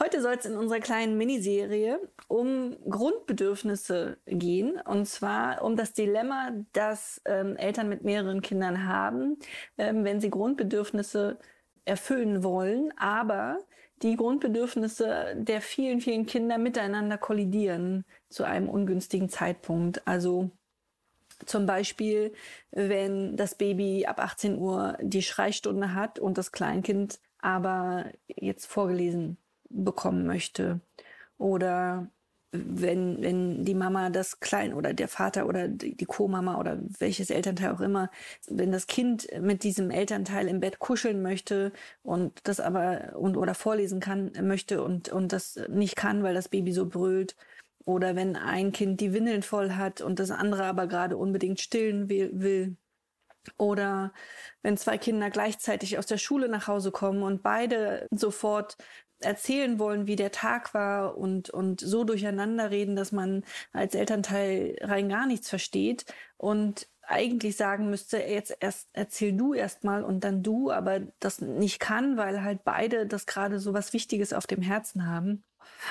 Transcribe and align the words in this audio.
Heute 0.00 0.22
soll 0.22 0.34
es 0.34 0.46
in 0.46 0.56
unserer 0.56 0.78
kleinen 0.78 1.18
Miniserie 1.18 1.98
um 2.28 2.76
Grundbedürfnisse 2.88 4.18
gehen. 4.26 4.80
Und 4.80 5.06
zwar 5.06 5.62
um 5.62 5.74
das 5.74 5.92
Dilemma, 5.92 6.52
das 6.72 7.20
ähm, 7.24 7.56
Eltern 7.56 7.88
mit 7.88 8.04
mehreren 8.04 8.40
Kindern 8.40 8.86
haben, 8.86 9.38
ähm, 9.76 10.04
wenn 10.04 10.20
sie 10.20 10.30
Grundbedürfnisse 10.30 11.40
erfüllen 11.84 12.44
wollen, 12.44 12.92
aber 12.96 13.58
die 14.02 14.14
Grundbedürfnisse 14.14 15.34
der 15.36 15.60
vielen, 15.60 16.00
vielen 16.00 16.26
Kinder 16.26 16.58
miteinander 16.58 17.18
kollidieren 17.18 18.04
zu 18.28 18.44
einem 18.44 18.68
ungünstigen 18.68 19.28
Zeitpunkt. 19.28 20.06
Also 20.06 20.52
zum 21.44 21.66
Beispiel, 21.66 22.32
wenn 22.70 23.36
das 23.36 23.56
Baby 23.56 24.06
ab 24.06 24.20
18 24.20 24.58
Uhr 24.58 24.96
die 25.00 25.22
Schreistunde 25.22 25.94
hat 25.94 26.20
und 26.20 26.38
das 26.38 26.52
Kleinkind 26.52 27.18
aber 27.40 28.12
jetzt 28.28 28.66
vorgelesen 28.66 29.38
bekommen 29.70 30.26
möchte. 30.26 30.80
Oder 31.38 32.10
wenn, 32.52 33.20
wenn 33.22 33.64
die 33.64 33.74
Mama 33.74 34.10
das 34.10 34.40
Klein 34.40 34.72
oder 34.72 34.94
der 34.94 35.08
Vater 35.08 35.46
oder 35.46 35.68
die, 35.68 36.06
Co-Mama 36.06 36.58
oder 36.58 36.78
welches 36.98 37.30
Elternteil 37.30 37.72
auch 37.72 37.80
immer, 37.80 38.10
wenn 38.48 38.72
das 38.72 38.86
Kind 38.86 39.28
mit 39.40 39.64
diesem 39.64 39.90
Elternteil 39.90 40.48
im 40.48 40.60
Bett 40.60 40.78
kuscheln 40.78 41.20
möchte 41.20 41.72
und 42.02 42.40
das 42.44 42.60
aber 42.60 43.16
und 43.16 43.36
oder 43.36 43.54
vorlesen 43.54 44.00
kann 44.00 44.32
möchte 44.42 44.82
und, 44.82 45.10
und 45.10 45.32
das 45.32 45.60
nicht 45.68 45.96
kann, 45.96 46.22
weil 46.22 46.34
das 46.34 46.48
Baby 46.48 46.72
so 46.72 46.86
brüllt. 46.86 47.36
Oder 47.84 48.16
wenn 48.16 48.36
ein 48.36 48.72
Kind 48.72 49.00
die 49.00 49.12
Windeln 49.12 49.42
voll 49.42 49.72
hat 49.72 50.00
und 50.00 50.18
das 50.18 50.30
andere 50.30 50.64
aber 50.64 50.86
gerade 50.86 51.16
unbedingt 51.16 51.60
stillen 51.60 52.08
will, 52.08 52.30
will. 52.34 52.76
Oder 53.56 54.12
wenn 54.62 54.76
zwei 54.76 54.98
Kinder 54.98 55.30
gleichzeitig 55.30 55.98
aus 55.98 56.06
der 56.06 56.18
Schule 56.18 56.48
nach 56.48 56.66
Hause 56.66 56.90
kommen 56.90 57.22
und 57.22 57.42
beide 57.42 58.06
sofort 58.10 58.76
erzählen 59.20 59.78
wollen, 59.78 60.06
wie 60.06 60.16
der 60.16 60.30
Tag 60.30 60.74
war 60.74 61.16
und, 61.16 61.50
und 61.50 61.80
so 61.80 62.04
durcheinander 62.04 62.70
reden, 62.70 62.96
dass 62.96 63.12
man 63.12 63.44
als 63.72 63.94
Elternteil 63.94 64.76
rein 64.80 65.08
gar 65.08 65.26
nichts 65.26 65.48
versteht 65.48 66.04
und 66.36 66.88
eigentlich 67.02 67.56
sagen 67.56 67.88
müsste, 67.90 68.18
jetzt 68.18 68.54
erst 68.60 68.88
erzähl 68.92 69.32
du 69.32 69.54
erstmal 69.54 70.04
und 70.04 70.24
dann 70.24 70.42
du, 70.42 70.70
aber 70.70 71.00
das 71.20 71.40
nicht 71.40 71.80
kann, 71.80 72.16
weil 72.18 72.42
halt 72.42 72.64
beide 72.64 73.06
das 73.06 73.26
gerade 73.26 73.58
so 73.58 73.72
was 73.72 73.92
Wichtiges 73.94 74.32
auf 74.32 74.46
dem 74.46 74.60
Herzen 74.62 75.06
haben. 75.06 75.42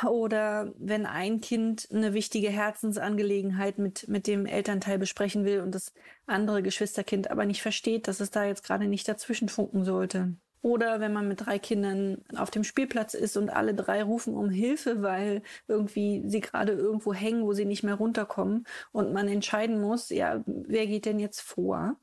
Oder 0.08 0.74
wenn 0.78 1.06
ein 1.06 1.42
Kind 1.42 1.88
eine 1.92 2.14
wichtige 2.14 2.50
Herzensangelegenheit 2.50 3.78
mit, 3.78 4.08
mit 4.08 4.28
dem 4.28 4.46
Elternteil 4.46 4.98
besprechen 5.00 5.46
will 5.46 5.62
und 5.62 5.74
das 5.74 5.94
andere 6.26 6.62
Geschwisterkind 6.62 7.32
aber 7.32 7.46
nicht 7.46 7.62
versteht, 7.62 8.08
dass 8.08 8.20
es 8.20 8.32
da 8.32 8.46
jetzt 8.46 8.64
gerade 8.64 8.88
nicht 8.88 9.08
dazwischen 9.08 9.50
funken 9.50 9.84
sollte. 9.84 10.36
Oder 10.62 11.00
wenn 11.00 11.14
man 11.14 11.28
mit 11.28 11.46
drei 11.46 11.60
Kindern 11.60 12.24
auf 12.36 12.50
dem 12.50 12.64
Spielplatz 12.64 13.14
ist 13.14 13.38
und 13.38 13.50
alle 13.50 13.74
drei 13.74 14.04
rufen 14.04 14.36
um 14.36 14.50
Hilfe, 14.50 15.02
weil 15.02 15.42
irgendwie 15.68 16.24
sie 16.26 16.42
gerade 16.42 16.74
irgendwo 16.74 17.14
hängen, 17.14 17.44
wo 17.44 17.54
sie 17.54 17.66
nicht 17.66 17.84
mehr 17.84 17.96
runterkommen 17.96 18.66
und 18.92 19.14
man 19.14 19.28
entscheiden 19.28 19.80
muss, 19.80 20.10
ja, 20.10 20.44
wer 20.46 20.88
geht 20.88 21.06
denn 21.06 21.20
jetzt 21.20 21.42
vor? 21.42 21.96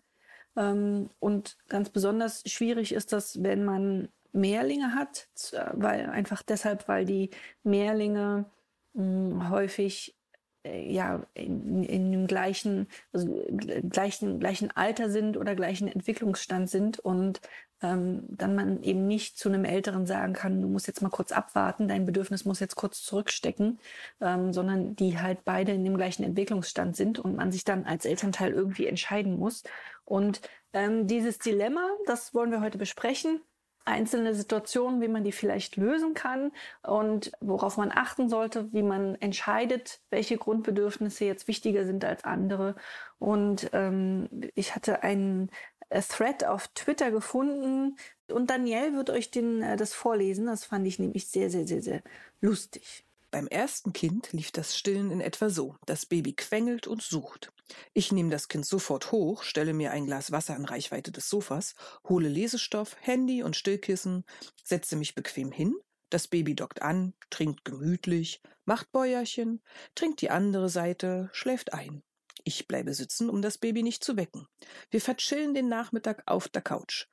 Ähm, 0.57 1.11
und 1.19 1.57
ganz 1.69 1.91
besonders 1.91 2.43
schwierig 2.47 2.93
ist 2.93 3.13
das, 3.13 3.43
wenn 3.43 3.65
man 3.65 4.09
Mehrlinge 4.35 4.95
hat, 4.95 5.29
weil 5.73 6.11
einfach 6.11 6.43
deshalb, 6.43 6.89
weil 6.89 7.05
die 7.05 7.31
Mehrlinge 7.63 8.47
mh, 8.95 9.49
häufig 9.51 10.17
äh, 10.65 10.93
ja 10.93 11.25
in, 11.35 11.85
in 11.85 12.11
dem 12.13 12.27
gleichen, 12.27 12.89
also 13.13 13.43
gleichen, 13.89 14.41
gleichen 14.41 14.71
Alter 14.77 15.11
sind 15.11 15.37
oder 15.37 15.55
gleichen 15.55 15.89
Entwicklungsstand 15.89 16.69
sind 16.69 16.99
und 16.99 17.41
ähm, 17.83 18.25
dann 18.29 18.55
man 18.57 18.83
eben 18.83 19.07
nicht 19.07 19.39
zu 19.39 19.49
einem 19.49 19.65
Älteren 19.65 20.07
sagen 20.07 20.33
kann, 20.33 20.63
du 20.63 20.69
musst 20.69 20.87
jetzt 20.87 21.03
mal 21.03 21.11
kurz 21.11 21.33
abwarten, 21.33 21.87
dein 21.89 22.07
Bedürfnis 22.07 22.45
muss 22.45 22.61
jetzt 22.61 22.77
kurz 22.77 23.03
zurückstecken, 23.03 23.79
ähm, 24.21 24.53
sondern 24.53 24.97
die 24.97 25.19
halt 25.19 25.45
beide 25.45 25.73
in 25.73 25.85
dem 25.85 25.97
gleichen 25.97 26.25
Entwicklungsstand 26.25 26.97
sind 26.97 27.19
und 27.19 27.37
man 27.37 27.53
sich 27.53 27.65
dann 27.65 27.85
als 27.85 28.05
Elternteil 28.05 28.53
irgendwie 28.53 28.87
entscheiden 28.87 29.39
muss. 29.39 29.63
Und 30.05 30.41
ähm, 30.73 31.07
dieses 31.07 31.39
Dilemma, 31.39 31.89
das 32.07 32.35
wollen 32.35 32.51
wir 32.51 32.61
heute 32.61 32.79
besprechen 32.79 33.41
einzelne 33.85 34.35
Situationen, 34.35 35.01
wie 35.01 35.09
man 35.09 35.25
die 35.25 35.33
vielleicht 35.33 35.77
lösen 35.77 36.15
kann 36.15 36.53
und 36.83 37.33
worauf 37.41 37.77
man 37.77 37.93
achten 37.93 38.29
sollte, 38.29 38.73
wie 38.73 38.83
man 38.83 39.15
entscheidet, 39.17 40.01
welche 40.11 40.37
Grundbedürfnisse 40.37 41.25
jetzt 41.25 41.49
wichtiger 41.49 41.85
sind 41.85 42.05
als 42.05 42.25
andere. 42.25 42.77
Und 43.19 43.71
ähm, 43.73 44.29
ich 44.55 44.75
hatte 44.75 45.03
einen 45.03 45.51
äh, 45.91 46.01
Thread 46.03 46.45
auf 46.45 46.69
Twitter 46.69 47.11
gefunden 47.11 47.97
und 48.29 48.51
Danielle 48.51 48.95
wird 48.95 49.11
euch 49.11 49.31
den, 49.31 49.63
äh, 49.63 49.77
das 49.77 49.93
vorlesen. 49.93 50.47
Das 50.47 50.65
fand 50.65 50.87
ich 50.87 50.99
nämlich 50.99 51.29
sehr, 51.29 51.51
sehr, 51.51 51.67
sehr, 51.67 51.83
sehr 51.83 52.03
lustig. 52.41 53.05
Beim 53.31 53.49
ersten 53.49 53.93
Kind 53.93 54.33
lief 54.33 54.53
das 54.53 54.77
Stillen 54.77 55.11
in 55.11 55.21
etwa 55.21 55.51
so. 55.51 55.77
Das 55.87 56.07
Baby 56.07 56.35
quengelt 56.35 56.87
und 56.87 57.03
sucht. 57.03 57.53
Ich 57.93 58.13
nehme 58.13 58.31
das 58.31 58.49
Kind 58.49 58.67
sofort 58.67 59.13
hoch, 59.13 59.43
stelle 59.43 59.73
mir 59.73 59.91
ein 59.91 60.07
Glas 60.07 60.33
Wasser 60.33 60.57
in 60.57 60.65
Reichweite 60.65 61.13
des 61.13 61.29
Sofas, 61.29 61.75
hole 62.09 62.29
Lesestoff, 62.29 62.97
Handy 63.01 63.43
und 63.43 63.57
Stillkissen, 63.57 64.25
setze 64.63 64.97
mich 64.97 65.15
bequem 65.15 65.51
hin, 65.51 65.75
das 66.11 66.29
Baby 66.29 66.55
dockt 66.55 66.83
an, 66.83 67.15
trinkt 67.31 67.65
gemütlich, 67.65 68.43
macht 68.65 68.93
Bäuerchen, 68.93 69.63
trinkt 69.95 70.21
die 70.21 70.31
andere 70.31 70.69
Seite, 70.69 71.31
schläft 71.33 71.73
ein. 71.73 72.03
Ich 72.45 72.69
bleibe 72.69 72.93
sitzen, 72.93 73.31
um 73.31 73.41
das 73.41 73.57
Baby 73.57 73.83
nicht 73.83 74.05
zu 74.05 74.17
wecken. 74.17 74.47
Wir 74.91 75.01
verchillen 75.01 75.55
den 75.55 75.69
Nachmittag 75.69 76.23
auf 76.27 76.49
der 76.49 76.61
Couch. 76.61 77.07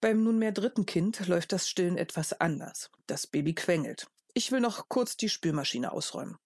Beim 0.00 0.24
nunmehr 0.24 0.52
dritten 0.52 0.86
Kind 0.86 1.26
läuft 1.28 1.52
das 1.52 1.68
Stillen 1.68 1.98
etwas 1.98 2.32
anders. 2.32 2.90
Das 3.06 3.26
Baby 3.26 3.54
quengelt. 3.54 4.06
Ich 4.32 4.50
will 4.50 4.60
noch 4.60 4.88
kurz 4.88 5.18
die 5.18 5.28
Spülmaschine 5.28 5.92
ausräumen. 5.92 6.38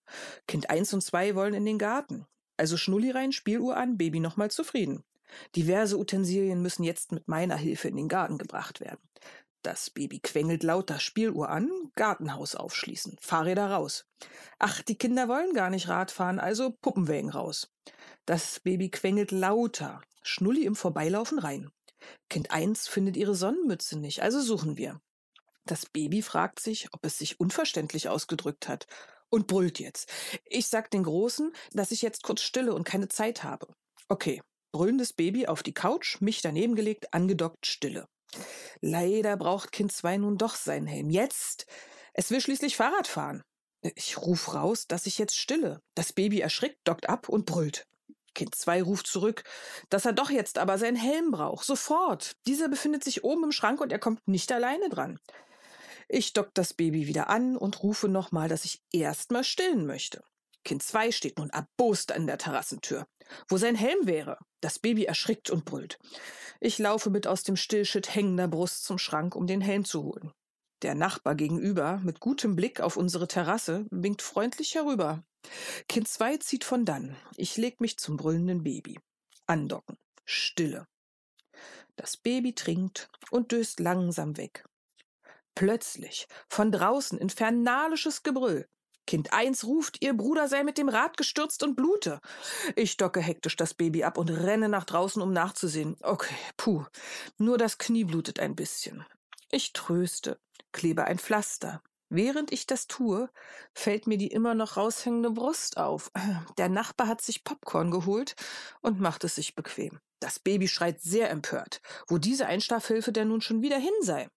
Kind 0.49 0.71
eins 0.71 0.93
und 0.93 1.03
zwei 1.03 1.37
wollen 1.37 1.55
in 1.55 1.65
den 1.65 1.79
Garten. 1.79 2.27
Also 2.57 2.77
Schnulli 2.77 3.11
rein, 3.11 3.33
Spieluhr 3.33 3.77
an, 3.77 3.97
Baby 3.97 4.21
nochmal 4.21 4.51
zufrieden. 4.51 5.05
Diverse 5.55 5.99
Utensilien 5.99 6.63
müssen 6.63 6.85
jetzt 6.85 7.13
mit 7.13 7.29
meiner 7.29 7.57
Hilfe 7.57 7.89
in 7.89 7.97
den 7.97 8.09
Garten 8.09 8.39
gebracht 8.39 8.81
werden. 8.81 9.01
Das 9.63 9.91
Baby 9.91 10.21
quengelt 10.21 10.63
lauter, 10.63 11.01
Spieluhr 11.01 11.49
an, 11.49 11.71
Gartenhaus 11.97 12.55
aufschließen, 12.55 13.17
Fahrräder 13.21 13.69
raus. 13.71 14.07
Ach, 14.59 14.81
die 14.83 14.97
Kinder 14.97 15.29
wollen 15.29 15.55
gar 15.55 15.71
nicht 15.71 15.89
Radfahren, 15.89 16.39
also 16.39 16.71
Puppenwägen 16.71 17.31
raus. 17.31 17.73
Das 18.27 18.61
Baby 18.61 18.91
quengelt 18.91 19.33
lauter, 19.33 20.01
Schnulli 20.23 20.65
im 20.65 20.77
Vorbeilaufen 20.77 21.41
rein. 21.41 21.71
Kind 22.31 22.53
eins 22.53 22.87
findet 22.87 23.17
ihre 23.17 23.35
Sonnenmütze 23.35 23.99
nicht, 23.99 24.23
also 24.23 24.41
suchen 24.41 24.77
wir. 24.77 25.01
Das 25.65 25.85
Baby 25.87 26.23
fragt 26.23 26.61
sich, 26.61 26.89
ob 26.93 27.05
es 27.05 27.19
sich 27.19 27.41
unverständlich 27.41 28.09
ausgedrückt 28.09 28.69
hat 28.69 28.87
und 29.31 29.47
brüllt 29.47 29.79
jetzt. 29.79 30.13
Ich 30.45 30.69
sag 30.69 30.91
den 30.91 31.05
Großen, 31.05 31.53
dass 31.73 31.91
ich 31.91 32.03
jetzt 32.03 32.23
kurz 32.23 32.43
stille 32.43 32.75
und 32.75 32.85
keine 32.85 33.09
Zeit 33.09 33.43
habe. 33.43 33.69
Okay, 34.09 34.43
brüllendes 34.73 35.13
Baby 35.13 35.47
auf 35.47 35.63
die 35.63 35.75
Couch, 35.75 36.21
mich 36.21 36.43
daneben 36.43 36.75
gelegt, 36.75 37.13
angedockt, 37.13 37.67
stille. 37.67 38.07
Leider 38.81 39.37
braucht 39.37 39.73
Kind 39.73 39.93
2 39.93 40.19
nun 40.19 40.39
doch 40.39 40.55
seinen 40.55 40.87
Helm. 40.87 41.11
Jetzt! 41.11 41.67
Es 42.13 42.31
will 42.31 42.41
schließlich 42.41 42.77
Fahrrad 42.77 43.07
fahren. 43.07 43.43
Ich 43.95 44.19
ruf 44.19 44.55
raus, 44.55 44.87
dass 44.87 45.07
ich 45.07 45.19
jetzt 45.19 45.37
stille. 45.37 45.81
Das 45.95 46.13
Baby 46.13 46.41
erschrickt, 46.41 46.79
dockt 46.85 47.09
ab 47.09 47.29
und 47.29 47.47
brüllt. 47.47 47.87
Kind 48.35 48.55
2 48.55 48.83
ruft 48.83 49.07
zurück, 49.07 49.45
dass 49.89 50.05
er 50.05 50.13
doch 50.13 50.31
jetzt 50.31 50.59
aber 50.59 50.79
seinen 50.79 50.97
Helm 50.97 51.31
braucht. 51.31 51.65
Sofort. 51.65 52.37
Dieser 52.47 52.69
befindet 52.69 53.03
sich 53.05 53.25
oben 53.25 53.45
im 53.45 53.53
Schrank 53.53 53.81
und 53.81 53.93
er 53.93 53.99
kommt 53.99 54.27
nicht 54.29 54.53
alleine 54.53 54.89
dran. 54.89 55.19
Ich 56.09 56.33
dock 56.33 56.55
das 56.55 56.73
Baby 56.73 57.07
wieder 57.07 57.29
an 57.29 57.57
und 57.57 57.83
rufe 57.83 58.09
nochmal, 58.09 58.49
dass 58.49 58.65
ich 58.65 58.83
erstmal 58.93 59.45
stillen 59.45 59.87
möchte. 59.87 60.23
Kind 60.65 60.83
2 60.83 61.13
steht 61.13 61.39
nun 61.39 61.51
erbost 61.51 62.13
an 62.13 62.27
der 62.27 62.39
Terrassentür. 62.39 63.07
Wo 63.49 63.57
sein 63.57 63.75
Helm 63.75 64.07
wäre. 64.07 64.39
Das 64.61 64.79
Baby 64.79 65.05
erschrickt 65.05 65.51
und 65.51 65.65
brüllt. 65.65 65.99
Ich 66.61 66.79
laufe 66.79 67.11
mit 67.11 67.27
aus 67.27 67.43
dem 67.43 67.57
Stillschritt 67.57 68.15
hängender 68.15 68.49
Brust 68.49 68.85
zum 68.85 68.99
Schrank, 68.99 69.35
um 69.35 69.47
den 69.47 69.61
Helm 69.61 69.85
zu 69.85 70.03
holen. 70.03 70.33
Der 70.83 70.95
Nachbar 70.95 71.35
gegenüber, 71.35 72.01
mit 72.05 72.21
gutem 72.21 72.55
Blick 72.55 72.81
auf 72.81 72.97
unsere 72.97 73.29
Terrasse, 73.29 73.87
winkt 73.91 74.23
freundlich 74.23 74.75
herüber. 74.75 75.25
Kind 75.89 76.09
2 76.09 76.39
zieht 76.39 76.65
von 76.65 76.85
dann. 76.85 77.17
Ich 77.37 77.57
leg 77.57 77.81
mich 77.81 77.99
zum 77.99 78.17
brüllenden 78.17 78.63
Baby. 78.63 78.99
Andocken. 79.47 79.97
Stille. 80.25 80.87
Das 81.97 82.17
Baby 82.17 82.55
trinkt 82.55 83.09
und 83.31 83.53
döst 83.53 83.81
langsam 83.81 84.37
weg. 84.37 84.65
Plötzlich, 85.57 86.29
von 86.51 86.71
draußen, 86.71 87.19
infernalisches 87.19 88.23
Gebrüll. 88.23 88.69
Kind 89.07 89.33
1 89.33 89.65
ruft, 89.65 90.03
ihr 90.03 90.15
Bruder 90.15 90.49
sei 90.49 90.65
mit 90.65 90.77
dem 90.77 90.91
Rad 90.91 91.17
gestürzt 91.17 91.63
und 91.63 91.77
blute. 91.77 92.21
Ich 92.75 92.99
docke 92.99 93.21
hektisch 93.21 93.57
das 93.57 93.73
Baby 93.73 94.05
ab 94.05 94.19
und 94.19 94.29
renne 94.29 94.69
nach 94.69 94.85
draußen, 94.85 95.23
um 95.23 95.33
nachzusehen. 95.33 95.97
Okay, 96.03 96.35
puh, 96.59 96.85
nur 97.39 97.57
das 97.57 97.79
Knie 97.79 98.05
blutet 98.05 98.39
ein 98.39 98.55
bisschen. 98.55 99.07
Ich 99.51 99.73
tröste, 99.73 100.39
klebe 100.73 101.05
ein 101.05 101.19
Pflaster. 101.19 101.83
Während 102.11 102.53
ich 102.53 102.67
das 102.67 102.87
tue, 102.87 103.31
fällt 103.75 104.07
mir 104.07 104.19
die 104.19 104.29
immer 104.29 104.55
noch 104.55 104.77
raushängende 104.77 105.31
Brust 105.31 105.79
auf. 105.79 106.13
Der 106.59 106.69
Nachbar 106.69 107.09
hat 107.09 107.23
sich 107.23 107.45
Popcorn 107.45 107.91
geholt 107.91 108.35
und 108.83 109.01
macht 109.01 109.25
es 109.25 109.37
sich 109.37 109.55
bequem. 109.55 110.01
Das 110.21 110.39
Baby 110.39 110.69
schreit 110.69 111.01
sehr 111.01 111.31
empört, 111.31 111.81
wo 112.09 112.19
diese 112.19 112.47
Einschlafhilfe 112.47 113.13
denn 113.13 113.29
nun 113.29 113.41
schon 113.41 113.63
wieder 113.63 113.79
hin 113.79 113.95
sei. 114.03 114.29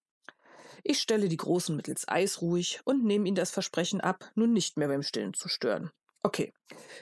Ich 0.82 1.00
stelle 1.00 1.28
die 1.28 1.36
Großen 1.36 1.74
mittels 1.76 2.08
Eis 2.08 2.40
ruhig 2.40 2.80
und 2.84 3.04
nehme 3.04 3.26
ihnen 3.26 3.34
das 3.34 3.50
Versprechen 3.50 4.00
ab, 4.00 4.30
nun 4.34 4.52
nicht 4.52 4.76
mehr 4.76 4.88
beim 4.88 5.02
Stillen 5.02 5.34
zu 5.34 5.48
stören. 5.48 5.90
Okay, 6.22 6.52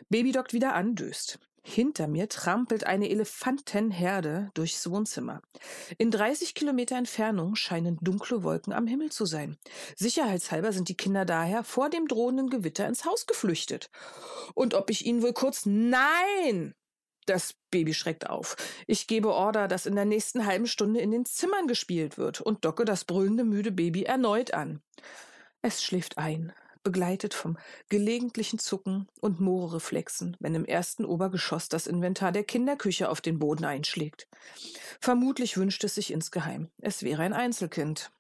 Baby 0.09 0.33
dockt 0.33 0.53
wieder 0.53 0.75
an, 0.75 0.95
döst. 0.95 1.39
Hinter 1.63 2.09
mir 2.09 2.29
trampelt 2.29 2.85
eine 2.85 3.11
Elefantenherde 3.11 4.51
durchs 4.55 4.89
Wohnzimmer. 4.89 5.43
In 5.99 6.11
30 6.11 6.55
Kilometer 6.55 6.97
Entfernung 6.97 7.57
scheinen 7.57 7.99
dunkle 8.01 8.43
Wolken 8.43 8.73
am 8.73 8.87
Himmel 8.87 9.11
zu 9.11 9.27
sein. 9.27 9.59
Sicherheitshalber 9.95 10.73
sind 10.73 10.89
die 10.89 10.97
Kinder 10.97 11.27
daher 11.27 11.65
vor 11.65 11.91
dem 11.91 12.09
drohenden 12.09 12.49
Gewitter 12.49 12.87
ins 12.87 13.05
Haus 13.05 13.27
geflüchtet. 13.27 13.91
Und 14.55 14.73
ob 14.73 14.89
ich 14.89 15.05
ihnen 15.05 15.21
wohl 15.21 15.35
kurz 15.35 15.67
Nein 15.67 16.75
das 17.29 17.55
Baby 17.71 17.95
schreckt 17.95 18.29
auf. 18.29 18.57
Ich 18.87 19.07
gebe 19.07 19.33
Order, 19.33 19.69
dass 19.69 19.87
in 19.87 19.95
der 19.95 20.05
nächsten 20.05 20.47
halben 20.47 20.67
Stunde 20.67 21.01
in 21.01 21.11
den 21.11 21.25
Zimmern 21.25 21.67
gespielt 21.67 22.19
wird 22.19 22.41
und 22.41 22.65
docke 22.65 22.85
das 22.85 23.05
brüllende 23.05 23.45
müde 23.45 23.73
Baby 23.73 24.05
erneut 24.05 24.55
an. 24.55 24.81
Es 25.63 25.83
schläft 25.83 26.19
ein, 26.19 26.53
begleitet 26.83 27.35
vom 27.35 27.59
gelegentlichen 27.89 28.59
Zucken 28.59 29.09
und 29.21 29.41
Moorreflexen, 29.41 30.37
wenn 30.41 30.55
im 30.55 30.65
ersten 30.65 31.05
Obergeschoss 31.05 31.69
das 31.69 31.87
Inventar 31.87 32.33
der 32.33 32.45
Kinderküche 32.45 33.11
auf 33.11 33.21
den 33.21 33.39
Boden 33.39 33.65
einschlägt. 33.65 34.29
Vermutlich 35.01 35.57
wünscht 35.57 35.85
es 35.85 35.97
sich 35.97 36.13
insgeheim, 36.13 36.71
es 36.81 37.03
wäre 37.03 37.23
ein 37.23 37.33
Einzelkind. 37.33 38.11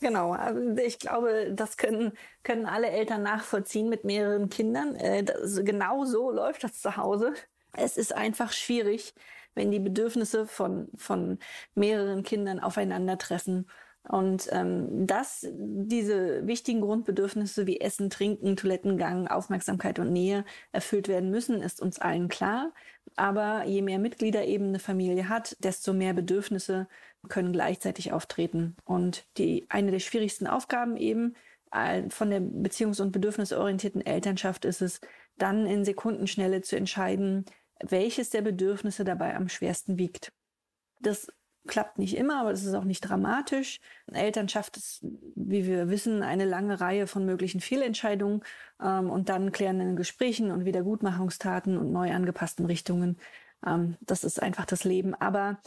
Genau, 0.00 0.32
also 0.32 0.60
ich 0.76 0.98
glaube, 0.98 1.52
das 1.52 1.76
können, 1.76 2.12
können 2.44 2.66
alle 2.66 2.88
Eltern 2.88 3.22
nachvollziehen 3.22 3.88
mit 3.88 4.04
mehreren 4.04 4.48
Kindern. 4.48 4.94
Äh, 4.94 5.24
das, 5.24 5.60
genau 5.64 6.04
so 6.04 6.30
läuft 6.30 6.62
das 6.62 6.80
zu 6.80 6.96
Hause. 6.96 7.34
Es 7.78 7.96
ist 7.96 8.14
einfach 8.14 8.52
schwierig, 8.52 9.14
wenn 9.54 9.70
die 9.70 9.80
Bedürfnisse 9.80 10.46
von, 10.46 10.88
von 10.94 11.38
mehreren 11.74 12.22
Kindern 12.22 12.60
aufeinandertreffen. 12.60 13.66
Und 14.08 14.48
ähm, 14.52 15.06
dass 15.06 15.46
diese 15.52 16.46
wichtigen 16.46 16.80
Grundbedürfnisse 16.80 17.66
wie 17.66 17.80
Essen, 17.80 18.08
Trinken, 18.08 18.56
Toilettengang, 18.56 19.28
Aufmerksamkeit 19.28 19.98
und 19.98 20.12
Nähe 20.12 20.44
erfüllt 20.72 21.08
werden 21.08 21.30
müssen, 21.30 21.60
ist 21.60 21.82
uns 21.82 21.98
allen 21.98 22.28
klar. 22.28 22.72
Aber 23.16 23.64
je 23.64 23.82
mehr 23.82 23.98
Mitglieder 23.98 24.46
eben 24.46 24.68
eine 24.68 24.78
Familie 24.78 25.28
hat, 25.28 25.56
desto 25.60 25.92
mehr 25.92 26.14
Bedürfnisse 26.14 26.88
können 27.28 27.52
gleichzeitig 27.52 28.12
auftreten. 28.12 28.76
Und 28.84 29.26
die 29.36 29.66
eine 29.68 29.90
der 29.90 29.98
schwierigsten 29.98 30.46
Aufgaben 30.46 30.96
eben 30.96 31.34
äh, 31.72 32.08
von 32.08 32.30
der 32.30 32.40
beziehungs- 32.40 33.02
und 33.02 33.12
bedürfnisorientierten 33.12 34.06
Elternschaft 34.06 34.64
ist 34.64 34.80
es, 34.80 35.00
dann 35.36 35.66
in 35.66 35.84
Sekundenschnelle 35.84 36.62
zu 36.62 36.76
entscheiden, 36.76 37.44
welches 37.84 38.30
der 38.30 38.42
Bedürfnisse 38.42 39.04
dabei 39.04 39.36
am 39.36 39.48
schwersten 39.48 39.98
wiegt. 39.98 40.32
Das 41.00 41.28
klappt 41.66 41.98
nicht 41.98 42.16
immer, 42.16 42.40
aber 42.40 42.50
das 42.50 42.64
ist 42.64 42.74
auch 42.74 42.84
nicht 42.84 43.02
dramatisch. 43.02 43.80
Elternschaft 44.12 44.76
ist, 44.76 45.04
wie 45.36 45.66
wir 45.66 45.88
wissen, 45.88 46.22
eine 46.22 46.44
lange 46.44 46.80
Reihe 46.80 47.06
von 47.06 47.24
möglichen 47.24 47.60
Fehlentscheidungen 47.60 48.42
ähm, 48.82 49.10
und 49.10 49.28
dann 49.28 49.52
klärenden 49.52 49.94
Gesprächen 49.94 50.50
und 50.50 50.64
Wiedergutmachungstaten 50.64 51.76
und 51.76 51.92
neu 51.92 52.12
angepassten 52.12 52.66
Richtungen. 52.66 53.18
Ähm, 53.64 53.96
das 54.00 54.24
ist 54.24 54.42
einfach 54.42 54.64
das 54.64 54.84
Leben. 54.84 55.14
Aber 55.14 55.60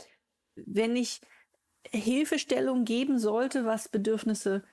wenn 0.55 0.95
ich 0.95 1.21
Hilfestellung 1.89 2.83
geben 2.83 3.17
sollte, 3.19 3.65
was 3.65 3.87
Bedürfnisse 3.87 4.63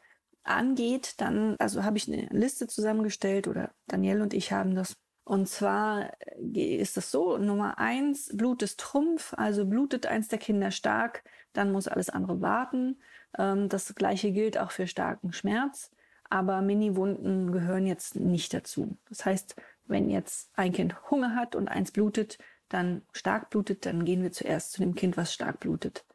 angeht, 0.44 1.20
dann, 1.20 1.56
also 1.58 1.84
habe 1.84 1.98
ich 1.98 2.08
eine 2.08 2.26
Liste 2.30 2.66
zusammengestellt 2.66 3.48
oder 3.48 3.72
Danielle 3.86 4.22
und 4.22 4.34
ich 4.34 4.52
haben 4.52 4.74
das 4.74 4.96
und 5.28 5.46
zwar 5.46 6.10
äh, 6.54 6.76
ist 6.76 6.96
es 6.96 7.10
so, 7.10 7.36
Nummer 7.36 7.78
eins, 7.78 8.34
Blut 8.34 8.62
ist 8.62 8.80
Trumpf, 8.80 9.34
also 9.36 9.66
blutet 9.66 10.06
eins 10.06 10.28
der 10.28 10.38
Kinder 10.38 10.70
stark, 10.70 11.22
dann 11.52 11.70
muss 11.70 11.86
alles 11.86 12.08
andere 12.08 12.40
warten. 12.40 12.98
Ähm, 13.36 13.68
das 13.68 13.94
gleiche 13.94 14.32
gilt 14.32 14.56
auch 14.56 14.70
für 14.70 14.86
starken 14.86 15.34
Schmerz, 15.34 15.90
aber 16.30 16.62
Mini-Wunden 16.62 17.52
gehören 17.52 17.86
jetzt 17.86 18.16
nicht 18.16 18.54
dazu. 18.54 18.96
Das 19.10 19.26
heißt, 19.26 19.54
wenn 19.84 20.08
jetzt 20.08 20.50
ein 20.54 20.72
Kind 20.72 21.10
Hunger 21.10 21.34
hat 21.34 21.54
und 21.54 21.68
eins 21.68 21.92
blutet, 21.92 22.38
dann 22.70 23.02
stark 23.12 23.50
blutet, 23.50 23.84
dann 23.84 24.06
gehen 24.06 24.22
wir 24.22 24.32
zuerst 24.32 24.72
zu 24.72 24.80
dem 24.80 24.94
Kind, 24.94 25.18
was 25.18 25.34
stark 25.34 25.60
blutet. 25.60 26.06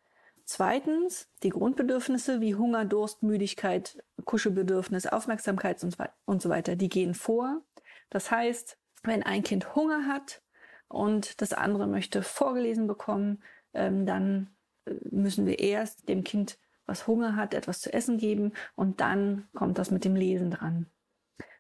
Zweitens, 0.46 1.30
die 1.44 1.50
Grundbedürfnisse 1.50 2.42
wie 2.42 2.56
Hunger, 2.56 2.86
Durst, 2.86 3.22
Müdigkeit, 3.22 4.04
Kuschelbedürfnis, 4.26 5.06
Aufmerksamkeit 5.06 5.86
und 6.26 6.42
so 6.42 6.50
weiter, 6.50 6.76
die 6.76 6.90
gehen 6.90 7.14
vor. 7.14 7.62
Das 8.10 8.32
heißt, 8.32 8.78
wenn 9.04 9.24
ein 9.24 9.44
Kind 9.44 9.76
Hunger 9.76 10.08
hat 10.08 10.42
und 10.88 11.42
das 11.42 11.54
andere 11.54 11.88
möchte 11.88 12.24
vorgelesen 12.24 12.88
bekommen, 12.88 13.44
ähm, 13.74 14.06
dann 14.06 14.56
äh, 14.86 14.94
müssen 15.12 15.46
wir 15.46 15.60
erst 15.60 16.08
dem 16.10 16.24
Kind, 16.24 16.58
was 16.86 17.08
Hunger 17.08 17.36
hat, 17.36 17.54
etwas 17.54 17.82
zu 17.82 17.94
essen 17.94 18.18
geben 18.18 18.54
und 18.76 19.00
dann 19.00 19.48
kommt 19.54 19.78
das 19.78 19.92
mit 19.92 20.06
dem 20.06 20.16
Lesen 20.16 20.52
dran. 20.52 20.88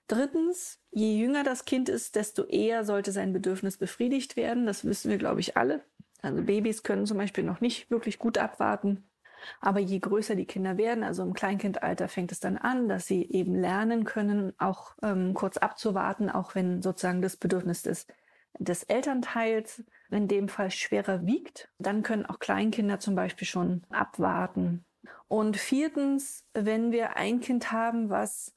Drittens, 0.07 0.79
je 0.91 1.17
jünger 1.17 1.43
das 1.43 1.65
Kind 1.65 1.87
ist, 1.89 2.15
desto 2.15 2.43
eher 2.43 2.83
sollte 2.83 3.11
sein 3.11 3.31
Bedürfnis 3.31 3.77
befriedigt 3.77 4.35
werden. 4.35 4.65
Das 4.65 4.83
wissen 4.83 5.09
wir, 5.09 5.17
glaube 5.17 5.39
ich, 5.39 5.55
alle. 5.55 5.81
Also 6.21 6.43
Babys 6.43 6.83
können 6.83 7.05
zum 7.05 7.17
Beispiel 7.17 7.43
noch 7.43 7.61
nicht 7.61 7.89
wirklich 7.89 8.19
gut 8.19 8.37
abwarten. 8.37 9.09
Aber 9.61 9.79
je 9.79 9.99
größer 9.99 10.35
die 10.35 10.45
Kinder 10.45 10.77
werden, 10.77 11.03
also 11.03 11.23
im 11.23 11.33
Kleinkindalter 11.33 12.07
fängt 12.07 12.31
es 12.31 12.39
dann 12.39 12.57
an, 12.57 12.87
dass 12.87 13.05
sie 13.05 13.29
eben 13.29 13.55
lernen 13.55 14.03
können, 14.03 14.53
auch 14.57 14.95
ähm, 15.01 15.33
kurz 15.33 15.57
abzuwarten, 15.57 16.29
auch 16.29 16.55
wenn 16.55 16.81
sozusagen 16.81 17.21
das 17.21 17.37
Bedürfnis 17.37 17.81
des, 17.81 18.07
des 18.59 18.83
Elternteils 18.83 19.83
in 20.11 20.27
dem 20.27 20.47
Fall 20.47 20.71
schwerer 20.71 21.25
wiegt. 21.25 21.69
Dann 21.79 22.03
können 22.03 22.25
auch 22.25 22.39
Kleinkinder 22.39 22.99
zum 22.99 23.15
Beispiel 23.15 23.47
schon 23.47 23.83
abwarten. 23.89 24.85
Und 25.27 25.57
viertens, 25.57 26.45
wenn 26.53 26.91
wir 26.91 27.17
ein 27.17 27.39
Kind 27.39 27.71
haben, 27.71 28.09
was 28.09 28.53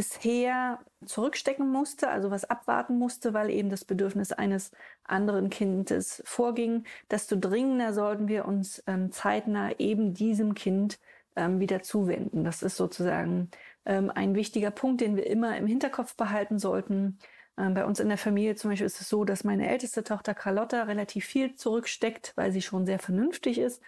bisher 0.00 0.78
zurückstecken 1.04 1.70
musste, 1.70 2.08
also 2.08 2.30
was 2.30 2.46
abwarten 2.46 2.96
musste, 2.96 3.34
weil 3.34 3.50
eben 3.50 3.68
das 3.68 3.84
Bedürfnis 3.84 4.32
eines 4.32 4.72
anderen 5.04 5.50
Kindes 5.50 6.22
vorging, 6.24 6.84
desto 7.10 7.36
dringender 7.36 7.92
sollten 7.92 8.26
wir 8.26 8.46
uns 8.46 8.82
ähm, 8.86 9.12
zeitnah 9.12 9.78
eben 9.78 10.14
diesem 10.14 10.54
Kind 10.54 10.98
ähm, 11.36 11.60
wieder 11.60 11.82
zuwenden. 11.82 12.44
Das 12.44 12.62
ist 12.62 12.78
sozusagen 12.78 13.50
ähm, 13.84 14.10
ein 14.14 14.34
wichtiger 14.34 14.70
Punkt, 14.70 15.02
den 15.02 15.16
wir 15.16 15.26
immer 15.26 15.58
im 15.58 15.66
Hinterkopf 15.66 16.16
behalten 16.16 16.58
sollten. 16.58 17.18
Ähm, 17.58 17.74
bei 17.74 17.84
uns 17.84 18.00
in 18.00 18.08
der 18.08 18.16
Familie 18.16 18.54
zum 18.54 18.70
Beispiel 18.70 18.86
ist 18.86 19.02
es 19.02 19.08
so, 19.10 19.26
dass 19.26 19.44
meine 19.44 19.68
älteste 19.68 20.02
Tochter 20.02 20.32
Carlotta 20.32 20.84
relativ 20.84 21.26
viel 21.26 21.56
zurücksteckt, 21.56 22.32
weil 22.36 22.52
sie 22.52 22.62
schon 22.62 22.86
sehr 22.86 23.00
vernünftig 23.00 23.58
ist 23.58 23.82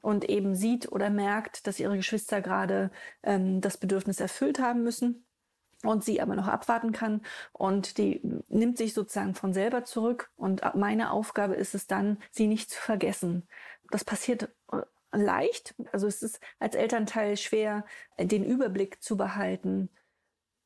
und 0.00 0.30
eben 0.30 0.54
sieht 0.54 0.90
oder 0.90 1.10
merkt, 1.10 1.66
dass 1.66 1.78
ihre 1.78 1.98
Geschwister 1.98 2.40
gerade 2.40 2.90
ähm, 3.22 3.60
das 3.60 3.76
Bedürfnis 3.76 4.18
erfüllt 4.18 4.60
haben 4.60 4.82
müssen 4.82 5.26
und 5.84 6.04
sie 6.04 6.20
aber 6.20 6.34
noch 6.34 6.48
abwarten 6.48 6.92
kann. 6.92 7.22
Und 7.52 7.98
die 7.98 8.20
nimmt 8.48 8.78
sich 8.78 8.94
sozusagen 8.94 9.34
von 9.34 9.52
selber 9.52 9.84
zurück. 9.84 10.30
Und 10.36 10.62
meine 10.74 11.12
Aufgabe 11.12 11.54
ist 11.54 11.74
es 11.74 11.86
dann, 11.86 12.18
sie 12.30 12.46
nicht 12.46 12.70
zu 12.70 12.80
vergessen. 12.80 13.48
Das 13.90 14.04
passiert 14.04 14.50
äh, 14.72 14.82
leicht, 15.12 15.74
also 15.92 16.06
es 16.06 16.22
ist 16.22 16.40
als 16.58 16.74
Elternteil 16.74 17.36
schwer, 17.36 17.84
den 18.18 18.44
Überblick 18.44 19.02
zu 19.02 19.16
behalten, 19.16 19.88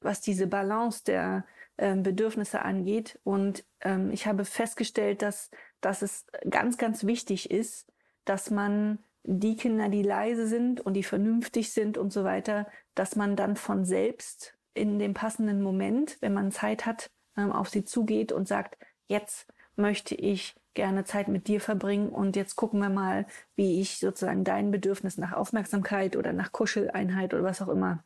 was 0.00 0.20
diese 0.20 0.46
Balance 0.48 1.04
der 1.04 1.44
äh, 1.76 1.94
Bedürfnisse 1.94 2.62
angeht. 2.62 3.20
Und 3.22 3.64
ähm, 3.80 4.10
ich 4.10 4.26
habe 4.26 4.44
festgestellt, 4.44 5.22
dass, 5.22 5.50
dass 5.80 6.02
es 6.02 6.26
ganz, 6.48 6.78
ganz 6.78 7.04
wichtig 7.04 7.50
ist, 7.50 7.92
dass 8.24 8.50
man 8.50 8.98
die 9.24 9.56
Kinder, 9.56 9.88
die 9.88 10.02
leise 10.02 10.48
sind 10.48 10.80
und 10.80 10.94
die 10.94 11.04
vernünftig 11.04 11.72
sind 11.72 11.96
und 11.96 12.12
so 12.12 12.24
weiter, 12.24 12.66
dass 12.94 13.14
man 13.14 13.36
dann 13.36 13.56
von 13.56 13.84
selbst 13.84 14.56
in 14.74 14.98
dem 14.98 15.14
passenden 15.14 15.62
Moment, 15.62 16.16
wenn 16.20 16.34
man 16.34 16.52
Zeit 16.52 16.86
hat, 16.86 17.10
ähm, 17.36 17.52
auf 17.52 17.68
sie 17.68 17.84
zugeht 17.84 18.32
und 18.32 18.48
sagt, 18.48 18.76
jetzt 19.08 19.46
möchte 19.76 20.14
ich 20.14 20.54
gerne 20.74 21.04
Zeit 21.04 21.28
mit 21.28 21.48
dir 21.48 21.60
verbringen 21.60 22.08
und 22.08 22.36
jetzt 22.36 22.56
gucken 22.56 22.80
wir 22.80 22.88
mal, 22.88 23.26
wie 23.56 23.80
ich 23.80 23.98
sozusagen 23.98 24.44
dein 24.44 24.70
Bedürfnis 24.70 25.18
nach 25.18 25.32
Aufmerksamkeit 25.32 26.16
oder 26.16 26.32
nach 26.32 26.52
Kuscheleinheit 26.52 27.34
oder 27.34 27.44
was 27.44 27.60
auch 27.60 27.68
immer 27.68 28.02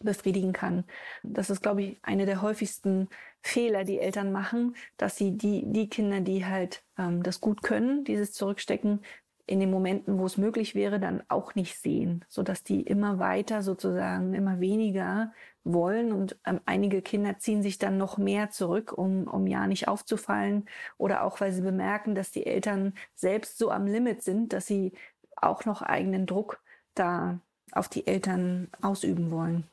befriedigen 0.00 0.52
kann. 0.52 0.84
Das 1.22 1.50
ist, 1.50 1.62
glaube 1.62 1.82
ich, 1.82 1.98
eine 2.02 2.26
der 2.26 2.42
häufigsten 2.42 3.08
Fehler, 3.42 3.84
die 3.84 3.98
Eltern 3.98 4.30
machen, 4.30 4.76
dass 4.96 5.16
sie 5.16 5.36
die, 5.36 5.64
die 5.66 5.88
Kinder, 5.88 6.20
die 6.20 6.44
halt 6.44 6.84
ähm, 6.98 7.22
das 7.22 7.40
gut 7.40 7.62
können, 7.62 8.04
dieses 8.04 8.32
Zurückstecken, 8.32 9.00
in 9.46 9.60
den 9.60 9.70
Momenten, 9.70 10.18
wo 10.18 10.26
es 10.26 10.36
möglich 10.36 10.74
wäre, 10.74 10.98
dann 10.98 11.22
auch 11.28 11.54
nicht 11.54 11.78
sehen, 11.78 12.24
so 12.28 12.42
dass 12.42 12.64
die 12.64 12.82
immer 12.82 13.18
weiter 13.18 13.62
sozusagen 13.62 14.34
immer 14.34 14.60
weniger 14.60 15.32
wollen 15.62 16.12
und 16.12 16.36
ähm, 16.46 16.60
einige 16.66 17.02
Kinder 17.02 17.38
ziehen 17.38 17.62
sich 17.62 17.78
dann 17.78 17.96
noch 17.96 18.18
mehr 18.18 18.50
zurück, 18.50 18.92
um, 18.92 19.26
um 19.28 19.46
ja 19.46 19.66
nicht 19.66 19.88
aufzufallen 19.88 20.66
oder 20.98 21.22
auch 21.22 21.40
weil 21.40 21.52
sie 21.52 21.62
bemerken, 21.62 22.14
dass 22.14 22.30
die 22.30 22.46
Eltern 22.46 22.94
selbst 23.14 23.58
so 23.58 23.70
am 23.70 23.86
Limit 23.86 24.22
sind, 24.22 24.52
dass 24.52 24.66
sie 24.66 24.92
auch 25.36 25.64
noch 25.64 25.82
eigenen 25.82 26.26
Druck 26.26 26.60
da 26.94 27.40
auf 27.72 27.88
die 27.88 28.06
Eltern 28.06 28.68
ausüben 28.80 29.30
wollen. 29.30 29.68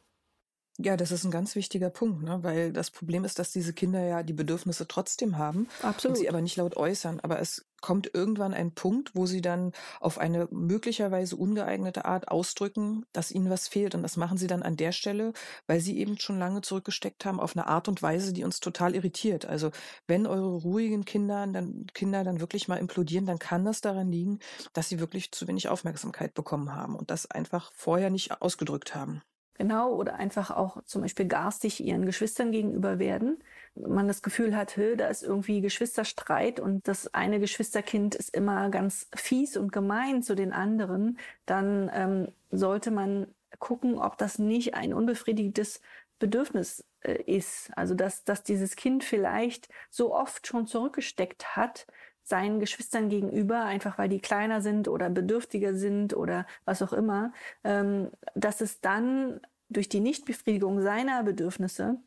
Ja, 0.83 0.97
das 0.97 1.13
ist 1.13 1.23
ein 1.23 1.31
ganz 1.31 1.55
wichtiger 1.55 1.89
Punkt, 1.89 2.23
ne? 2.23 2.43
weil 2.43 2.73
das 2.73 2.91
Problem 2.91 3.23
ist, 3.23 3.39
dass 3.39 3.53
diese 3.53 3.71
Kinder 3.71 4.03
ja 4.03 4.21
die 4.21 4.33
Bedürfnisse 4.33 4.85
trotzdem 4.85 5.37
haben 5.37 5.69
Absolut. 5.81 6.17
und 6.17 6.21
sie 6.21 6.27
aber 6.27 6.41
nicht 6.41 6.57
laut 6.57 6.75
äußern. 6.75 7.21
Aber 7.21 7.39
es 7.39 7.65
kommt 7.79 8.13
irgendwann 8.13 8.53
ein 8.53 8.73
Punkt, 8.73 9.15
wo 9.15 9.25
sie 9.25 9.39
dann 9.39 9.71
auf 10.01 10.17
eine 10.17 10.49
möglicherweise 10.51 11.37
ungeeignete 11.37 12.03
Art 12.03 12.27
ausdrücken, 12.27 13.05
dass 13.13 13.31
ihnen 13.31 13.49
was 13.49 13.69
fehlt. 13.69 13.95
Und 13.95 14.03
das 14.03 14.17
machen 14.17 14.37
sie 14.37 14.47
dann 14.47 14.61
an 14.61 14.75
der 14.75 14.91
Stelle, 14.91 15.31
weil 15.67 15.79
sie 15.79 15.97
eben 15.97 16.19
schon 16.19 16.37
lange 16.37 16.59
zurückgesteckt 16.59 17.23
haben, 17.23 17.39
auf 17.39 17.55
eine 17.55 17.67
Art 17.67 17.87
und 17.87 18.01
Weise, 18.01 18.33
die 18.33 18.43
uns 18.43 18.59
total 18.59 18.93
irritiert. 18.93 19.45
Also 19.45 19.71
wenn 20.05 20.27
eure 20.27 20.53
ruhigen 20.63 21.05
Kinder 21.05 21.47
dann, 21.47 21.87
Kinder 21.93 22.25
dann 22.25 22.41
wirklich 22.41 22.67
mal 22.67 22.75
implodieren, 22.75 23.25
dann 23.25 23.39
kann 23.39 23.63
das 23.63 23.79
daran 23.79 24.11
liegen, 24.11 24.39
dass 24.73 24.89
sie 24.89 24.99
wirklich 24.99 25.31
zu 25.31 25.47
wenig 25.47 25.69
Aufmerksamkeit 25.69 26.33
bekommen 26.33 26.75
haben 26.75 26.97
und 26.97 27.09
das 27.09 27.31
einfach 27.31 27.71
vorher 27.73 28.09
nicht 28.09 28.41
ausgedrückt 28.41 28.95
haben. 28.95 29.21
Genau, 29.55 29.93
oder 29.93 30.15
einfach 30.15 30.49
auch 30.49 30.83
zum 30.85 31.03
Beispiel 31.03 31.27
garstig 31.27 31.79
ihren 31.79 32.05
Geschwistern 32.07 32.51
gegenüber 32.51 32.97
werden. 32.97 33.37
Man 33.75 34.07
das 34.07 34.23
Gefühl 34.23 34.55
hat, 34.55 34.77
da 34.97 35.07
ist 35.07 35.21
irgendwie 35.21 35.61
Geschwisterstreit 35.61 36.59
und 36.59 36.87
das 36.87 37.13
eine 37.13 37.39
Geschwisterkind 37.39 38.15
ist 38.15 38.35
immer 38.35 38.69
ganz 38.69 39.07
fies 39.15 39.55
und 39.55 39.71
gemein 39.71 40.23
zu 40.23 40.35
den 40.35 40.53
anderen, 40.53 41.19
dann 41.45 41.91
ähm, 41.93 42.27
sollte 42.49 42.89
man 42.89 43.27
gucken, 43.59 43.99
ob 43.99 44.17
das 44.17 44.39
nicht 44.39 44.73
ein 44.73 44.93
unbefriedigtes 44.93 45.81
Bedürfnis 46.19 46.83
äh, 47.01 47.21
ist. 47.23 47.69
Also 47.75 47.93
dass, 47.95 48.23
dass 48.23 48.43
dieses 48.43 48.75
Kind 48.75 49.03
vielleicht 49.03 49.69
so 49.89 50.15
oft 50.15 50.47
schon 50.47 50.67
zurückgesteckt 50.67 51.55
hat, 51.55 51.85
seinen 52.23 52.59
Geschwistern 52.59 53.09
gegenüber, 53.09 53.63
einfach 53.63 53.97
weil 53.97 54.09
die 54.09 54.19
kleiner 54.19 54.61
sind 54.61 54.87
oder 54.87 55.09
bedürftiger 55.09 55.75
sind 55.75 56.15
oder 56.15 56.45
was 56.65 56.81
auch 56.81 56.93
immer, 56.93 57.33
ähm, 57.63 58.09
dass 58.35 58.61
es 58.61 58.81
dann 58.81 59.41
durch 59.69 59.89
die 59.89 59.99
Nichtbefriedigung 59.99 60.81
seiner 60.81 61.23
Bedürfnisse 61.23 61.97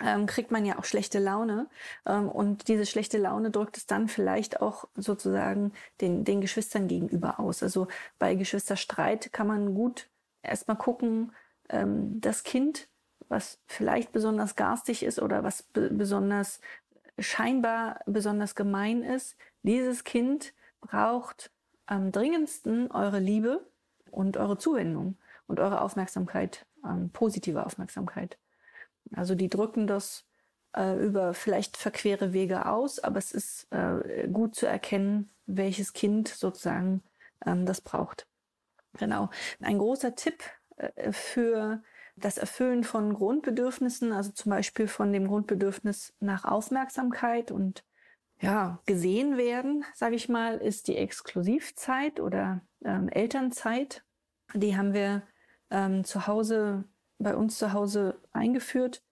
ähm, 0.00 0.26
kriegt 0.26 0.50
man 0.50 0.64
ja 0.64 0.78
auch 0.78 0.84
schlechte 0.84 1.18
Laune. 1.18 1.68
Ähm, 2.06 2.28
und 2.28 2.68
diese 2.68 2.86
schlechte 2.86 3.18
Laune 3.18 3.50
drückt 3.50 3.76
es 3.76 3.86
dann 3.86 4.08
vielleicht 4.08 4.60
auch 4.60 4.84
sozusagen 4.94 5.72
den, 6.00 6.24
den 6.24 6.40
Geschwistern 6.40 6.86
gegenüber 6.88 7.40
aus. 7.40 7.62
Also 7.62 7.88
bei 8.18 8.34
Geschwisterstreit 8.34 9.32
kann 9.32 9.46
man 9.48 9.74
gut 9.74 10.08
erstmal 10.42 10.76
gucken, 10.76 11.32
ähm, 11.68 12.20
das 12.20 12.44
Kind, 12.44 12.88
was 13.28 13.58
vielleicht 13.66 14.12
besonders 14.12 14.56
garstig 14.56 15.02
ist 15.02 15.20
oder 15.20 15.42
was 15.42 15.64
besonders 15.72 16.60
scheinbar 17.18 18.00
besonders 18.06 18.54
gemein 18.54 19.02
ist, 19.02 19.36
dieses 19.62 20.04
Kind 20.04 20.54
braucht 20.80 21.50
am 21.86 22.12
dringendsten 22.12 22.90
eure 22.90 23.18
Liebe 23.18 23.66
und 24.10 24.36
eure 24.36 24.58
Zuwendung 24.58 25.18
und 25.46 25.60
eure 25.60 25.80
Aufmerksamkeit, 25.80 26.66
ähm, 26.84 27.10
positive 27.10 27.64
Aufmerksamkeit. 27.64 28.38
Also 29.14 29.34
die 29.34 29.48
drücken 29.48 29.86
das 29.86 30.24
äh, 30.76 30.96
über 31.02 31.34
vielleicht 31.34 31.76
verquere 31.76 32.32
Wege 32.32 32.66
aus, 32.66 32.98
aber 32.98 33.18
es 33.18 33.32
ist 33.32 33.66
äh, 33.72 34.28
gut 34.28 34.54
zu 34.54 34.66
erkennen, 34.66 35.30
welches 35.46 35.92
Kind 35.92 36.28
sozusagen 36.28 37.02
ähm, 37.46 37.66
das 37.66 37.80
braucht. 37.80 38.26
Genau. 38.98 39.30
Ein 39.60 39.78
großer 39.78 40.14
Tipp 40.14 40.42
äh, 40.76 41.12
für 41.12 41.82
das 42.20 42.38
Erfüllen 42.38 42.84
von 42.84 43.14
Grundbedürfnissen, 43.14 44.12
also 44.12 44.30
zum 44.32 44.50
Beispiel 44.50 44.88
von 44.88 45.12
dem 45.12 45.28
Grundbedürfnis 45.28 46.14
nach 46.20 46.44
Aufmerksamkeit 46.44 47.50
und 47.50 47.84
ja, 48.40 48.80
gesehen 48.86 49.36
werden, 49.36 49.84
sage 49.94 50.14
ich 50.14 50.28
mal, 50.28 50.58
ist 50.58 50.86
die 50.88 50.96
Exklusivzeit 50.96 52.20
oder 52.20 52.62
ähm, 52.84 53.08
Elternzeit. 53.08 54.04
Die 54.54 54.76
haben 54.76 54.94
wir 54.94 55.22
ähm, 55.70 56.04
zu 56.04 56.26
Hause, 56.26 56.84
bei 57.18 57.34
uns 57.34 57.58
zu 57.58 57.72
Hause 57.72 58.20
eingeführt. 58.32 59.02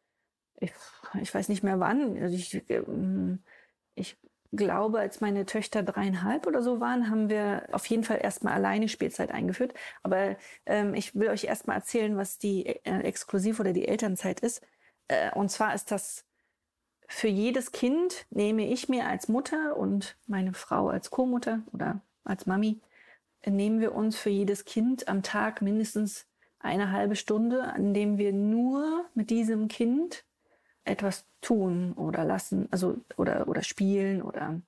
Ich, 0.60 0.72
ich 1.20 1.34
weiß 1.34 1.48
nicht 1.48 1.64
mehr 1.64 1.80
wann. 1.80 2.16
Also 2.22 2.36
ich, 2.36 2.70
ähm, 2.70 3.42
ich 3.94 4.16
glaube, 4.56 5.00
als 5.00 5.20
meine 5.20 5.46
Töchter 5.46 5.82
dreieinhalb 5.82 6.46
oder 6.46 6.62
so 6.62 6.80
waren, 6.80 7.10
haben 7.10 7.28
wir 7.28 7.68
auf 7.72 7.86
jeden 7.86 8.04
Fall 8.04 8.20
erstmal 8.22 8.54
alleine 8.54 8.88
Spielzeit 8.88 9.30
eingeführt. 9.30 9.74
Aber 10.02 10.36
ähm, 10.66 10.94
ich 10.94 11.14
will 11.14 11.28
euch 11.28 11.44
erstmal 11.44 11.76
erzählen, 11.76 12.16
was 12.16 12.38
die 12.38 12.66
äh, 12.66 13.00
Exklusiv- 13.02 13.60
oder 13.60 13.72
die 13.72 13.88
Elternzeit 13.88 14.40
ist. 14.40 14.62
Äh, 15.08 15.32
und 15.34 15.50
zwar 15.50 15.74
ist 15.74 15.90
das 15.90 16.24
für 17.08 17.28
jedes 17.28 17.72
Kind 17.72 18.26
nehme 18.30 18.66
ich 18.66 18.88
mir 18.88 19.06
als 19.06 19.28
Mutter 19.28 19.76
und 19.76 20.16
meine 20.26 20.52
Frau 20.52 20.88
als 20.88 21.10
Co-Mutter 21.10 21.62
oder 21.72 22.00
als 22.24 22.46
Mami, 22.46 22.80
nehmen 23.46 23.80
wir 23.80 23.94
uns 23.94 24.16
für 24.16 24.30
jedes 24.30 24.64
Kind 24.64 25.08
am 25.08 25.22
Tag 25.22 25.62
mindestens 25.62 26.26
eine 26.58 26.90
halbe 26.90 27.16
Stunde, 27.16 27.62
an 27.62 27.94
dem 27.94 28.18
wir 28.18 28.32
nur 28.32 29.06
mit 29.14 29.30
diesem 29.30 29.68
Kind 29.68 30.24
etwas 30.86 31.26
tun 31.40 31.92
oder 31.94 32.24
lassen, 32.24 32.68
also 32.70 32.96
oder 33.16 33.48
oder 33.48 33.62
spielen 33.62 34.22
oder 34.22 34.60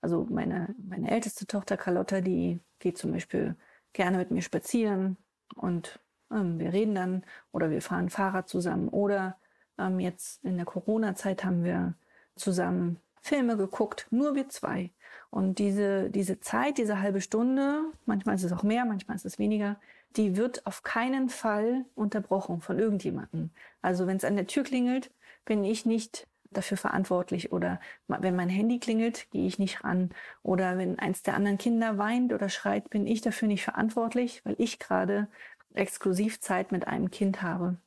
also 0.00 0.26
meine 0.30 0.74
meine 0.78 1.10
älteste 1.10 1.46
Tochter 1.46 1.76
Carlotta, 1.76 2.20
die 2.20 2.60
geht 2.78 2.98
zum 2.98 3.12
Beispiel 3.12 3.56
gerne 3.92 4.18
mit 4.18 4.30
mir 4.30 4.42
spazieren 4.42 5.16
und 5.54 6.00
ähm, 6.30 6.58
wir 6.58 6.72
reden 6.72 6.94
dann 6.94 7.24
oder 7.52 7.70
wir 7.70 7.82
fahren 7.82 8.10
Fahrrad 8.10 8.48
zusammen 8.48 8.88
oder 8.88 9.36
ähm, 9.78 10.00
jetzt 10.00 10.44
in 10.44 10.56
der 10.56 10.66
Corona-Zeit 10.66 11.44
haben 11.44 11.64
wir 11.64 11.94
zusammen 12.34 12.98
Filme 13.20 13.56
geguckt, 13.56 14.06
nur 14.10 14.34
wir 14.34 14.48
zwei. 14.48 14.90
Und 15.30 15.58
diese, 15.58 16.10
diese 16.10 16.40
Zeit, 16.40 16.78
diese 16.78 17.00
halbe 17.00 17.20
Stunde, 17.20 17.82
manchmal 18.04 18.36
ist 18.36 18.44
es 18.44 18.52
auch 18.52 18.62
mehr, 18.62 18.84
manchmal 18.84 19.16
ist 19.16 19.26
es 19.26 19.38
weniger, 19.38 19.76
die 20.16 20.36
wird 20.36 20.64
auf 20.66 20.82
keinen 20.82 21.28
Fall 21.28 21.84
unterbrochen 21.94 22.60
von 22.60 22.78
irgendjemandem. 22.78 23.50
Also 23.82 24.06
wenn 24.06 24.16
es 24.16 24.24
an 24.24 24.36
der 24.36 24.46
Tür 24.46 24.62
klingelt, 24.62 25.10
bin 25.46 25.64
ich 25.64 25.86
nicht 25.86 26.26
dafür 26.50 26.76
verantwortlich 26.76 27.52
oder 27.52 27.80
wenn 28.08 28.36
mein 28.36 28.48
Handy 28.48 28.78
klingelt, 28.78 29.30
gehe 29.30 29.46
ich 29.46 29.58
nicht 29.58 29.84
ran 29.84 30.10
oder 30.42 30.78
wenn 30.78 30.98
eins 30.98 31.22
der 31.22 31.34
anderen 31.34 31.58
Kinder 31.58 31.98
weint 31.98 32.32
oder 32.32 32.48
schreit, 32.48 32.90
bin 32.90 33.06
ich 33.06 33.20
dafür 33.20 33.48
nicht 33.48 33.64
verantwortlich, 33.64 34.44
weil 34.44 34.56
ich 34.58 34.78
gerade 34.78 35.28
Exklusivzeit 35.74 36.72
mit 36.72 36.86
einem 36.86 37.10
Kind 37.10 37.42
habe. 37.42 37.78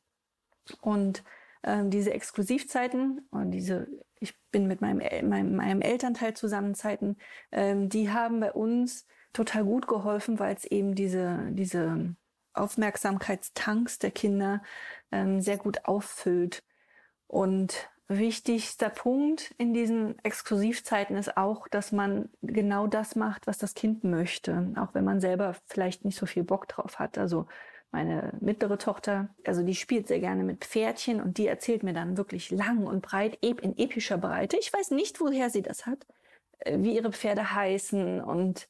Und 0.80 1.24
ähm, 1.62 1.90
diese 1.90 2.12
Exklusivzeiten 2.12 3.26
und 3.30 3.50
diese, 3.50 3.88
ich 4.18 4.38
bin 4.50 4.66
mit 4.66 4.80
meinem, 4.80 5.28
meinem, 5.28 5.56
meinem 5.56 5.82
Elternteil 5.82 6.34
zusammen 6.34 6.74
Zeiten, 6.74 7.16
ähm, 7.52 7.88
die 7.88 8.10
haben 8.10 8.40
bei 8.40 8.52
uns 8.52 9.06
total 9.32 9.64
gut 9.64 9.86
geholfen, 9.86 10.38
weil 10.38 10.54
es 10.54 10.64
eben 10.64 10.94
diese, 10.94 11.48
diese 11.50 12.14
Aufmerksamkeitstanks 12.52 13.98
der 13.98 14.10
Kinder 14.10 14.62
ähm, 15.12 15.40
sehr 15.40 15.56
gut 15.56 15.84
auffüllt. 15.84 16.62
Und 17.30 17.88
wichtigster 18.08 18.88
Punkt 18.88 19.54
in 19.56 19.72
diesen 19.72 20.18
Exklusivzeiten 20.24 21.16
ist 21.16 21.36
auch, 21.36 21.68
dass 21.68 21.92
man 21.92 22.28
genau 22.42 22.88
das 22.88 23.14
macht, 23.14 23.46
was 23.46 23.56
das 23.56 23.74
Kind 23.74 24.02
möchte, 24.02 24.72
auch 24.74 24.94
wenn 24.94 25.04
man 25.04 25.20
selber 25.20 25.54
vielleicht 25.66 26.04
nicht 26.04 26.18
so 26.18 26.26
viel 26.26 26.42
Bock 26.42 26.66
drauf 26.66 26.98
hat. 26.98 27.18
Also 27.18 27.46
meine 27.92 28.32
mittlere 28.40 28.78
Tochter, 28.78 29.28
also 29.46 29.62
die 29.62 29.76
spielt 29.76 30.08
sehr 30.08 30.18
gerne 30.18 30.42
mit 30.42 30.64
Pferdchen 30.64 31.20
und 31.20 31.38
die 31.38 31.46
erzählt 31.46 31.84
mir 31.84 31.92
dann 31.92 32.16
wirklich 32.16 32.50
lang 32.50 32.84
und 32.84 33.00
breit, 33.00 33.38
in 33.42 33.78
epischer 33.78 34.18
Breite. 34.18 34.56
Ich 34.56 34.72
weiß 34.72 34.90
nicht, 34.90 35.20
woher 35.20 35.48
sie 35.48 35.62
das 35.62 35.86
hat, 35.86 36.04
äh, 36.58 36.78
wie 36.80 36.96
ihre 36.96 37.12
Pferde 37.12 37.54
heißen 37.54 38.20
und 38.20 38.66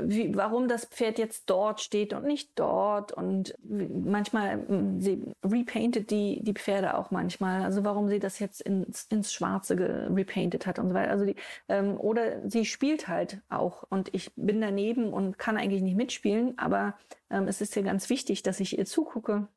wie, 0.00 0.34
warum 0.34 0.68
das 0.68 0.84
Pferd 0.86 1.18
jetzt 1.18 1.48
dort 1.48 1.80
steht 1.80 2.12
und 2.12 2.24
nicht 2.24 2.50
dort. 2.54 3.12
Und 3.12 3.54
manchmal, 3.62 4.64
sie 4.98 5.22
repaintet 5.42 6.10
die, 6.10 6.42
die 6.42 6.54
Pferde 6.54 6.96
auch 6.96 7.10
manchmal. 7.10 7.62
Also 7.62 7.84
warum 7.84 8.08
sie 8.08 8.18
das 8.18 8.38
jetzt 8.38 8.60
ins, 8.60 9.04
ins 9.04 9.32
Schwarze 9.32 9.76
repainted 10.14 10.66
hat 10.66 10.78
und 10.78 10.88
so 10.88 10.94
weiter. 10.94 11.10
Also 11.10 11.24
die, 11.24 11.36
ähm, 11.68 11.98
oder 11.98 12.48
sie 12.48 12.64
spielt 12.64 13.08
halt 13.08 13.40
auch. 13.48 13.84
Und 13.88 14.12
ich 14.14 14.32
bin 14.36 14.60
daneben 14.60 15.12
und 15.12 15.38
kann 15.38 15.56
eigentlich 15.56 15.82
nicht 15.82 15.96
mitspielen, 15.96 16.58
aber 16.58 16.96
ähm, 17.30 17.48
es 17.48 17.60
ist 17.60 17.76
ja 17.76 17.82
ganz 17.82 18.10
wichtig, 18.10 18.42
dass 18.42 18.60
ich 18.60 18.78
ihr 18.78 18.86
zugucke. 18.86 19.48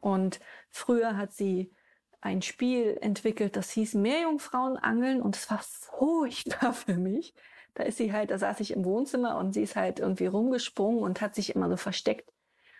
Und 0.00 0.40
früher 0.70 1.16
hat 1.16 1.32
sie 1.32 1.72
ein 2.20 2.42
Spiel 2.42 2.98
entwickelt, 3.00 3.56
das 3.56 3.70
hieß 3.70 3.94
Meerjungfrauenangeln 3.94 5.22
und 5.22 5.36
es 5.36 5.48
war 5.50 5.60
furchtbar 5.62 6.72
für 6.72 6.94
mich 6.94 7.34
da 7.76 7.84
ist 7.84 7.98
sie 7.98 8.12
halt, 8.12 8.30
da 8.30 8.38
saß 8.38 8.60
ich 8.60 8.72
im 8.72 8.84
Wohnzimmer 8.84 9.36
und 9.36 9.52
sie 9.52 9.62
ist 9.62 9.76
halt 9.76 10.00
irgendwie 10.00 10.26
rumgesprungen 10.26 11.02
und 11.02 11.20
hat 11.20 11.34
sich 11.34 11.54
immer 11.54 11.68
so 11.68 11.76
versteckt. 11.76 12.32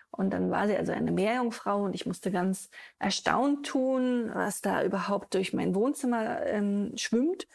Und 0.09 0.31
dann 0.31 0.49
war 0.49 0.67
sie 0.67 0.75
also 0.75 0.91
eine 0.91 1.11
Meerjungfrau 1.11 1.83
und 1.83 1.93
ich 1.93 2.05
musste 2.05 2.31
ganz 2.31 2.69
erstaunt 2.97 3.65
tun, 3.67 4.31
was 4.33 4.61
da 4.61 4.83
überhaupt 4.83 5.35
durch 5.35 5.53
mein 5.53 5.75
Wohnzimmer 5.75 6.45
ähm, 6.45 6.93
schwimmt. 6.95 7.47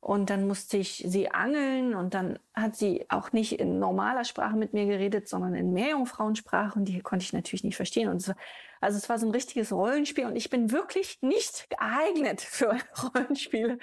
Und 0.00 0.30
dann 0.30 0.46
musste 0.46 0.76
ich 0.76 1.04
sie 1.06 1.30
angeln 1.30 1.94
und 1.94 2.14
dann 2.14 2.38
hat 2.54 2.76
sie 2.76 3.06
auch 3.08 3.32
nicht 3.32 3.58
in 3.58 3.78
normaler 3.78 4.24
Sprache 4.24 4.56
mit 4.56 4.72
mir 4.72 4.86
geredet, 4.86 5.28
sondern 5.28 5.54
in 5.54 5.72
Meerjungfrauensprache 5.72 6.78
und 6.78 6.86
die 6.86 7.00
konnte 7.00 7.24
ich 7.24 7.32
natürlich 7.32 7.64
nicht 7.64 7.76
verstehen. 7.76 8.08
Und 8.08 8.18
es 8.18 8.28
war, 8.28 8.36
also 8.80 8.96
es 8.96 9.08
war 9.08 9.18
so 9.18 9.26
ein 9.26 9.32
richtiges 9.32 9.72
Rollenspiel 9.72 10.26
und 10.26 10.36
ich 10.36 10.50
bin 10.50 10.70
wirklich 10.70 11.18
nicht 11.20 11.68
geeignet 11.70 12.40
für 12.40 12.76
Rollenspiele. 13.14 13.78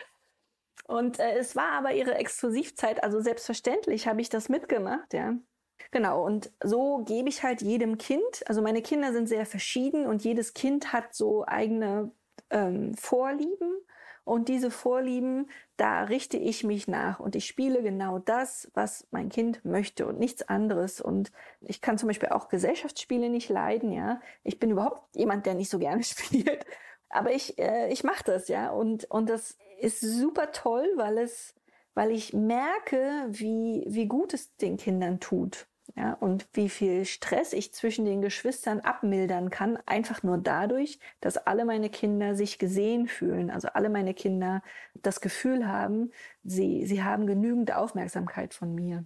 Und 0.88 1.20
äh, 1.20 1.38
es 1.38 1.55
war 1.55 1.72
aber 1.72 1.94
ihre 1.94 2.15
Exklusivzeit, 2.15 3.03
also 3.03 3.20
selbstverständlich 3.20 4.08
habe 4.08 4.22
ich 4.22 4.29
das 4.29 4.50
mitgemacht, 4.50 5.13
ja. 5.13 5.36
Genau, 5.91 6.25
und 6.25 6.51
so 6.63 7.03
gebe 7.05 7.29
ich 7.29 7.44
halt 7.44 7.62
jedem 7.62 7.98
Kind, 7.98 8.44
also 8.48 8.62
meine 8.62 8.82
Kinder 8.82 9.13
sind 9.13 9.27
sehr 9.27 9.46
verschieden 9.46 10.05
und 10.05 10.24
jedes 10.24 10.53
Kind 10.53 10.94
hat 10.94 11.13
so 11.13 11.46
eigene 11.46 12.12
ähm, 12.50 12.94
Vorlieben. 12.96 13.77
Und 14.25 14.50
diese 14.50 14.72
Vorlieben, 14.72 15.51
da 15.77 16.03
richte 16.03 16.38
ich 16.38 16.63
mich 16.63 16.88
nach 16.88 17.20
und 17.20 17.36
ich 17.36 17.46
spiele 17.46 17.84
genau 17.84 18.17
das, 18.17 18.72
was 18.74 19.08
mein 19.12 19.29
Kind 19.29 19.63
möchte 19.63 20.08
und 20.08 20.20
nichts 20.20 20.41
anderes. 20.50 21.00
Und 21.00 21.32
ich 21.62 21.79
kann 21.79 22.00
zum 22.00 22.08
Beispiel 22.08 22.29
auch 22.29 22.50
Gesellschaftsspiele 22.50 23.29
nicht 23.29 23.50
leiden, 23.50 23.91
ja. 23.91 24.20
Ich 24.44 24.60
bin 24.60 24.72
überhaupt 24.72 25.15
jemand, 25.15 25.46
der 25.46 25.53
nicht 25.53 25.70
so 25.70 25.77
gerne 25.77 26.03
spielt. 26.03 26.65
Aber 27.10 27.32
ich, 27.32 27.60
äh, 27.60 27.91
ich 27.91 28.03
mache 28.03 28.24
das, 28.24 28.48
ja. 28.48 28.72
Und, 28.72 29.05
und 29.12 29.29
das 29.29 29.60
ist 29.79 30.01
super 30.01 30.51
toll, 30.51 30.88
weil 30.96 31.17
es, 31.17 31.53
weil 31.94 32.12
ich 32.12 32.34
merke, 32.34 33.27
wie, 33.29 33.86
wie 33.88 34.08
gut 34.08 34.34
es 34.34 34.55
den 34.58 34.77
Kindern 34.77 35.20
tut. 35.20 35.67
Ja, 35.96 36.13
und 36.13 36.48
wie 36.53 36.67
viel 36.67 37.05
Stress 37.05 37.53
ich 37.53 37.74
zwischen 37.74 38.05
den 38.05 38.22
Geschwistern 38.22 38.79
abmildern 38.79 39.51
kann, 39.51 39.77
einfach 39.86 40.24
nur 40.24 40.39
dadurch, 40.39 41.00
dass 41.22 41.38
alle 41.38 41.63
meine 41.63 41.89
Kinder 41.89 42.36
sich 42.36 42.58
gesehen 42.58 43.08
fühlen, 43.08 43.51
also 43.51 43.67
alle 43.70 43.89
meine 43.89 44.15
Kinder 44.15 44.63
das 44.96 45.22
Gefühl 45.22 45.67
haben, 45.67 46.12
sie, 46.44 46.86
sie 46.88 47.03
haben 47.03 47.27
genügend 47.27 47.72
Aufmerksamkeit 47.72 48.55
von 48.55 48.74
mir. 48.74 49.05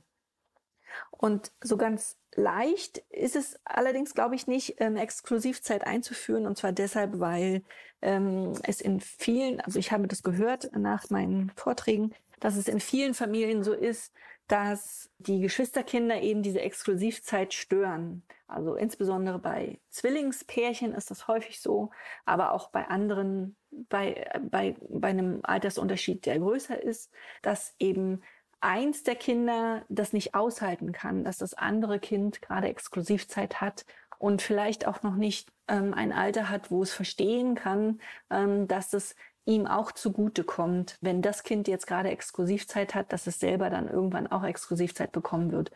Und 1.11 1.51
so 1.61 1.77
ganz 1.77 2.18
leicht 2.39 2.99
ist 3.09 3.35
es 3.35 3.59
allerdings, 3.65 4.13
glaube 4.13 4.35
ich, 4.35 4.47
nicht, 4.47 4.75
ähm, 4.79 4.95
Exklusivzeit 4.95 5.85
einzuführen. 5.85 6.47
Und 6.47 6.57
zwar 6.57 6.71
deshalb, 6.71 7.19
weil 7.19 7.63
ähm, 8.01 8.53
es 8.63 8.81
in 8.81 8.99
vielen, 8.99 9.59
also 9.61 9.77
ich 9.77 9.91
habe 9.91 10.07
das 10.07 10.23
gehört 10.23 10.71
nach 10.75 11.09
meinen 11.09 11.51
Vorträgen, 11.55 12.13
dass 12.39 12.55
es 12.55 12.67
in 12.67 12.79
vielen 12.79 13.13
Familien 13.13 13.63
so 13.63 13.73
ist, 13.73 14.13
dass 14.47 15.11
die 15.19 15.41
Geschwisterkinder 15.41 16.21
eben 16.21 16.41
diese 16.41 16.61
Exklusivzeit 16.61 17.53
stören. 17.53 18.23
Also 18.47 18.73
insbesondere 18.75 19.37
bei 19.37 19.79
Zwillingspärchen 19.91 20.93
ist 20.95 21.11
das 21.11 21.27
häufig 21.27 21.61
so, 21.61 21.91
aber 22.25 22.53
auch 22.53 22.69
bei 22.69 22.87
anderen, 22.87 23.55
bei, 23.69 24.27
bei, 24.49 24.75
bei 24.89 25.09
einem 25.09 25.41
Altersunterschied, 25.43 26.25
der 26.25 26.39
größer 26.39 26.81
ist, 26.81 27.11
dass 27.43 27.75
eben 27.77 28.23
eins 28.61 29.03
der 29.03 29.15
Kinder 29.15 29.83
das 29.89 30.13
nicht 30.13 30.35
aushalten 30.35 30.91
kann, 30.91 31.23
dass 31.23 31.37
das 31.37 31.53
andere 31.53 31.99
Kind 31.99 32.41
gerade 32.41 32.67
Exklusivzeit 32.67 33.61
hat 33.61 33.85
und 34.17 34.41
vielleicht 34.41 34.85
auch 34.85 35.01
noch 35.01 35.15
nicht 35.15 35.49
ähm, 35.67 35.93
ein 35.93 36.11
Alter 36.11 36.49
hat, 36.49 36.71
wo 36.71 36.83
es 36.83 36.93
verstehen 36.93 37.55
kann, 37.55 37.99
ähm, 38.29 38.67
dass 38.67 38.93
es 38.93 39.15
ihm 39.45 39.65
auch 39.65 39.91
zugute 39.91 40.43
kommt, 40.43 40.97
wenn 41.01 41.21
das 41.21 41.43
Kind 41.43 41.67
jetzt 41.67 41.87
gerade 41.87 42.09
Exklusivzeit 42.09 42.93
hat, 42.93 43.11
dass 43.11 43.27
es 43.27 43.39
selber 43.39 43.69
dann 43.69 43.89
irgendwann 43.89 44.27
auch 44.27 44.43
Exklusivzeit 44.43 45.11
bekommen 45.11 45.51
wird. 45.51 45.71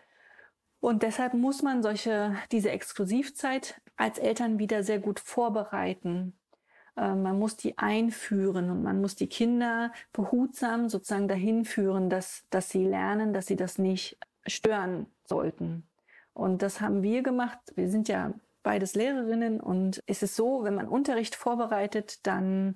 Und 0.79 1.01
deshalb 1.01 1.33
muss 1.33 1.61
man 1.61 1.81
solche, 1.81 2.35
diese 2.51 2.69
Exklusivzeit 2.69 3.81
als 3.95 4.19
Eltern 4.19 4.59
wieder 4.59 4.83
sehr 4.83 4.99
gut 4.99 5.19
vorbereiten. 5.19 6.37
Äh, 6.95 7.15
man 7.15 7.39
muss 7.39 7.57
die 7.57 7.77
einführen 7.77 8.69
und 8.69 8.83
man 8.83 9.01
muss 9.01 9.15
die 9.15 9.27
Kinder 9.27 9.91
behutsam 10.11 10.89
sozusagen 10.89 11.27
dahin 11.27 11.65
führen, 11.65 12.09
dass, 12.09 12.43
dass 12.49 12.69
sie 12.69 12.85
lernen, 12.85 13.33
dass 13.33 13.47
sie 13.47 13.55
das 13.55 13.77
nicht 13.77 14.17
stören 14.45 15.07
sollten. 15.25 15.87
Und 16.33 16.61
das 16.61 16.81
haben 16.81 17.03
wir 17.03 17.23
gemacht. 17.23 17.59
Wir 17.75 17.89
sind 17.89 18.07
ja 18.07 18.33
beides 18.63 18.95
Lehrerinnen 18.95 19.59
und 19.59 20.01
es 20.07 20.23
ist 20.23 20.35
so, 20.35 20.63
wenn 20.63 20.75
man 20.75 20.87
Unterricht 20.87 21.35
vorbereitet, 21.35 22.25
dann 22.25 22.75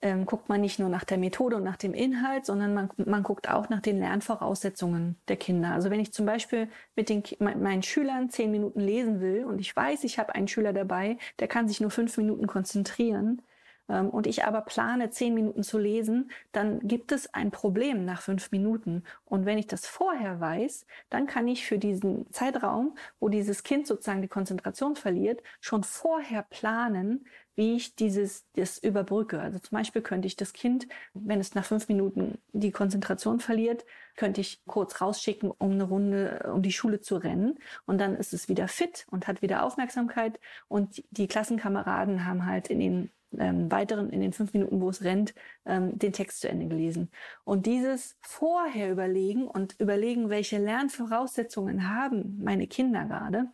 ähm, 0.00 0.26
guckt 0.26 0.48
man 0.48 0.60
nicht 0.60 0.78
nur 0.78 0.88
nach 0.88 1.04
der 1.04 1.18
Methode 1.18 1.56
und 1.56 1.64
nach 1.64 1.76
dem 1.76 1.94
Inhalt, 1.94 2.46
sondern 2.46 2.74
man, 2.74 2.90
man 2.96 3.22
guckt 3.22 3.48
auch 3.48 3.68
nach 3.68 3.80
den 3.80 3.98
Lernvoraussetzungen 3.98 5.16
der 5.28 5.36
Kinder. 5.36 5.72
Also 5.72 5.90
wenn 5.90 6.00
ich 6.00 6.12
zum 6.12 6.26
Beispiel 6.26 6.68
mit 6.94 7.08
den, 7.08 7.22
meinen 7.40 7.82
Schülern 7.82 8.30
zehn 8.30 8.50
Minuten 8.50 8.80
lesen 8.80 9.20
will 9.20 9.44
und 9.44 9.60
ich 9.60 9.74
weiß, 9.74 10.04
ich 10.04 10.18
habe 10.18 10.34
einen 10.34 10.48
Schüler 10.48 10.72
dabei, 10.72 11.18
der 11.40 11.48
kann 11.48 11.68
sich 11.68 11.80
nur 11.80 11.90
fünf 11.90 12.16
Minuten 12.16 12.46
konzentrieren, 12.46 13.42
und 13.88 14.26
ich 14.26 14.44
aber 14.44 14.60
plane, 14.60 15.10
zehn 15.10 15.34
Minuten 15.34 15.62
zu 15.62 15.78
lesen, 15.78 16.30
dann 16.52 16.80
gibt 16.86 17.10
es 17.10 17.32
ein 17.32 17.50
Problem 17.50 18.04
nach 18.04 18.20
fünf 18.20 18.50
Minuten. 18.50 19.02
Und 19.24 19.46
wenn 19.46 19.58
ich 19.58 19.66
das 19.66 19.86
vorher 19.86 20.40
weiß, 20.40 20.86
dann 21.08 21.26
kann 21.26 21.48
ich 21.48 21.66
für 21.66 21.78
diesen 21.78 22.30
Zeitraum, 22.32 22.96
wo 23.18 23.28
dieses 23.28 23.62
Kind 23.62 23.86
sozusagen 23.86 24.22
die 24.22 24.28
Konzentration 24.28 24.94
verliert, 24.94 25.42
schon 25.60 25.84
vorher 25.84 26.42
planen, 26.42 27.24
wie 27.58 27.74
ich 27.74 27.96
dieses 27.96 28.46
das 28.52 28.78
überbrücke. 28.78 29.40
Also 29.40 29.58
zum 29.58 29.76
Beispiel 29.76 30.00
könnte 30.00 30.28
ich 30.28 30.36
das 30.36 30.52
Kind, 30.52 30.86
wenn 31.12 31.40
es 31.40 31.56
nach 31.56 31.64
fünf 31.64 31.88
Minuten 31.88 32.38
die 32.52 32.70
Konzentration 32.70 33.40
verliert, 33.40 33.84
könnte 34.14 34.40
ich 34.40 34.62
kurz 34.66 35.00
rausschicken, 35.00 35.50
um 35.50 35.72
eine 35.72 35.82
Runde 35.82 36.50
um 36.54 36.62
die 36.62 36.72
Schule 36.72 37.00
zu 37.00 37.16
rennen. 37.16 37.58
Und 37.84 37.98
dann 37.98 38.14
ist 38.14 38.32
es 38.32 38.48
wieder 38.48 38.68
fit 38.68 39.06
und 39.10 39.26
hat 39.26 39.42
wieder 39.42 39.64
Aufmerksamkeit. 39.64 40.38
Und 40.68 41.02
die 41.10 41.26
Klassenkameraden 41.26 42.26
haben 42.26 42.46
halt 42.46 42.68
in 42.68 42.78
den 42.78 43.10
ähm, 43.36 43.70
weiteren, 43.70 44.10
in 44.10 44.20
den 44.20 44.32
fünf 44.32 44.52
Minuten, 44.52 44.80
wo 44.80 44.88
es 44.90 45.02
rennt, 45.02 45.34
ähm, 45.66 45.98
den 45.98 46.12
Text 46.12 46.40
zu 46.40 46.48
Ende 46.48 46.66
gelesen. 46.66 47.10
Und 47.44 47.66
dieses 47.66 48.16
vorher 48.20 48.90
überlegen 48.90 49.46
und 49.46 49.78
überlegen, 49.78 50.30
welche 50.30 50.58
Lernvoraussetzungen 50.58 51.88
haben 51.88 52.38
meine 52.42 52.66
Kinder 52.66 53.04
gerade, 53.04 53.46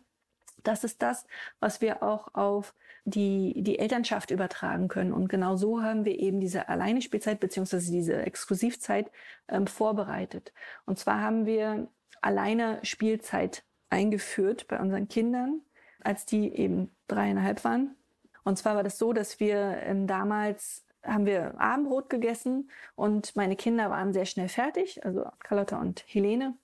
das 0.63 0.83
ist 0.83 1.01
das, 1.01 1.25
was 1.59 1.81
wir 1.81 2.01
auch 2.01 2.33
auf 2.33 2.73
die, 3.05 3.61
die 3.61 3.77
Elternschaft 3.77 4.31
übertragen 4.31 4.87
können. 4.87 5.13
Und 5.13 5.27
genau 5.27 5.55
so 5.57 5.83
haben 5.83 6.05
wir 6.05 6.17
eben 6.17 6.39
diese 6.39 6.69
alleine 6.69 7.01
Spielzeit 7.01 7.39
beziehungsweise 7.39 7.91
diese 7.91 8.25
Exklusivzeit 8.25 9.11
ähm, 9.47 9.67
vorbereitet. 9.67 10.53
Und 10.85 10.97
zwar 10.97 11.21
haben 11.21 11.45
wir 11.45 11.87
alleine 12.21 12.79
Spielzeit 12.83 13.63
eingeführt 13.89 14.67
bei 14.67 14.79
unseren 14.79 15.07
Kindern, 15.07 15.61
als 16.01 16.25
die 16.25 16.51
eben 16.51 16.95
dreieinhalb 17.07 17.63
waren 17.63 17.95
und 18.45 18.57
zwar 18.57 18.75
war 18.75 18.83
das 18.83 18.97
so, 18.97 19.11
dass 19.11 19.39
wir 19.39 19.81
ähm, 19.83 20.07
damals 20.07 20.85
haben 21.03 21.25
wir 21.25 21.59
Abendbrot 21.59 22.09
gegessen 22.09 22.69
und 22.95 23.35
meine 23.35 23.55
Kinder 23.55 23.89
waren 23.89 24.13
sehr 24.13 24.25
schnell 24.25 24.49
fertig, 24.49 25.03
also 25.05 25.25
Carlotta 25.39 25.79
und 25.79 26.03
Helene. 26.07 26.57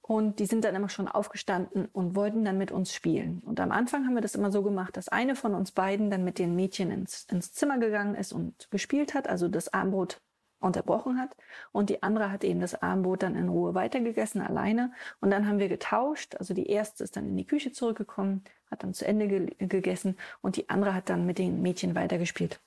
Und 0.00 0.38
die 0.38 0.46
sind 0.46 0.64
dann 0.64 0.76
immer 0.76 0.88
schon 0.88 1.08
aufgestanden 1.08 1.86
und 1.86 2.14
wollten 2.14 2.44
dann 2.44 2.58
mit 2.58 2.70
uns 2.70 2.94
spielen. 2.94 3.42
Und 3.44 3.58
am 3.58 3.72
Anfang 3.72 4.06
haben 4.06 4.14
wir 4.14 4.20
das 4.20 4.36
immer 4.36 4.52
so 4.52 4.62
gemacht, 4.62 4.96
dass 4.96 5.08
eine 5.08 5.34
von 5.34 5.52
uns 5.52 5.72
beiden 5.72 6.10
dann 6.10 6.22
mit 6.22 6.38
den 6.38 6.54
Mädchen 6.54 6.92
ins, 6.92 7.24
ins 7.24 7.52
Zimmer 7.52 7.78
gegangen 7.78 8.14
ist 8.14 8.32
und 8.32 8.70
gespielt 8.70 9.14
hat, 9.14 9.28
also 9.28 9.48
das 9.48 9.72
Abendbrot 9.72 10.20
unterbrochen 10.60 11.18
hat. 11.18 11.36
Und 11.72 11.90
die 11.90 12.02
andere 12.02 12.30
hat 12.30 12.44
eben 12.44 12.60
das 12.60 12.80
Abendbrot 12.80 13.22
dann 13.22 13.34
in 13.34 13.48
Ruhe 13.48 13.74
weitergegessen, 13.74 14.40
alleine. 14.40 14.92
Und 15.20 15.30
dann 15.30 15.46
haben 15.46 15.58
wir 15.58 15.68
getauscht. 15.68 16.36
Also 16.36 16.54
die 16.54 16.66
erste 16.66 17.04
ist 17.04 17.16
dann 17.16 17.26
in 17.26 17.36
die 17.36 17.46
Küche 17.46 17.72
zurückgekommen, 17.72 18.44
hat 18.70 18.82
dann 18.82 18.94
zu 18.94 19.06
Ende 19.06 19.28
ge 19.28 19.54
gegessen 19.58 20.16
und 20.42 20.56
die 20.56 20.68
andere 20.68 20.94
hat 20.94 21.08
dann 21.08 21.26
mit 21.26 21.38
den 21.38 21.62
Mädchen 21.62 21.94
weitergespielt. 21.94 22.60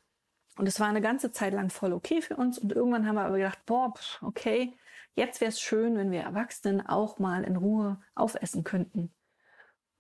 Und 0.58 0.68
es 0.68 0.80
war 0.80 0.88
eine 0.88 1.02
ganze 1.02 1.32
Zeit 1.32 1.54
lang 1.54 1.70
voll 1.70 1.94
okay 1.94 2.22
für 2.22 2.36
uns. 2.36 2.60
Und 2.60 2.74
irgendwann 2.74 3.08
haben 3.08 3.16
wir 3.16 3.22
aber 3.22 3.38
gedacht, 3.38 3.66
boah, 3.66 3.94
okay, 4.22 4.74
jetzt 5.16 5.40
wäre 5.40 5.50
es 5.50 5.62
schön, 5.62 5.98
wenn 5.98 6.12
wir 6.12 6.22
Erwachsenen 6.22 6.86
auch 6.86 7.18
mal 7.18 7.44
in 7.44 7.56
Ruhe 7.56 8.00
aufessen 8.14 8.64
könnten. 8.66 9.14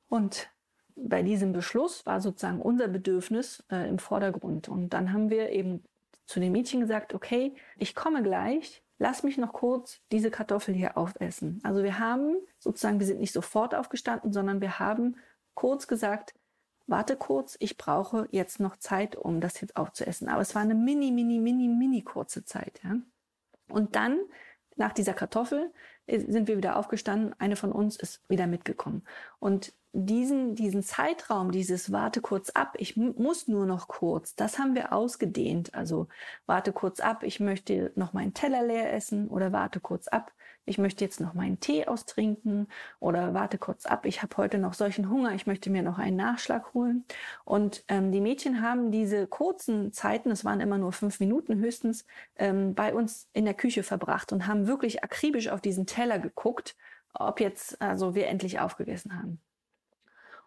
Und 0.10 0.49
bei 0.95 1.23
diesem 1.23 1.54
Beschluss 1.54 2.06
war 2.06 2.19
sozusagen 2.19 2.62
unser 2.62 2.89
Bedürfnis 2.89 3.63
äh, 3.71 3.88
im 3.88 3.99
Vordergrund. 3.99 4.67
Und 4.67 4.89
dann 4.89 5.13
haben 5.13 5.30
wir 5.30 5.49
eben 5.52 5.84
zu 6.30 6.39
den 6.39 6.52
Mädchen 6.52 6.80
gesagt, 6.80 7.15
okay, 7.15 7.56
ich 7.78 7.96
komme 7.96 8.22
gleich, 8.22 8.84
lass 9.00 9.24
mich 9.24 9.39
noch 9.39 9.52
kurz 9.52 10.00
diese 10.12 10.30
Kartoffel 10.30 10.76
hier 10.76 10.96
aufessen. 10.96 11.60
Also 11.63 11.84
wir 11.84 11.98
haben 11.98 12.36
sozusagen, 12.60 13.00
wir 13.00 13.08
sind 13.08 13.20
nicht 13.20 13.34
sofort 13.34 13.74
aufgestanden, 13.74 14.32
sondern 14.32 14.62
wir 14.62 14.78
haben 14.78 15.15
kurz 15.56 15.88
gesagt, 15.88 16.36
warte 16.86 17.15
kurz, 17.15 17.58
ich 17.60 17.78
brauche 17.78 18.28
jetzt 18.30 18.60
noch 18.60 18.78
Zeit, 18.78 19.15
um 19.15 19.42
das 19.42 19.60
jetzt 19.60 19.76
aufzuessen. 19.76 20.30
Aber 20.30 20.42
es 20.42 20.54
war 20.54 20.62
eine 20.62 20.76
mini, 20.76 21.10
mini, 21.12 21.39
mini, 21.39 21.68
mini 21.68 22.04
kurze 22.04 22.46
Zeit. 22.46 22.80
Ja? 22.84 22.98
Und 23.68 23.96
dann, 23.96 24.20
nach 24.76 24.94
dieser 24.94 25.13
Kartoffel, 25.13 25.74
sind 26.08 26.48
wir 26.48 26.58
wieder 26.58 26.76
aufgestanden. 26.76 27.34
Eine 27.39 27.56
von 27.56 27.72
uns 27.72 27.96
ist 27.96 28.22
wieder 28.30 28.46
mitgekommen. 28.46 29.04
Und 29.39 29.74
diesen, 29.93 30.56
diesen 30.56 30.84
Zeitraum, 30.84 31.52
dieses 31.52 31.91
warte 31.91 32.21
kurz 32.21 32.52
ab, 32.52 32.75
ich 32.78 32.95
muss 32.95 33.47
nur 33.47 33.65
noch 33.65 33.88
kurz, 33.88 34.36
das 34.36 34.60
haben 34.60 34.75
wir 34.75 34.93
ausgedehnt. 34.93 35.73
Also 35.73 36.08
warte 36.45 36.73
kurz 36.73 36.99
ab, 36.99 37.23
ich 37.23 37.39
möchte 37.39 37.91
noch 37.95 38.13
meinen 38.13 38.34
Teller 38.34 38.63
leer 38.63 38.93
essen 38.93 39.28
oder 39.28 39.52
warte 39.52 39.80
kurz 39.80 40.08
ab, 40.08 40.32
ich 40.65 40.78
möchte 40.78 41.04
jetzt 41.04 41.19
noch 41.19 41.34
meinen 41.34 41.60
Tee 41.60 41.88
austrinken 41.88 42.67
oder 42.99 43.34
warte 43.34 43.58
kurz 43.58 43.88
ab, 43.88 44.06
ich 44.06 44.21
habe 44.21 44.38
heute 44.38 44.60
noch 44.60 44.73
solchen 44.75 45.10
Hunger, 45.10 45.34
ich 45.34 45.47
möchte 45.47 45.71
mir 45.71 45.82
noch 45.82 45.97
einen 45.97 46.17
Nachschlag 46.17 46.73
holen. 46.75 47.06
Und 47.43 47.84
ähm, 47.88 48.12
die 48.12 48.21
Mädchen 48.21 48.62
haben 48.62 48.91
diese 48.91 49.25
kurzen 49.25 49.91
Zeiten, 49.91 50.30
es 50.30 50.45
waren 50.45 50.62
immer 50.62 50.78
nur 50.78 50.91
fünf 50.91 51.19
Minuten 51.19 51.58
höchstens, 51.58 52.06
ähm, 52.36 52.75
bei 52.75 52.93
uns 52.93 53.28
in 53.34 53.45
der 53.45 53.56
Küche 53.56 53.82
verbracht 53.82 54.32
und 54.32 54.45
haben 54.45 54.67
wirklich 54.67 55.04
akribisch 55.04 55.49
auf 55.49 55.62
diesen 55.62 55.88
Teller 55.88 56.19
geguckt, 56.19 56.75
ob 57.13 57.39
jetzt 57.39 57.82
also 57.82 58.13
wir 58.13 58.28
endlich 58.28 58.60
aufgegessen 58.60 59.17
haben. 59.17 59.41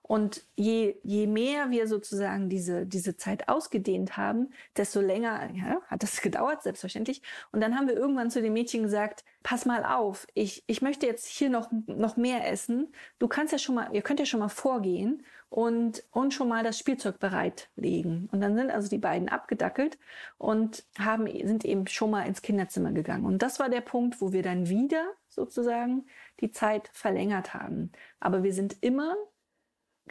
Und 0.03 0.45
je, 0.57 0.97
je 1.05 1.27
mehr 1.27 1.71
wir 1.71 1.87
sozusagen 1.87 2.49
diese, 2.49 2.87
diese 2.87 3.17
Zeit 3.17 3.49
ausgedehnt 3.49 4.17
haben, 4.17 4.51
desto 4.77 5.01
länger 5.01 5.51
ja, 5.55 5.81
hat 5.87 6.03
das 6.03 6.21
gedauert, 6.23 6.63
selbstverständlich. 6.63 7.23
Und 7.53 7.61
dann 7.61 7.77
haben 7.77 7.87
wir 7.87 7.97
irgendwann 7.97 8.31
zu 8.31 8.43
den 8.43 8.53
Mädchen 8.53 8.83
gesagt, 8.83 9.25
pass 9.43 9.65
mal 9.65 9.85
auf, 9.85 10.27
ich, 10.35 10.65
ich 10.67 10.83
möchte 10.83 11.07
jetzt 11.07 11.27
hier 11.27 11.51
noch, 11.51 11.71
noch 11.87 12.17
mehr 12.17 12.51
essen. 12.51 12.93
Du 13.19 13.29
kannst 13.29 13.53
ja 13.53 13.59
schon 13.59 13.77
mal, 13.77 13.89
ihr 13.93 14.03
könnt 14.03 14.21
ja 14.21 14.27
schon 14.27 14.41
mal 14.41 14.49
vorgehen 14.49 15.25
und, 15.49 16.03
und 16.11 16.35
schon 16.35 16.49
mal 16.49 16.65
das 16.65 16.79
Spielzeug 16.79 17.19
bereitlegen. 17.19 18.29
Und 18.33 18.41
dann 18.41 18.57
sind 18.57 18.71
also 18.71 18.89
die 18.89 18.99
beiden 18.99 19.29
abgedackelt 19.29 19.99
und 20.37 20.85
haben, 20.99 21.27
sind 21.47 21.65
eben 21.65 21.87
schon 21.87 22.11
mal 22.11 22.27
ins 22.27 22.43
Kinderzimmer 22.43 22.93
gegangen. 22.93 23.25
Und 23.25 23.41
das 23.41 23.61
war 23.61 23.69
der 23.69 23.83
Punkt, 23.83 24.21
wo 24.21 24.33
wir 24.33 24.43
dann 24.43 24.69
wieder 24.69 25.13
sozusagen 25.29 26.07
die 26.41 26.51
Zeit 26.51 26.91
verlängert 26.93 27.55
haben. 27.55 27.93
Aber 28.19 28.43
wir 28.43 28.53
sind 28.53 28.77
immer 28.81 29.15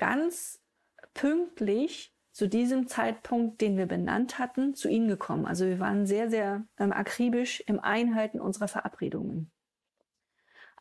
ganz 0.02 0.60
pünktlich 1.14 2.12
zu 2.32 2.48
diesem 2.48 2.88
Zeitpunkt, 2.88 3.62
den 3.62 3.78
wir 3.78 3.86
benannt 3.86 4.40
hatten, 4.40 4.74
zu 4.74 4.90
ihnen 4.90 5.08
gekommen. 5.08 5.46
Also 5.46 5.66
wir 5.66 5.80
waren 5.80 6.08
sehr, 6.08 6.30
sehr 6.30 6.66
ähm, 6.80 6.92
akribisch 6.92 7.62
im 7.68 7.80
Einhalten 7.80 8.42
unserer 8.42 8.68
Verabredungen. 8.68 9.52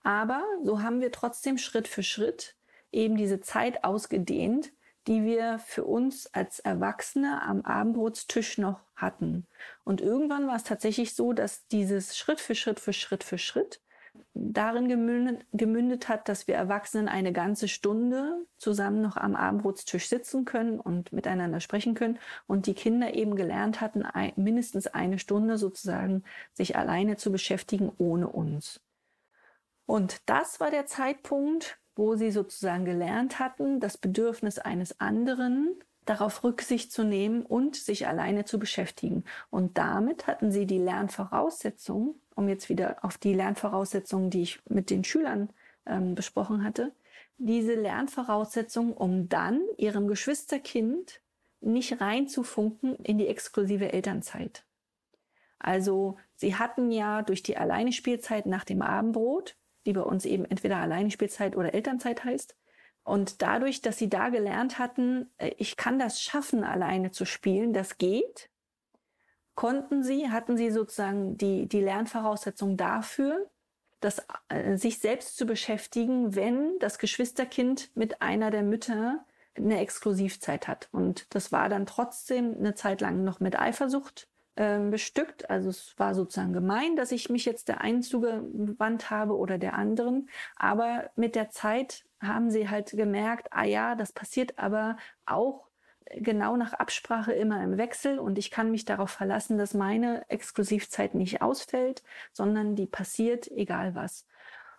Aber 0.02 0.42
so 0.64 0.80
haben 0.83 1.02
wir 1.02 1.12
trotzdem 1.12 1.59
Schritt 1.59 1.87
für 1.87 2.02
Schritt 2.02 2.56
eben 2.92 3.16
diese 3.16 3.40
Zeit 3.40 3.85
ausgedehnt, 3.85 4.72
die 5.06 5.22
wir 5.22 5.59
für 5.59 5.85
uns 5.85 6.26
als 6.33 6.61
Erwachsene 6.61 7.42
am 7.42 7.61
Abendbrotstisch 7.61 8.56
noch 8.56 8.80
hatten. 8.96 9.46
Und 9.85 10.00
irgendwann 10.00 10.46
war 10.46 10.56
es 10.56 10.64
tatsächlich 10.64 11.14
so, 11.14 11.35
dass 11.35 11.66
dieses 11.66 12.16
Schritt 12.16 12.40
für 12.40 12.54
Schritt 12.54 12.80
für 12.80 12.94
Schritt 12.94 13.24
für 13.24 13.38
Schritt 13.38 13.83
darin 14.35 14.88
gemündet, 15.53 16.09
hat, 16.09 16.29
dass 16.29 16.47
wir 16.47 16.55
Erwachsenen 16.55 17.09
eine 17.09 17.33
ganze 17.33 17.69
Stunde 17.69 18.47
zusammen 18.59 19.01
noch 19.01 19.16
am 19.16 19.35
Abendbrotstisch 19.35 20.09
sitzen 20.09 20.45
können 20.45 20.79
und 20.79 21.12
miteinander 21.12 21.61
sprechen 21.61 21.95
können 21.95 22.19
und 22.47 22.66
die 22.66 22.75
Kinder 22.75 23.14
eben 23.14 23.35
gelernt 23.35 23.81
hatten, 23.81 24.05
mindestens 24.37 24.87
eine 24.87 25.19
Stunde 25.19 25.59
sozusagen 25.59 26.23
sich 26.53 26.77
alleine 26.77 27.16
zu 27.16 27.33
beschäftigen 27.33 27.90
ohne 27.99 28.29
uns. 28.29 28.81
Und 29.87 30.29
das 30.29 30.61
war 30.61 30.71
der 30.71 30.87
Zeitpunkt, 30.87 31.79
wo 31.97 32.14
sie 32.14 32.31
sozusagen 32.31 32.85
gelernt 32.85 33.40
hatten, 33.40 33.81
das 33.81 33.99
Bedürfnis 33.99 34.59
eines 34.59 35.01
anderen 35.01 35.83
darauf 36.11 36.42
Rücksicht 36.42 36.92
zu 36.92 37.05
nehmen 37.05 37.46
und 37.46 37.77
sich 37.77 38.09
alleine 38.09 38.44
zu 38.44 38.59
beschäftigen. 38.59 39.25
Und 39.49 39.79
damit 39.79 40.27
hatten 40.27 40.51
sie 40.51 40.66
die 40.66 40.79
Lernvoraussetzung, 40.79 42.16
um 42.35 42.49
jetzt 42.49 42.68
wieder 42.68 42.96
auf 43.03 43.16
die 43.16 43.33
Lernvoraussetzungen, 43.33 44.29
die 44.29 44.42
ich 44.42 44.61
mit 44.68 44.90
den 44.90 45.05
Schülern 45.05 45.51
ähm, 45.87 46.16
besprochen 46.16 46.64
hatte, 46.64 46.92
diese 47.38 47.75
Lernvoraussetzung, 47.75 48.92
um 48.92 49.29
dann 49.29 49.62
ihrem 49.79 50.09
Geschwisterkind 50.09 51.20
nicht 51.61 52.01
reinzufunken 52.01 52.96
in 52.96 53.16
die 53.16 53.29
exklusive 53.29 53.92
Elternzeit. 53.92 54.64
Also 55.61 56.18
sie 56.35 56.57
hatten 56.57 56.90
ja 56.90 57.23
durch 57.23 57.44
die 57.44 57.57
Alleinespielzeit 57.57 58.46
nach 58.46 58.64
dem 58.64 58.83
Abendbrot, 58.83 59.57
die 59.87 59.92
bei 59.92 60.03
uns 60.03 60.25
eben 60.25 60.44
entweder 60.44 60.79
Alleinespielzeit 60.79 61.57
oder 61.57 61.73
Elternzeit 61.73 62.25
heißt, 62.25 62.57
und 63.04 63.42
dadurch, 63.42 63.82
dass 63.82 63.98
sie 63.98 64.08
da 64.08 64.28
gelernt 64.28 64.78
hatten, 64.78 65.30
äh, 65.38 65.52
ich 65.58 65.76
kann 65.76 65.98
das 65.98 66.22
schaffen, 66.22 66.64
alleine 66.64 67.10
zu 67.10 67.24
spielen, 67.24 67.72
das 67.72 67.98
geht, 67.98 68.50
konnten 69.54 70.02
sie, 70.02 70.30
hatten 70.30 70.56
sie 70.56 70.70
sozusagen 70.70 71.36
die, 71.36 71.66
die 71.66 71.80
Lernvoraussetzung 71.80 72.76
dafür, 72.76 73.50
das, 74.00 74.24
äh, 74.48 74.76
sich 74.76 74.98
selbst 74.98 75.36
zu 75.36 75.46
beschäftigen, 75.46 76.34
wenn 76.34 76.78
das 76.78 76.98
Geschwisterkind 76.98 77.90
mit 77.94 78.22
einer 78.22 78.50
der 78.50 78.62
Mütter 78.62 79.24
eine 79.56 79.80
Exklusivzeit 79.80 80.68
hat. 80.68 80.88
Und 80.92 81.26
das 81.34 81.52
war 81.52 81.68
dann 81.68 81.86
trotzdem 81.86 82.56
eine 82.58 82.74
Zeit 82.74 83.00
lang 83.00 83.24
noch 83.24 83.40
mit 83.40 83.58
Eifersucht 83.58 84.28
äh, 84.56 84.78
bestückt. 84.78 85.48
Also 85.50 85.70
es 85.70 85.94
war 85.98 86.14
sozusagen 86.14 86.52
gemein, 86.52 86.96
dass 86.96 87.12
ich 87.12 87.30
mich 87.30 87.44
jetzt 87.44 87.68
der 87.68 87.80
einen 87.80 88.02
zugewandt 88.02 89.10
habe 89.10 89.36
oder 89.36 89.58
der 89.58 89.74
anderen. 89.74 90.28
Aber 90.56 91.10
mit 91.16 91.34
der 91.34 91.50
Zeit 91.50 92.04
haben 92.20 92.50
sie 92.50 92.68
halt 92.68 92.90
gemerkt, 92.90 93.48
ah 93.50 93.64
ja, 93.64 93.94
das 93.94 94.12
passiert 94.12 94.58
aber 94.58 94.96
auch 95.26 95.70
genau 96.16 96.56
nach 96.56 96.72
Absprache 96.72 97.32
immer 97.32 97.62
im 97.62 97.78
Wechsel 97.78 98.18
und 98.18 98.38
ich 98.38 98.50
kann 98.50 98.70
mich 98.70 98.84
darauf 98.84 99.10
verlassen, 99.10 99.58
dass 99.58 99.74
meine 99.74 100.28
Exklusivzeit 100.28 101.14
nicht 101.14 101.42
ausfällt, 101.42 102.02
sondern 102.32 102.74
die 102.74 102.86
passiert, 102.86 103.48
egal 103.50 103.94
was. 103.94 104.26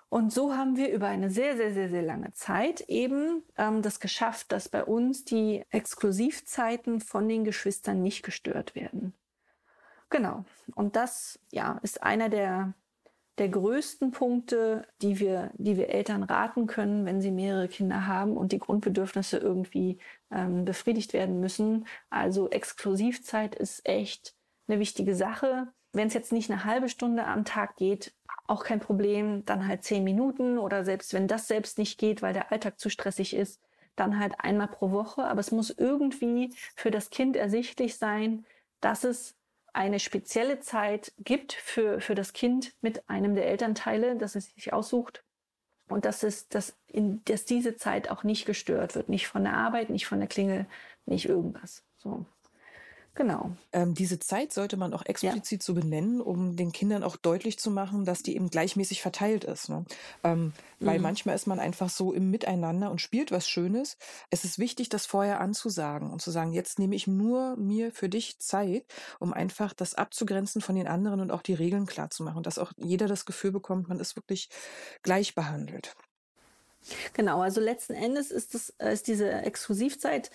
Und 0.10 0.34
so 0.34 0.54
haben 0.54 0.76
wir 0.76 0.92
über 0.92 1.08
eine 1.08 1.30
sehr, 1.30 1.56
sehr, 1.56 1.74
sehr, 1.74 1.90
sehr 1.90 2.02
lange 2.02 2.34
Zeit 2.34 2.82
eben 2.82 3.44
ähm, 3.58 3.82
das 3.82 4.02
geschafft, 4.02 4.52
dass 4.52 4.68
bei 4.68 4.84
uns 4.84 5.24
die 5.24 5.64
Exklusivzeiten 5.70 7.00
von 7.00 7.30
den 7.30 7.46
Geschwistern 7.46 8.02
nicht 8.02 8.24
gestört 8.24 8.76
werden. 8.76 9.14
Genau. 10.12 10.46
Und 10.76 10.96
das, 10.96 11.40
ja, 11.52 11.80
ist 11.82 12.04
einer 12.04 12.30
der 12.30 12.74
der 13.38 13.50
größten 13.50 14.12
Punkte, 14.12 14.86
die 15.02 15.20
wir, 15.20 15.52
die 15.56 15.76
wir 15.76 15.90
Eltern 15.90 16.22
raten 16.22 16.68
können, 16.68 17.08
wenn 17.08 17.22
sie 17.22 17.32
mehrere 17.32 17.68
Kinder 17.68 18.06
haben 18.06 18.38
und 18.38 18.52
die 18.52 18.60
Grundbedürfnisse 18.60 19.38
irgendwie 19.40 19.98
ähm, 20.30 20.64
befriedigt 20.64 21.14
werden 21.14 21.40
müssen. 21.40 21.88
Also 22.12 22.50
Exklusivzeit 22.52 23.56
ist 23.56 23.88
echt 23.88 24.36
eine 24.68 24.80
wichtige 24.80 25.16
Sache. 25.16 25.70
Wenn 25.94 26.08
es 26.08 26.14
jetzt 26.14 26.32
nicht 26.32 26.52
eine 26.52 26.66
halbe 26.66 26.88
Stunde 26.88 27.26
am 27.26 27.44
Tag 27.44 27.78
geht, 27.78 28.14
auch 28.48 28.64
kein 28.64 28.80
Problem, 28.80 29.44
dann 29.46 29.68
halt 29.68 29.84
zehn 29.84 30.04
Minuten 30.04 30.60
oder 30.60 30.86
selbst 30.86 31.14
wenn 31.14 31.28
das 31.28 31.48
selbst 31.48 31.78
nicht 31.78 31.98
geht, 31.98 32.22
weil 32.22 32.34
der 32.34 32.52
Alltag 32.52 32.80
zu 32.80 32.90
stressig 32.90 33.36
ist, 33.36 33.60
dann 33.96 34.20
halt 34.20 34.36
einmal 34.40 34.68
pro 34.68 34.92
Woche. 34.92 35.24
Aber 35.24 35.40
es 35.40 35.52
muss 35.52 35.72
irgendwie 35.72 36.54
für 36.76 36.92
das 36.92 37.10
Kind 37.10 37.36
ersichtlich 37.36 37.98
sein, 37.98 38.46
dass 38.82 39.04
es 39.04 39.36
eine 39.74 40.00
spezielle 40.00 40.60
Zeit 40.60 41.14
gibt 41.20 41.54
für, 41.54 42.02
für 42.02 42.16
das 42.16 42.34
Kind 42.34 42.74
mit 42.82 43.10
einem 43.10 43.36
der 43.36 43.48
Elternteile, 43.48 44.16
das 44.18 44.36
es 44.36 44.54
sich 44.54 44.74
aussucht. 44.74 45.24
Und 45.88 46.06
dass, 46.06 46.24
es, 46.24 46.48
dass, 46.48 46.78
in, 46.88 47.24
dass 47.26 47.46
diese 47.46 47.76
Zeit 47.76 48.10
auch 48.10 48.24
nicht 48.24 48.46
gestört 48.46 48.96
wird. 48.96 49.10
Nicht 49.10 49.28
von 49.28 49.44
der 49.44 49.54
Arbeit, 49.54 49.90
nicht 49.90 50.08
von 50.08 50.20
der 50.20 50.28
Klingel, 50.28 50.66
nicht 51.06 51.28
irgendwas. 51.28 51.84
So. 51.98 52.26
Genau. 53.14 53.52
Ähm, 53.74 53.94
diese 53.94 54.20
Zeit 54.20 54.54
sollte 54.54 54.78
man 54.78 54.94
auch 54.94 55.06
explizit 55.06 55.62
ja. 55.62 55.66
so 55.66 55.74
benennen, 55.74 56.22
um 56.22 56.56
den 56.56 56.72
Kindern 56.72 57.04
auch 57.04 57.18
deutlich 57.18 57.60
zu 57.60 57.70
machen, 57.70 58.06
dass 58.06 58.24
die 58.24 58.36
eben 58.36 58.50
gleichmäßig 58.50 59.02
verteilt 59.02 59.44
ist. 59.44 59.68
Ne? 59.68 59.84
Ähm, 60.24 60.46
mhm. 60.46 60.54
Weil 60.80 61.00
manchmal 61.00 61.36
ist 61.36 61.46
man 61.46 61.60
einfach 61.60 61.90
so 61.90 62.14
im 62.14 62.32
Miteinander 62.32 62.90
und 62.90 63.02
spielt 63.02 63.32
was 63.32 63.50
Schönes. 63.50 63.98
Es 64.30 64.46
ist 64.46 64.60
wichtig, 64.60 64.88
das 64.88 65.06
vorher 65.06 65.42
anzusagen 65.42 66.10
und 66.10 66.22
zu 66.22 66.32
sagen, 66.32 66.54
jetzt 66.54 66.80
nehme 66.80 66.96
ich 66.96 67.06
nur 67.06 67.58
mir 67.58 67.92
für 67.92 68.08
dich 68.08 68.40
Zeit, 68.40 68.86
um 69.20 69.34
einfach 69.34 69.74
das 69.74 69.94
abzugrenzen 69.94 70.62
von 70.62 70.76
den 70.76 70.88
anderen 70.88 71.20
und 71.20 71.32
auch 71.32 71.42
die 71.42 71.54
Regeln 71.54 71.88
klar 71.88 72.12
zu 72.12 72.24
machen, 72.24 72.44
dass 72.44 72.58
auch 72.58 72.72
jeder 72.78 73.08
das 73.08 73.26
Gefühl 73.26 73.52
bekommt, 73.52 73.90
man 73.90 74.00
ist 74.00 74.16
wirklich 74.16 74.50
gleich 75.04 75.36
behandelt. 75.36 75.96
Genau, 77.14 77.42
also 77.42 77.62
letzten 77.62 77.94
Endes 77.94 78.32
ist, 78.32 78.54
das, 78.54 78.70
ist 78.70 79.08
diese 79.08 79.30
Exklusivzeit 79.32 80.32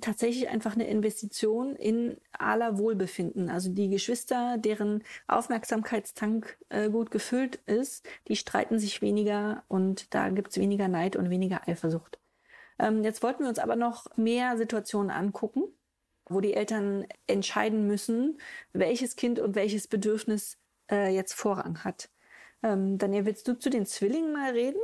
tatsächlich 0.00 0.48
einfach 0.48 0.74
eine 0.74 0.86
Investition 0.86 1.74
in 1.76 2.18
aller 2.32 2.78
Wohlbefinden. 2.78 3.48
Also 3.48 3.70
die 3.70 3.88
Geschwister, 3.88 4.58
deren 4.58 5.02
Aufmerksamkeitstank 5.26 6.58
äh, 6.68 6.90
gut 6.90 7.10
gefüllt 7.10 7.56
ist, 7.66 8.06
die 8.28 8.36
streiten 8.36 8.78
sich 8.78 9.00
weniger 9.02 9.64
und 9.68 10.14
da 10.14 10.28
gibt's 10.28 10.58
weniger 10.58 10.88
Neid 10.88 11.16
und 11.16 11.30
weniger 11.30 11.66
Eifersucht. 11.66 12.18
Ähm, 12.78 13.02
jetzt 13.02 13.22
wollten 13.22 13.42
wir 13.42 13.48
uns 13.48 13.58
aber 13.58 13.76
noch 13.76 14.16
mehr 14.16 14.56
Situationen 14.56 15.10
angucken, 15.10 15.64
wo 16.28 16.40
die 16.40 16.54
Eltern 16.54 17.06
entscheiden 17.26 17.86
müssen, 17.86 18.38
welches 18.72 19.16
Kind 19.16 19.40
und 19.40 19.54
welches 19.54 19.88
Bedürfnis 19.88 20.58
äh, 20.90 21.14
jetzt 21.14 21.32
Vorrang 21.32 21.84
hat. 21.84 22.10
Ähm, 22.62 22.98
Daniel, 22.98 23.26
willst 23.26 23.48
du 23.48 23.58
zu 23.58 23.70
den 23.70 23.86
Zwillingen 23.86 24.32
mal 24.32 24.50
reden? 24.52 24.80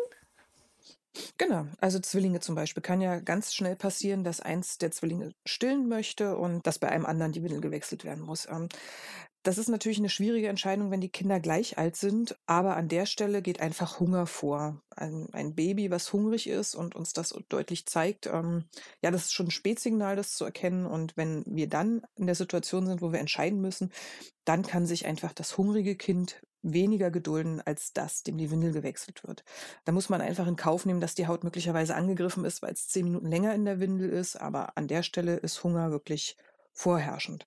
Genau, 1.38 1.66
also 1.81 2.00
Zwillinge 2.00 2.40
zum 2.40 2.55
Beispiel 2.57 2.83
kann 2.83 3.00
ja 3.00 3.20
ganz 3.20 3.55
schnell 3.55 3.77
passieren, 3.77 4.24
dass 4.24 4.40
eins 4.40 4.79
der 4.79 4.90
Zwillinge 4.90 5.33
stillen 5.46 5.88
möchte 5.88 6.37
und 6.37 6.66
dass 6.66 6.79
bei 6.81 6.88
einem 6.88 7.07
anderen 7.07 7.33
die 7.33 7.42
Windel 7.42 7.61
gewechselt 7.61 8.05
werden 8.05 8.24
muss. 8.24 8.48
Ähm, 8.50 8.68
das 9.44 9.59
ist 9.59 9.68
natürlich 9.68 9.98
eine 9.98 10.09
schwierige 10.09 10.48
Entscheidung, 10.48 10.90
wenn 10.90 11.03
die 11.03 11.11
Kinder 11.11 11.38
gleich 11.38 11.77
alt 11.77 11.96
sind, 11.96 12.35
aber 12.46 12.77
an 12.77 12.88
der 12.88 13.05
Stelle 13.05 13.42
geht 13.42 13.61
einfach 13.61 14.00
Hunger 14.00 14.27
vor. 14.27 14.81
Ein, 14.96 15.29
ein 15.33 15.55
Baby, 15.55 15.90
was 15.90 16.12
hungrig 16.14 16.48
ist 16.48 16.74
und 16.74 16.96
uns 16.96 17.12
das 17.12 17.35
deutlich 17.50 17.85
zeigt, 17.85 18.27
ähm, 18.27 18.64
ja, 19.03 19.11
das 19.11 19.24
ist 19.24 19.35
schon 19.35 19.48
ein 19.48 19.50
Spätsignal, 19.50 20.16
das 20.16 20.33
zu 20.33 20.46
erkennen. 20.46 20.87
Und 20.87 21.16
wenn 21.18 21.44
wir 21.46 21.68
dann 21.68 22.03
in 22.16 22.24
der 22.27 22.35
Situation 22.37 22.87
sind, 22.87 23.03
wo 23.03 23.12
wir 23.12 23.20
entscheiden 23.20 23.61
müssen, 23.61 23.92
dann 24.46 24.62
kann 24.62 24.87
sich 24.87 25.05
einfach 25.05 25.35
das 25.35 25.59
hungrige 25.59 25.94
Kind 25.94 26.40
weniger 26.64 27.11
gedulden 27.11 27.61
als 27.64 27.92
das, 27.92 28.22
dem 28.22 28.38
die 28.38 28.50
Windel 28.50 28.72
gewechselt 28.72 29.22
wird. 29.24 29.44
Da 29.85 29.92
muss 29.92 30.09
man 30.09 30.20
einfach 30.20 30.46
in 30.46 30.57
Kauf 30.57 30.87
nehmen, 30.87 31.00
dass 31.00 31.14
die 31.14 31.27
Haut 31.29 31.44
möglicherweise 31.44 31.94
angegriffen 31.94 32.44
ist, 32.44 32.62
weil 32.62 32.72
es 32.72 32.88
zehn 32.88 33.05
Minuten 33.05 33.29
länger 33.29 33.55
in 33.55 33.64
der 33.64 33.79
Windel 33.79 34.09
ist. 34.11 34.37
Aber 34.37 34.77
an 34.77 34.88
der 34.88 35.03
Stelle 35.03 35.37
ist 35.37 35.62
Hunger 35.62 35.90
wirklich 35.90 36.37
vorherrschend. 36.74 37.46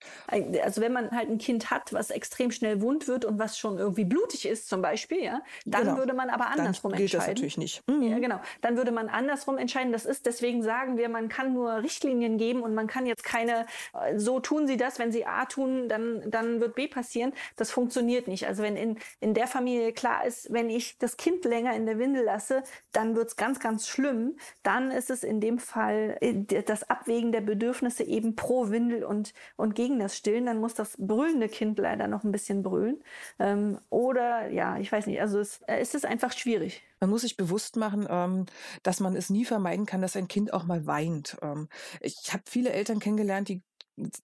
Also 0.64 0.82
wenn 0.82 0.94
man 0.94 1.12
halt 1.12 1.30
ein 1.30 1.38
Kind 1.38 1.70
hat, 1.70 1.92
was 1.92 2.12
extrem 2.12 2.50
schnell 2.50 2.82
wund 2.82 3.10
wird 3.10 3.26
und 3.26 3.38
was 3.38 3.58
schon 3.58 3.78
irgendwie 3.78 4.06
blutig 4.06 4.48
ist 4.48 4.70
zum 4.70 4.82
Beispiel, 4.82 5.22
ja, 5.22 5.42
dann 5.66 5.84
genau. 5.84 5.98
würde 5.98 6.14
man 6.14 6.30
aber 6.30 6.48
andersrum 6.48 6.92
dann 6.92 6.98
gilt 6.98 7.14
entscheiden. 7.14 7.36
Das 7.36 7.42
natürlich 7.42 7.58
nicht. 7.58 7.84
Mhm. 7.88 8.04
Ja, 8.04 8.20
genau. 8.20 8.40
Dann 8.62 8.78
würde 8.78 8.92
man 8.92 9.10
andersrum 9.10 9.58
entscheiden. 9.58 9.92
Das 9.92 10.06
ist, 10.06 10.26
deswegen 10.26 10.64
sagen 10.64 10.98
wir, 10.98 11.10
man 11.10 11.28
kann 11.28 11.54
nur 11.54 11.84
Richtlinien 11.84 12.38
geben 12.38 12.62
und 12.62 12.74
man 12.74 12.88
kann 12.88 13.06
jetzt 13.06 13.26
keine, 13.26 13.66
äh, 13.94 14.18
so 14.18 14.40
tun 14.40 14.66
Sie 14.66 14.78
das, 14.78 14.98
wenn 14.98 15.12
Sie 15.12 15.26
A 15.26 15.44
tun, 15.46 15.90
dann, 15.90 16.24
dann 16.32 16.62
wird 16.62 16.76
B 16.76 16.88
passieren. 16.88 17.34
Das 17.58 17.70
funktioniert 17.70 18.30
nicht. 18.30 18.48
Also 18.48 18.64
wenn 18.64 18.78
in, 18.78 18.98
in 19.20 19.34
der 19.34 19.48
Familie 19.48 19.92
klar 19.92 20.26
ist, 20.26 20.54
wenn 20.54 20.70
ich 20.70 20.98
das 21.00 21.18
Kind 21.18 21.44
länger 21.44 21.76
in 21.76 21.86
der 21.86 22.00
Windel 22.00 22.24
lasse, 22.24 22.64
dann 22.94 23.18
wird 23.18 23.28
es 23.28 23.36
ganz, 23.36 23.60
ganz 23.60 23.90
schlimm. 23.90 24.38
Dann 24.64 24.90
ist 24.90 25.10
es 25.10 25.26
in 25.26 25.42
dem 25.42 25.60
Fall 25.60 26.18
äh, 26.22 26.64
das 26.64 26.90
Abwägen 26.90 27.34
der 27.34 27.42
Bedürfnisse 27.42 28.04
eben 28.04 28.38
pro 28.38 28.70
Windel 28.70 29.04
und 29.04 29.17
und, 29.18 29.34
und 29.56 29.76
gegen 29.76 30.00
das 30.00 30.16
Stillen, 30.16 30.46
dann 30.46 30.60
muss 30.60 30.74
das 30.74 30.96
brüllende 30.98 31.50
Kind 31.50 31.80
leider 31.80 32.08
noch 32.08 32.24
ein 32.24 32.32
bisschen 32.32 32.64
brüllen. 32.64 33.04
Ähm, 33.40 33.80
oder 33.90 34.50
ja, 34.50 34.78
ich 34.78 34.92
weiß 34.92 35.08
nicht, 35.08 35.20
also 35.20 35.40
es, 35.40 35.62
äh, 35.68 35.80
es 35.80 36.06
einfach 36.06 36.32
schwierig. 36.32 36.84
Man 37.00 37.10
muss 37.10 37.22
sich 37.22 37.38
bewusst 37.38 37.76
machen, 37.76 38.08
ähm, 38.10 38.46
dass 38.84 39.00
man 39.00 39.16
es 39.16 39.30
nie 39.30 39.46
vermeiden 39.46 39.86
kann, 39.86 40.02
dass 40.02 40.16
ein 40.16 40.28
Kind 40.28 40.54
auch 40.54 40.66
mal 40.66 40.86
weint. 40.86 41.38
Ähm, 41.42 41.68
ich 42.02 42.32
habe 42.32 42.44
viele 42.48 42.72
Eltern 42.72 43.00
kennengelernt, 43.00 43.50
die 43.50 43.62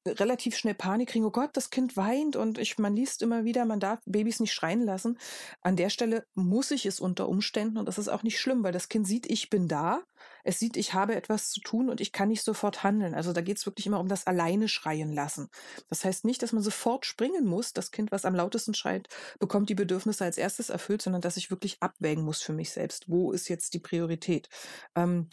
relativ 0.06 0.56
schnell 0.56 0.76
Panik 0.76 1.10
kriegen, 1.10 1.26
oh 1.26 1.32
Gott, 1.32 1.50
das 1.54 1.72
Kind 1.72 1.98
weint 1.98 2.36
und 2.36 2.60
ich, 2.60 2.78
man 2.78 2.96
liest 2.96 3.24
immer 3.24 3.44
wieder, 3.44 3.66
man 3.66 3.80
darf 3.80 4.00
Babys 4.06 4.40
nicht 4.40 4.54
schreien 4.54 4.84
lassen. 4.84 5.18
An 5.62 5.76
der 5.76 5.90
Stelle 5.90 6.26
muss 6.36 6.70
ich 6.70 6.86
es 6.86 7.00
unter 7.00 7.28
Umständen 7.28 7.78
und 7.78 7.88
das 7.88 7.98
ist 7.98 8.08
auch 8.08 8.22
nicht 8.22 8.40
schlimm, 8.40 8.64
weil 8.64 8.72
das 8.72 8.90
Kind 8.90 9.08
sieht, 9.08 9.26
ich 9.26 9.50
bin 9.50 9.68
da 9.68 10.04
es 10.44 10.60
sieht, 10.60 10.78
ich 10.78 10.94
habe 10.94 11.16
etwas 11.16 11.52
zu 11.52 11.62
tun 11.62 11.90
und 11.90 12.02
ich 12.02 12.12
kann 12.12 12.30
nicht 12.30 12.44
sofort 12.44 12.84
handeln. 12.84 13.14
Also 13.14 13.34
da 13.34 13.42
geht 13.42 13.58
es 13.58 13.66
wirklich 13.66 13.88
immer 13.88 14.00
um 14.00 14.08
das 14.08 14.28
alleine 14.28 14.68
schreien 14.68 15.14
lassen. 15.14 15.50
Das 15.90 16.04
heißt 16.04 16.26
nicht, 16.26 16.42
dass 16.42 16.54
man 16.54 16.64
sofort 16.64 17.06
springen 17.06 17.46
muss. 17.46 17.74
Das 17.74 17.92
Kind, 17.92 18.12
was 18.12 18.26
am 18.26 18.36
lautesten 18.36 18.74
schreit, 18.74 19.08
bekommt 19.40 19.70
die 19.70 19.76
Bedürfnisse 19.76 20.26
als 20.26 20.38
erstes 20.38 20.70
erfüllt, 20.70 21.02
sondern 21.02 21.22
dass 21.22 21.38
ich 21.38 21.52
wirklich 21.52 21.78
abwägen 21.82 22.24
muss 22.24 22.42
für 22.42 22.54
mich 22.54 22.72
selbst. 22.72 23.10
Wo 23.10 23.32
ist 23.32 23.48
jetzt 23.50 23.74
die 23.74 23.80
Priorität? 23.80 24.50
Ähm, 24.96 25.30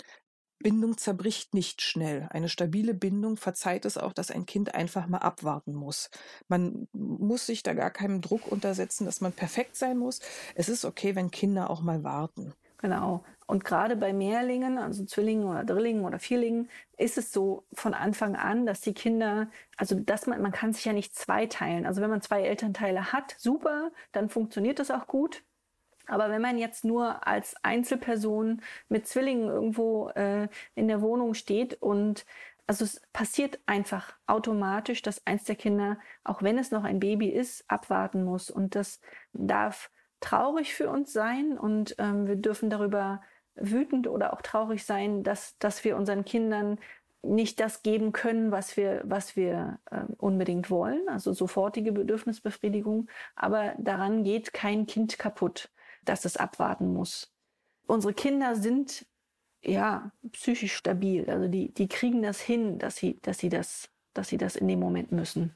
Bindung 0.62 0.98
zerbricht 0.98 1.54
nicht 1.54 1.80
schnell. 1.80 2.28
Eine 2.30 2.50
stabile 2.50 2.92
Bindung 2.92 3.38
verzeiht 3.38 3.86
es 3.86 3.96
auch, 3.96 4.12
dass 4.12 4.30
ein 4.30 4.44
Kind 4.44 4.74
einfach 4.74 5.06
mal 5.06 5.18
abwarten 5.18 5.74
muss. 5.74 6.10
Man 6.48 6.86
muss 6.92 7.46
sich 7.46 7.62
da 7.62 7.72
gar 7.72 7.90
keinem 7.90 8.20
Druck 8.20 8.46
untersetzen, 8.46 9.06
dass 9.06 9.22
man 9.22 9.32
perfekt 9.32 9.76
sein 9.76 9.96
muss. 9.96 10.20
Es 10.54 10.68
ist 10.68 10.84
okay, 10.84 11.16
wenn 11.16 11.30
Kinder 11.30 11.70
auch 11.70 11.80
mal 11.80 12.04
warten. 12.04 12.52
Genau. 12.76 13.24
Und 13.50 13.64
gerade 13.64 13.96
bei 13.96 14.12
Mehrlingen, 14.12 14.78
also 14.78 15.04
Zwillingen 15.04 15.48
oder 15.48 15.64
Drillingen 15.64 16.04
oder 16.04 16.20
Vierlingen, 16.20 16.70
ist 16.96 17.18
es 17.18 17.32
so 17.32 17.64
von 17.72 17.94
Anfang 17.94 18.36
an, 18.36 18.64
dass 18.64 18.80
die 18.80 18.94
Kinder, 18.94 19.50
also 19.76 19.96
dass 19.96 20.28
man, 20.28 20.40
man 20.40 20.52
kann 20.52 20.72
sich 20.72 20.84
ja 20.84 20.92
nicht 20.92 21.16
zweiteilen. 21.16 21.84
Also 21.84 22.00
wenn 22.00 22.10
man 22.10 22.22
zwei 22.22 22.42
Elternteile 22.42 23.12
hat, 23.12 23.34
super, 23.38 23.90
dann 24.12 24.28
funktioniert 24.28 24.78
das 24.78 24.92
auch 24.92 25.08
gut. 25.08 25.42
Aber 26.06 26.30
wenn 26.30 26.40
man 26.40 26.58
jetzt 26.58 26.84
nur 26.84 27.26
als 27.26 27.56
Einzelperson 27.64 28.62
mit 28.88 29.08
Zwillingen 29.08 29.48
irgendwo 29.48 30.10
äh, 30.10 30.46
in 30.76 30.86
der 30.86 31.02
Wohnung 31.02 31.34
steht 31.34 31.74
und 31.82 32.26
also 32.68 32.84
es 32.84 33.02
passiert 33.12 33.58
einfach 33.66 34.14
automatisch, 34.28 35.02
dass 35.02 35.26
eins 35.26 35.42
der 35.42 35.56
Kinder, 35.56 35.98
auch 36.22 36.44
wenn 36.44 36.56
es 36.56 36.70
noch 36.70 36.84
ein 36.84 37.00
Baby 37.00 37.30
ist, 37.30 37.64
abwarten 37.66 38.22
muss. 38.22 38.48
Und 38.48 38.76
das 38.76 39.00
darf 39.32 39.90
traurig 40.20 40.72
für 40.72 40.88
uns 40.88 41.12
sein 41.12 41.58
und 41.58 41.96
ähm, 41.98 42.28
wir 42.28 42.36
dürfen 42.36 42.70
darüber 42.70 43.20
wütend 43.60 44.08
oder 44.08 44.32
auch 44.32 44.42
traurig 44.42 44.84
sein, 44.84 45.22
dass, 45.22 45.56
dass 45.58 45.84
wir 45.84 45.96
unseren 45.96 46.24
Kindern 46.24 46.78
nicht 47.22 47.60
das 47.60 47.82
geben 47.82 48.12
können, 48.12 48.50
was 48.50 48.76
wir, 48.76 49.02
was 49.04 49.36
wir 49.36 49.78
äh, 49.90 50.04
unbedingt 50.16 50.70
wollen, 50.70 51.08
also 51.08 51.32
sofortige 51.32 51.92
Bedürfnisbefriedigung. 51.92 53.08
Aber 53.36 53.74
daran 53.78 54.24
geht 54.24 54.52
kein 54.54 54.86
Kind 54.86 55.18
kaputt, 55.18 55.70
dass 56.04 56.24
es 56.24 56.36
abwarten 56.36 56.92
muss. 56.92 57.32
Unsere 57.86 58.14
Kinder 58.14 58.56
sind 58.56 59.06
ja 59.62 60.12
psychisch 60.32 60.74
stabil, 60.74 61.28
also 61.28 61.48
die, 61.48 61.74
die 61.74 61.88
kriegen 61.88 62.22
das 62.22 62.40
hin, 62.40 62.78
dass 62.78 62.96
sie, 62.96 63.20
dass 63.20 63.38
sie 63.38 63.50
das, 63.50 63.90
dass 64.14 64.28
sie 64.28 64.38
das 64.38 64.56
in 64.56 64.68
dem 64.68 64.80
Moment 64.80 65.12
müssen. 65.12 65.54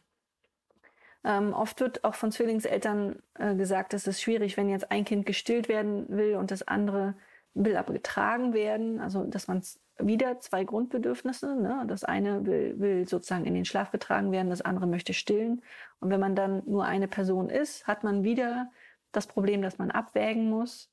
Ähm, 1.24 1.54
oft 1.54 1.80
wird 1.80 2.04
auch 2.04 2.14
von 2.14 2.30
Zwillingseltern 2.30 3.22
äh, 3.38 3.54
gesagt, 3.54 3.94
es 3.94 4.06
ist 4.06 4.20
schwierig, 4.20 4.58
wenn 4.58 4.68
jetzt 4.68 4.90
ein 4.90 5.06
Kind 5.06 5.24
gestillt 5.24 5.68
werden 5.68 6.06
will 6.10 6.36
und 6.36 6.50
das 6.50 6.68
andere 6.68 7.14
will 7.54 7.76
aber 7.76 7.92
getragen 7.92 8.52
werden. 8.52 9.00
Also, 9.00 9.24
dass 9.24 9.48
man 9.48 9.62
wieder 9.98 10.40
zwei 10.40 10.64
Grundbedürfnisse. 10.64 11.54
Ne? 11.54 11.84
Das 11.86 12.04
eine 12.04 12.44
will, 12.46 12.78
will 12.78 13.08
sozusagen 13.08 13.44
in 13.44 13.54
den 13.54 13.64
Schlaf 13.64 13.90
getragen 13.90 14.32
werden, 14.32 14.50
das 14.50 14.62
andere 14.62 14.86
möchte 14.86 15.14
stillen. 15.14 15.62
Und 16.00 16.10
wenn 16.10 16.20
man 16.20 16.34
dann 16.34 16.62
nur 16.66 16.84
eine 16.84 17.08
Person 17.08 17.48
ist, 17.48 17.86
hat 17.86 18.04
man 18.04 18.24
wieder 18.24 18.70
das 19.12 19.26
Problem, 19.26 19.62
dass 19.62 19.78
man 19.78 19.90
abwägen 19.90 20.50
muss. 20.50 20.90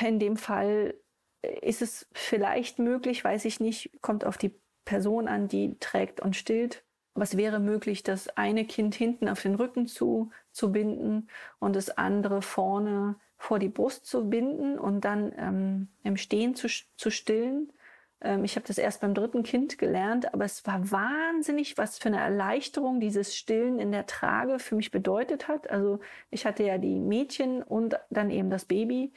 In 0.00 0.18
dem 0.18 0.36
Fall 0.36 0.94
ist 1.42 1.82
es 1.82 2.08
vielleicht 2.12 2.78
möglich, 2.78 3.22
weiß 3.22 3.44
ich 3.44 3.60
nicht, 3.60 3.90
kommt 4.00 4.24
auf 4.24 4.38
die 4.38 4.58
Person 4.84 5.28
an, 5.28 5.48
die 5.48 5.78
trägt 5.78 6.20
und 6.20 6.34
stillt, 6.34 6.84
aber 7.14 7.24
es 7.24 7.36
wäre 7.36 7.60
möglich, 7.60 8.02
das 8.02 8.28
eine 8.36 8.64
Kind 8.64 8.94
hinten 8.94 9.28
auf 9.28 9.42
den 9.42 9.54
Rücken 9.54 9.86
zu, 9.86 10.30
zu 10.50 10.72
binden 10.72 11.28
und 11.58 11.76
das 11.76 11.90
andere 11.90 12.42
vorne 12.42 13.16
vor 13.38 13.58
die 13.58 13.68
Brust 13.68 14.06
zu 14.06 14.28
binden 14.28 14.78
und 14.78 15.04
dann 15.04 15.32
ähm, 15.38 15.88
im 16.02 16.16
Stehen 16.16 16.54
zu, 16.54 16.68
zu 16.96 17.10
stillen. 17.10 17.72
Ähm, 18.20 18.44
ich 18.44 18.56
habe 18.56 18.66
das 18.66 18.78
erst 18.78 19.00
beim 19.00 19.14
dritten 19.14 19.44
Kind 19.44 19.78
gelernt, 19.78 20.34
aber 20.34 20.44
es 20.44 20.66
war 20.66 20.90
wahnsinnig, 20.90 21.78
was 21.78 21.98
für 21.98 22.08
eine 22.08 22.20
Erleichterung 22.20 23.00
dieses 23.00 23.36
Stillen 23.36 23.78
in 23.78 23.92
der 23.92 24.06
Trage 24.06 24.58
für 24.58 24.74
mich 24.74 24.90
bedeutet 24.90 25.48
hat. 25.48 25.70
Also 25.70 26.00
ich 26.30 26.46
hatte 26.46 26.64
ja 26.64 26.78
die 26.78 26.98
Mädchen 26.98 27.62
und 27.62 27.96
dann 28.10 28.30
eben 28.30 28.50
das 28.50 28.64
Baby. 28.64 29.12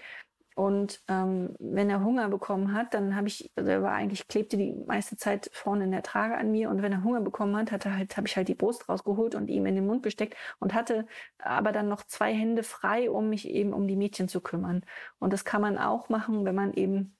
Und 0.62 1.02
ähm, 1.08 1.56
wenn 1.58 1.90
er 1.90 2.04
Hunger 2.04 2.30
bekommen 2.30 2.76
hat, 2.76 2.94
dann 2.94 3.16
habe 3.16 3.28
ich, 3.28 3.52
also 3.56 3.72
er 3.72 3.82
war 3.82 3.94
eigentlich, 3.94 4.28
klebte 4.28 4.58
die 4.58 4.74
meiste 4.86 5.18
Zeit 5.18 5.50
vorne 5.52 5.86
in 5.86 5.92
der 5.92 6.04
Trage 6.04 6.38
an 6.38 6.52
mir. 6.52 6.70
Und 6.70 6.84
wenn 6.84 6.92
er 6.92 7.04
Hunger 7.04 7.22
bekommen 7.22 7.58
hat, 7.58 7.72
hatte 7.72 7.98
halt, 7.98 8.16
habe 8.16 8.28
ich 8.28 8.38
halt 8.38 8.48
die 8.48 8.54
Brust 8.54 8.88
rausgeholt 8.88 9.34
und 9.34 9.50
ihm 9.50 9.66
in 9.66 9.74
den 9.74 9.88
Mund 9.88 10.04
gesteckt 10.04 10.36
und 10.60 10.76
hatte 10.76 11.08
aber 11.40 11.72
dann 11.72 11.88
noch 11.90 12.04
zwei 12.04 12.32
Hände 12.32 12.62
frei, 12.62 13.10
um 13.10 13.28
mich 13.28 13.50
eben 13.50 13.74
um 13.74 13.88
die 13.88 13.96
Mädchen 13.96 14.28
zu 14.28 14.40
kümmern. 14.40 14.86
Und 15.18 15.34
das 15.34 15.46
kann 15.46 15.62
man 15.62 15.80
auch 15.80 16.10
machen, 16.10 16.46
wenn 16.46 16.54
man 16.54 16.74
eben 16.74 17.18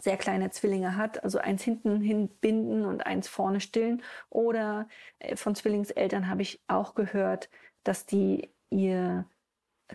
sehr 0.00 0.16
kleine 0.16 0.50
Zwillinge 0.50 0.96
hat, 0.96 1.24
also 1.24 1.38
eins 1.38 1.64
hinten 1.64 2.00
hinbinden 2.00 2.84
und 2.84 3.04
eins 3.04 3.26
vorne 3.26 3.58
stillen. 3.58 4.00
Oder 4.30 4.86
äh, 5.18 5.34
von 5.34 5.56
Zwillingseltern 5.56 6.28
habe 6.28 6.42
ich 6.42 6.62
auch 6.68 6.94
gehört, 6.94 7.50
dass 7.82 8.06
die 8.06 8.54
ihr 8.70 9.26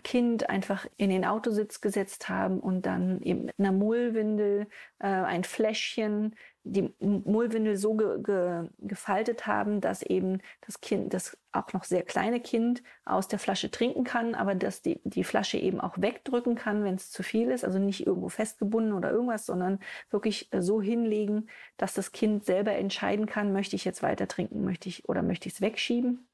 Kind 0.02 0.48
einfach 0.48 0.86
in 0.96 1.10
den 1.10 1.24
Autositz 1.24 1.80
gesetzt 1.80 2.28
haben 2.28 2.60
und 2.60 2.86
dann 2.86 3.20
eben 3.22 3.44
mit 3.44 3.58
einer 3.58 3.72
Mullwindel 3.72 4.66
äh, 4.98 5.06
ein 5.06 5.44
Fläschchen 5.44 6.34
die 6.64 6.94
Mullwindel 7.00 7.76
so 7.76 7.94
ge 7.94 8.22
ge 8.22 8.68
gefaltet 8.78 9.46
haben, 9.46 9.80
dass 9.80 10.02
eben 10.02 10.40
das 10.60 10.80
Kind, 10.80 11.12
das 11.12 11.36
auch 11.50 11.72
noch 11.72 11.82
sehr 11.84 12.04
kleine 12.04 12.40
Kind 12.40 12.82
aus 13.04 13.26
der 13.26 13.40
Flasche 13.40 13.70
trinken 13.70 14.04
kann, 14.04 14.34
aber 14.36 14.54
dass 14.54 14.80
die, 14.80 15.00
die 15.04 15.24
Flasche 15.24 15.58
eben 15.58 15.80
auch 15.80 16.00
wegdrücken 16.00 16.54
kann, 16.54 16.84
wenn 16.84 16.94
es 16.94 17.10
zu 17.10 17.22
viel 17.24 17.50
ist, 17.50 17.64
also 17.64 17.78
nicht 17.78 18.06
irgendwo 18.06 18.28
festgebunden 18.28 18.92
oder 18.92 19.10
irgendwas, 19.10 19.46
sondern 19.46 19.80
wirklich 20.10 20.52
äh, 20.52 20.62
so 20.62 20.80
hinlegen, 20.80 21.48
dass 21.78 21.94
das 21.94 22.12
Kind 22.12 22.44
selber 22.44 22.72
entscheiden 22.72 23.26
kann, 23.26 23.52
möchte 23.52 23.74
ich 23.74 23.84
jetzt 23.84 24.02
weiter 24.02 24.28
trinken, 24.28 24.64
möchte 24.64 24.88
ich 24.88 25.08
oder 25.08 25.22
möchte 25.22 25.48
ich 25.48 25.54
es 25.54 25.60
wegschieben. 25.60 26.28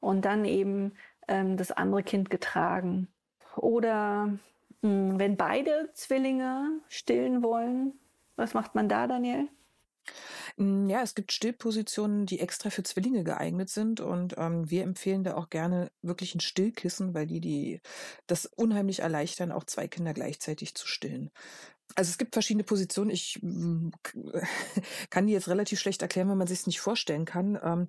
Und 0.00 0.24
dann 0.24 0.44
eben 0.44 0.94
ähm, 1.28 1.56
das 1.56 1.70
andere 1.70 2.02
Kind 2.02 2.30
getragen. 2.30 3.08
Oder 3.56 4.38
mh, 4.82 4.88
hm, 4.88 5.18
wenn 5.18 5.36
beide 5.36 5.90
Zwillinge 5.94 6.80
stillen 6.88 7.42
wollen, 7.42 7.94
was 8.36 8.54
macht 8.54 8.74
man 8.74 8.88
da, 8.88 9.06
Daniel? 9.06 9.48
Hm, 10.56 10.88
ja, 10.88 11.02
es 11.02 11.14
gibt 11.14 11.32
Stillpositionen, 11.32 12.26
die 12.26 12.40
extra 12.40 12.70
für 12.70 12.82
Zwillinge 12.82 13.24
geeignet 13.24 13.68
sind 13.68 14.00
und 14.00 14.34
ähm, 14.38 14.70
wir 14.70 14.82
empfehlen 14.82 15.24
da 15.24 15.36
auch 15.36 15.50
gerne 15.50 15.90
wirklich 16.02 16.34
ein 16.34 16.40
Stillkissen, 16.40 17.14
weil 17.14 17.26
die, 17.26 17.40
die 17.40 17.80
das 18.26 18.46
unheimlich 18.46 19.00
erleichtern, 19.00 19.52
auch 19.52 19.64
zwei 19.64 19.88
Kinder 19.88 20.14
gleichzeitig 20.14 20.74
zu 20.74 20.86
stillen. 20.86 21.30
Also 21.94 22.10
es 22.10 22.18
gibt 22.18 22.34
verschiedene 22.34 22.64
Positionen. 22.64 23.10
Ich 23.10 23.38
hm, 23.40 23.92
kann 25.10 25.26
die 25.26 25.32
jetzt 25.32 25.48
relativ 25.48 25.80
schlecht 25.80 26.02
erklären, 26.02 26.28
wenn 26.28 26.38
man 26.38 26.46
sich 26.46 26.60
es 26.60 26.66
nicht 26.66 26.80
vorstellen 26.80 27.24
kann. 27.24 27.58
Ähm, 27.62 27.88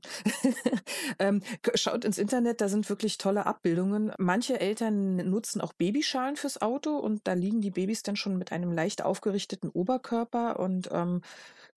ähm, 1.19 1.41
schaut 1.75 2.05
ins 2.05 2.17
Internet, 2.17 2.61
da 2.61 2.69
sind 2.69 2.89
wirklich 2.89 3.17
tolle 3.17 3.45
Abbildungen. 3.45 4.11
Manche 4.17 4.59
Eltern 4.59 5.17
nutzen 5.17 5.61
auch 5.61 5.73
Babyschalen 5.73 6.37
fürs 6.37 6.61
Auto 6.61 6.97
und 6.97 7.27
da 7.27 7.33
liegen 7.33 7.61
die 7.61 7.71
Babys 7.71 8.03
dann 8.03 8.15
schon 8.15 8.37
mit 8.37 8.51
einem 8.51 8.71
leicht 8.71 9.03
aufgerichteten 9.03 9.69
Oberkörper 9.69 10.59
und 10.59 10.89
ähm, 10.91 11.21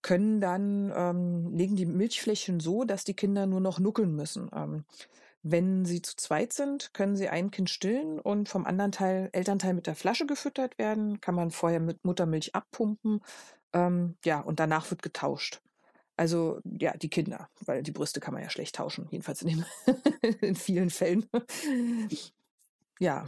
können 0.01 0.41
dann, 0.41 0.93
ähm, 0.95 1.55
legen 1.55 1.75
die 1.75 1.85
Milchflächen 1.85 2.59
so, 2.59 2.83
dass 2.83 3.03
die 3.03 3.15
Kinder 3.15 3.47
nur 3.47 3.61
noch 3.61 3.79
nuckeln 3.79 4.15
müssen. 4.15 4.49
Ähm, 4.53 4.83
Wenn 5.43 5.85
sie 5.85 6.01
zu 6.01 6.15
zweit 6.15 6.53
sind, 6.53 6.93
können 6.93 7.17
sie 7.17 7.27
ein 7.27 7.51
Kind 7.51 7.69
stillen 7.69 8.19
und 8.19 8.47
vom 8.47 8.65
anderen 8.65 8.93
Teil, 8.93 9.29
Elternteil 9.33 9.73
mit 9.73 9.87
der 9.87 9.95
Flasche 9.95 10.25
gefüttert 10.25 10.77
werden. 10.77 11.19
Kann 11.19 11.35
man 11.35 11.51
vorher 11.51 11.81
mit 11.81 12.05
Muttermilch 12.05 12.55
abpumpen. 12.55 13.21
Ähm, 13.73 14.15
ja, 14.23 14.39
und 14.39 14.59
danach 14.59 14.89
wird 14.89 15.01
getauscht. 15.01 15.61
Also 16.15 16.61
ja, 16.63 16.95
die 16.95 17.09
Kinder, 17.09 17.49
weil 17.65 17.83
die 17.83 17.91
Brüste 17.91 18.19
kann 18.19 18.33
man 18.33 18.43
ja 18.43 18.49
schlecht 18.49 18.75
tauschen, 18.75 19.07
jedenfalls 19.11 19.41
in, 19.41 19.47
den, 19.49 19.65
in 20.41 20.55
vielen 20.55 20.89
Fällen. 20.89 21.27
ja, 22.99 23.27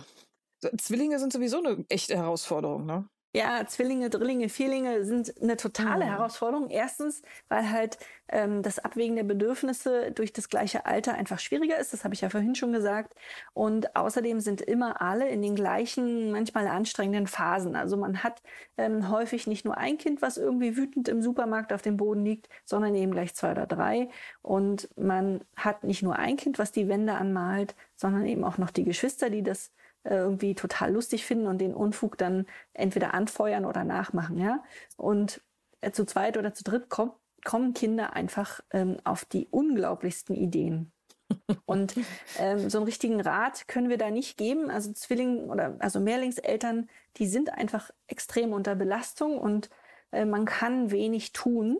Zwillinge 0.78 1.20
sind 1.20 1.34
sowieso 1.34 1.58
eine 1.58 1.84
echte 1.90 2.16
Herausforderung, 2.16 2.86
ne? 2.86 3.10
Ja, 3.36 3.66
Zwillinge, 3.68 4.10
Drillinge, 4.10 4.48
Vierlinge 4.48 5.04
sind 5.04 5.34
eine 5.42 5.58
totale 5.58 6.06
mhm. 6.06 6.10
Herausforderung. 6.10 6.70
Erstens, 6.70 7.22
weil 7.50 7.70
halt 7.70 7.98
ähm, 8.30 8.64
das 8.64 8.80
Abwägen 8.80 9.18
der 9.18 9.26
Bedürfnisse 9.26 10.14
durch 10.14 10.32
das 10.32 10.48
gleiche 10.48 10.86
Alter 10.86 11.16
einfach 11.16 11.40
schwieriger 11.40 11.78
ist. 11.78 11.92
Das 11.92 12.06
habe 12.06 12.14
ich 12.14 12.22
ja 12.22 12.30
vorhin 12.30 12.56
schon 12.56 12.72
gesagt. 12.72 13.14
Und 13.54 13.94
außerdem 13.94 14.40
sind 14.40 14.62
immer 14.62 15.02
alle 15.02 15.28
in 15.28 15.42
den 15.42 15.54
gleichen, 15.54 16.32
manchmal 16.32 16.68
anstrengenden 16.68 17.28
Phasen. 17.28 17.76
Also 17.76 17.98
man 17.98 18.24
hat 18.24 18.42
ähm, 18.78 19.10
häufig 19.10 19.48
nicht 19.48 19.66
nur 19.66 19.78
ein 19.78 19.98
Kind, 19.98 20.22
was 20.22 20.38
irgendwie 20.38 20.78
wütend 20.78 21.10
im 21.10 21.22
Supermarkt 21.22 21.74
auf 21.74 21.82
dem 21.82 21.98
Boden 21.98 22.24
liegt, 22.24 22.48
sondern 22.64 22.96
eben 22.96 23.12
gleich 23.12 23.36
zwei 23.36 23.52
oder 23.52 23.68
drei. 23.68 24.08
Und 24.44 24.88
man 24.98 25.42
hat 25.58 25.84
nicht 25.84 26.04
nur 26.04 26.16
ein 26.16 26.38
Kind, 26.38 26.58
was 26.58 26.72
die 26.72 26.88
Wände 26.88 27.16
anmalt, 27.16 27.76
sondern 27.98 28.26
eben 28.28 28.46
auch 28.46 28.58
noch 28.58 28.72
die 28.72 28.86
Geschwister, 28.86 29.30
die 29.30 29.44
das 29.44 29.72
irgendwie 30.06 30.56
total 30.56 30.94
lustig 30.94 31.26
finden 31.26 31.48
und 31.48 31.60
den 31.60 31.74
Unfug 31.74 32.18
dann 32.18 32.46
entweder 32.74 33.14
anfeuern 33.14 33.66
oder 33.66 33.84
nachmachen, 33.84 34.38
ja. 34.38 34.64
Und 34.98 35.42
äh, 35.82 35.92
zu 35.92 36.06
zweit 36.06 36.38
oder 36.38 36.54
zu 36.54 36.64
dritt 36.64 36.90
kommt, 36.90 37.14
kommen 37.44 37.74
Kinder 37.74 38.14
einfach 38.14 38.60
ähm, 38.72 38.98
auf 39.04 39.26
die 39.26 39.48
unglaublichsten 39.50 40.36
Ideen. 40.36 40.92
Und 41.66 41.96
ähm, 42.38 42.70
so 42.70 42.80
einen 42.80 42.86
richtigen 42.86 43.22
Rat 43.22 43.68
können 43.68 43.90
wir 43.90 43.98
da 43.98 44.12
nicht 44.12 44.38
geben. 44.38 44.70
Also 44.70 44.94
Zwilling 44.94 45.50
oder 45.50 45.76
also 45.80 46.00
Mehrlingseltern, 46.00 46.90
die 47.18 47.28
sind 47.28 47.52
einfach 47.52 47.92
extrem 48.08 48.54
unter 48.54 48.76
Belastung 48.76 49.40
und 49.40 49.70
äh, 50.12 50.26
man 50.26 50.46
kann 50.46 50.92
wenig 50.92 51.34
tun. 51.34 51.78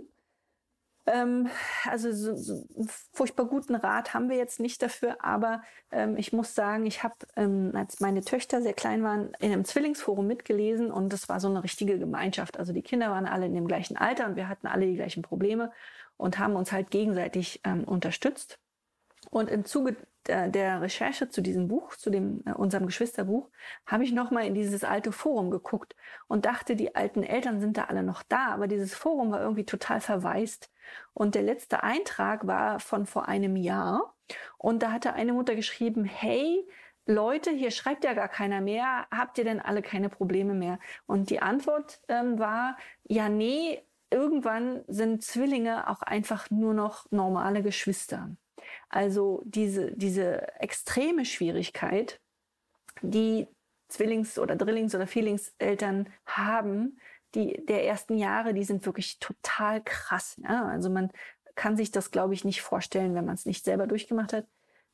Ähm, 1.08 1.50
also 1.84 2.12
so, 2.12 2.36
so 2.36 2.66
furchtbar 3.14 3.46
guten 3.46 3.76
Rat 3.76 4.14
haben 4.14 4.30
wir 4.30 4.38
jetzt 4.38 4.60
nicht 4.60 4.82
dafür, 4.82 5.24
aber 5.24 5.62
ähm, 5.92 6.18
ich 6.18 6.34
muss 6.34 6.56
sagen, 6.56 6.86
ich 6.88 7.04
habe, 7.04 7.14
ähm, 7.36 7.72
als 7.76 8.00
meine 8.00 8.22
Töchter 8.22 8.62
sehr 8.62 8.74
klein 8.74 9.04
waren, 9.04 9.34
in 9.40 9.52
einem 9.52 9.66
Zwillingsforum 9.66 10.26
mitgelesen 10.26 10.92
und 10.92 11.14
es 11.14 11.30
war 11.30 11.40
so 11.40 11.48
eine 11.48 11.64
richtige 11.64 12.00
Gemeinschaft. 12.00 12.58
Also 12.58 12.74
die 12.74 12.82
Kinder 12.82 13.12
waren 13.12 13.28
alle 13.28 13.46
in 13.46 13.54
dem 13.54 13.68
gleichen 13.68 13.98
Alter 13.98 14.26
und 14.26 14.36
wir 14.36 14.50
hatten 14.50 14.66
alle 14.68 14.88
die 14.88 14.96
gleichen 14.96 15.22
Probleme 15.22 15.72
und 16.18 16.40
haben 16.40 16.56
uns 16.56 16.72
halt 16.72 16.90
gegenseitig 16.90 17.62
ähm, 17.64 17.84
unterstützt. 17.84 18.60
Und 19.36 19.50
im 19.50 19.66
Zuge 19.66 19.98
der, 20.28 20.82
Recherche 20.82 21.28
zu 21.28 21.42
diesem 21.42 21.68
Buch, 21.68 21.98
zu 21.98 22.10
dem 22.10 22.42
äh, 22.46 22.54
unserem 22.54 22.86
Geschwisterbuch, 22.86 23.50
habe 23.86 24.06
ich 24.06 24.14
noch 24.14 24.32
mal 24.32 24.46
in 24.46 24.54
dieses 24.54 24.86
alte 24.86 25.12
Forum 25.12 25.52
geguckt 25.52 25.94
und 26.30 26.46
dachte, 26.46 26.78
die 26.78 26.96
alten 26.96 27.22
Eltern 27.22 27.60
sind 27.60 27.76
da 27.76 27.84
alle 27.84 28.02
noch 28.02 28.24
da, 28.24 28.54
aber 28.54 28.68
dieses 28.68 28.96
Forum 28.96 29.34
war 29.34 29.42
irgendwie 29.42 29.66
total 29.66 30.00
verwaist. 30.00 30.72
Und 31.14 31.36
der 31.36 31.42
letzte 31.42 31.84
Eintrag 31.84 32.48
war 32.48 32.80
von 32.80 33.06
vor 33.06 33.28
einem 33.28 33.58
Jahr 33.58 34.16
und 34.58 34.82
da 34.82 34.94
hatte 34.94 35.12
eine 35.12 35.34
Mutter 35.34 35.56
geschrieben: 35.56 36.06
Hey, 36.06 36.66
Leute, 37.06 37.52
hier 37.52 37.72
schreibt 37.72 38.06
ja 38.06 38.14
gar 38.14 38.30
keiner 38.30 38.62
mehr. 38.62 39.06
Habt 39.12 39.38
ihr 39.38 39.44
denn 39.44 39.60
alle 39.60 39.82
keine 39.82 40.08
Probleme 40.08 40.54
mehr? 40.54 40.80
Und 41.08 41.30
die 41.30 41.42
Antwort 41.42 42.00
ähm, 42.08 42.40
war: 42.40 42.78
Ja, 43.04 43.28
nee. 43.28 43.84
Irgendwann 44.12 44.86
sind 44.88 45.24
Zwillinge 45.26 45.90
auch 45.90 46.02
einfach 46.02 46.50
nur 46.50 46.74
noch 46.74 47.12
normale 47.12 47.64
Geschwister. 47.64 48.30
Also 48.90 49.42
diese, 49.46 49.92
diese 49.94 50.48
extreme 50.60 51.26
Schwierigkeit, 51.26 52.20
die 53.02 53.48
Zwillings- 53.90 54.40
oder 54.40 54.56
Drillings- 54.56 54.96
oder 54.96 55.08
Vierlingseltern 55.08 56.10
haben, 56.26 57.00
die 57.36 57.66
der 57.66 57.86
ersten 57.86 58.18
Jahre, 58.18 58.54
die 58.54 58.64
sind 58.64 58.86
wirklich 58.86 59.20
total 59.20 59.84
krass. 59.84 60.40
Ja? 60.44 60.66
Also 60.66 60.90
man 60.90 61.12
kann 61.56 61.78
sich 61.78 61.92
das, 61.92 62.12
glaube 62.12 62.34
ich, 62.34 62.46
nicht 62.46 62.62
vorstellen, 62.62 63.16
wenn 63.16 63.26
man 63.26 63.36
es 63.36 63.46
nicht 63.46 63.64
selber 63.64 63.88
durchgemacht 63.88 64.34
hat. 64.34 64.48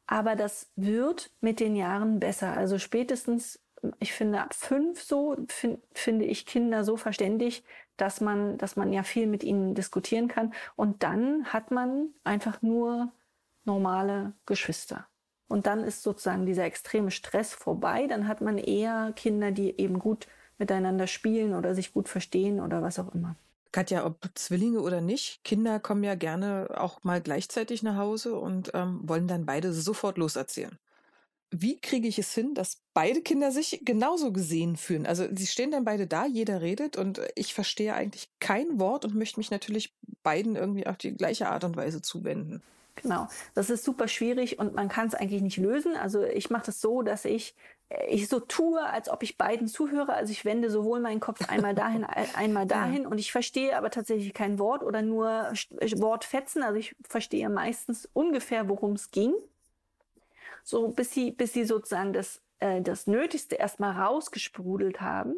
Aber 0.08 0.36
das 0.36 0.72
wird 0.76 1.32
mit 1.40 1.60
den 1.60 1.76
Jahren 1.76 2.20
besser. 2.20 2.56
Also 2.58 2.80
spätestens, 2.80 3.60
ich 4.00 4.14
finde, 4.14 4.42
ab 4.42 4.54
fünf 4.54 5.02
so 5.02 5.38
find, 5.48 5.80
finde 5.94 6.26
ich 6.26 6.46
Kinder 6.46 6.84
so 6.84 6.98
verständig, 6.98 7.64
dass 7.98 8.20
man, 8.22 8.58
dass 8.58 8.76
man 8.76 8.92
ja 8.92 9.04
viel 9.04 9.28
mit 9.28 9.44
ihnen 9.44 9.74
diskutieren 9.74 10.28
kann. 10.28 10.54
Und 10.76 11.04
dann 11.04 11.46
hat 11.46 11.72
man 11.72 12.10
einfach 12.24 12.62
nur 12.62 13.12
normale 13.66 14.34
Geschwister. 14.46 15.08
Und 15.48 15.68
dann 15.68 15.84
ist 15.84 16.02
sozusagen 16.04 16.46
dieser 16.46 16.64
extreme 16.64 17.12
Stress 17.12 17.54
vorbei. 17.54 18.08
Dann 18.08 18.28
hat 18.28 18.42
man 18.42 18.58
eher 18.58 19.12
Kinder, 19.16 19.52
die 19.52 19.78
eben 19.80 20.00
gut 20.00 20.28
miteinander 20.58 21.08
spielen 21.08 21.54
oder 21.54 21.76
sich 21.76 21.92
gut 21.92 22.08
verstehen 22.08 22.62
oder 22.62 22.82
was 22.82 23.00
auch 23.00 23.14
immer. 23.14 23.36
Katja, 23.72 24.06
ob 24.06 24.18
Zwillinge 24.36 24.82
oder 24.82 25.02
nicht, 25.02 25.44
Kinder 25.44 25.80
kommen 25.80 26.04
ja 26.04 26.16
gerne 26.16 26.70
auch 26.78 27.04
mal 27.04 27.22
gleichzeitig 27.22 27.84
nach 27.84 27.96
Hause 27.96 28.38
und 28.38 28.72
ähm, 28.74 29.00
wollen 29.04 29.28
dann 29.28 29.46
beide 29.46 29.74
sofort 29.74 30.18
loserzählen. 30.18 30.78
Wie 31.54 31.80
kriege 31.80 32.08
ich 32.08 32.18
es 32.18 32.34
hin, 32.34 32.54
dass 32.54 32.82
beide 32.94 33.22
Kinder 33.22 33.52
sich 33.52 33.82
genauso 33.84 34.32
gesehen 34.32 34.78
fühlen? 34.78 35.06
Also 35.06 35.26
sie 35.34 35.48
stehen 35.48 35.72
dann 35.72 35.84
beide 35.84 36.08
da, 36.08 36.26
jeder 36.26 36.62
redet 36.62 36.98
und 36.98 37.20
ich 37.36 37.54
verstehe 37.54 37.94
eigentlich 37.94 38.30
kein 38.40 38.80
Wort 38.80 39.04
und 39.04 39.16
möchte 39.16 39.40
mich 39.40 39.52
natürlich 39.52 39.94
beiden 40.24 40.56
irgendwie 40.56 40.88
auf 40.88 40.98
die 40.98 41.14
gleiche 41.14 41.50
Art 41.50 41.64
und 41.66 41.76
Weise 41.76 42.02
zuwenden. 42.02 42.62
Genau, 42.96 43.28
das 43.54 43.70
ist 43.70 43.84
super 43.84 44.08
schwierig 44.08 44.60
und 44.60 44.76
man 44.76 44.90
kann 44.90 45.08
es 45.08 45.16
eigentlich 45.16 45.42
nicht 45.42 45.58
lösen. 45.58 45.96
Also 45.96 46.24
ich 46.24 46.50
mache 46.50 46.66
das 46.66 46.82
so, 46.82 47.02
dass 47.02 47.26
ich 47.26 47.56
äh, 47.90 48.08
ich 48.08 48.28
so 48.28 48.40
tue, 48.40 48.84
als 48.84 49.10
ob 49.10 49.24
ich 49.24 49.38
beiden 49.38 49.68
zuhöre. 49.68 50.14
Also 50.14 50.32
ich 50.32 50.46
wende 50.46 50.70
sowohl 50.70 51.00
meinen 51.00 51.20
Kopf 51.20 51.50
einmal 51.50 51.74
dahin, 51.74 52.04
einmal 52.36 52.66
dahin 52.66 53.06
und 53.06 53.18
ich 53.18 53.32
verstehe 53.32 53.78
aber 53.78 53.90
tatsächlich 53.90 54.34
kein 54.34 54.60
Wort 54.60 54.84
oder 54.84 55.02
nur 55.02 55.54
Wortfetzen. 55.96 56.64
Also 56.64 56.78
ich 56.78 56.96
verstehe 57.08 57.50
meistens 57.50 58.10
ungefähr, 58.14 58.70
worum 58.70 58.94
es 58.94 59.12
ging. 59.12 59.34
So 60.64 60.90
bis 60.90 61.12
sie, 61.12 61.32
bis 61.32 61.54
sie 61.54 61.66
sozusagen 61.66 62.14
das, 62.14 62.42
äh, 62.60 62.82
das 62.82 63.08
Nötigste 63.08 63.56
erstmal 63.56 64.00
rausgesprudelt 64.00 65.02
haben. 65.02 65.36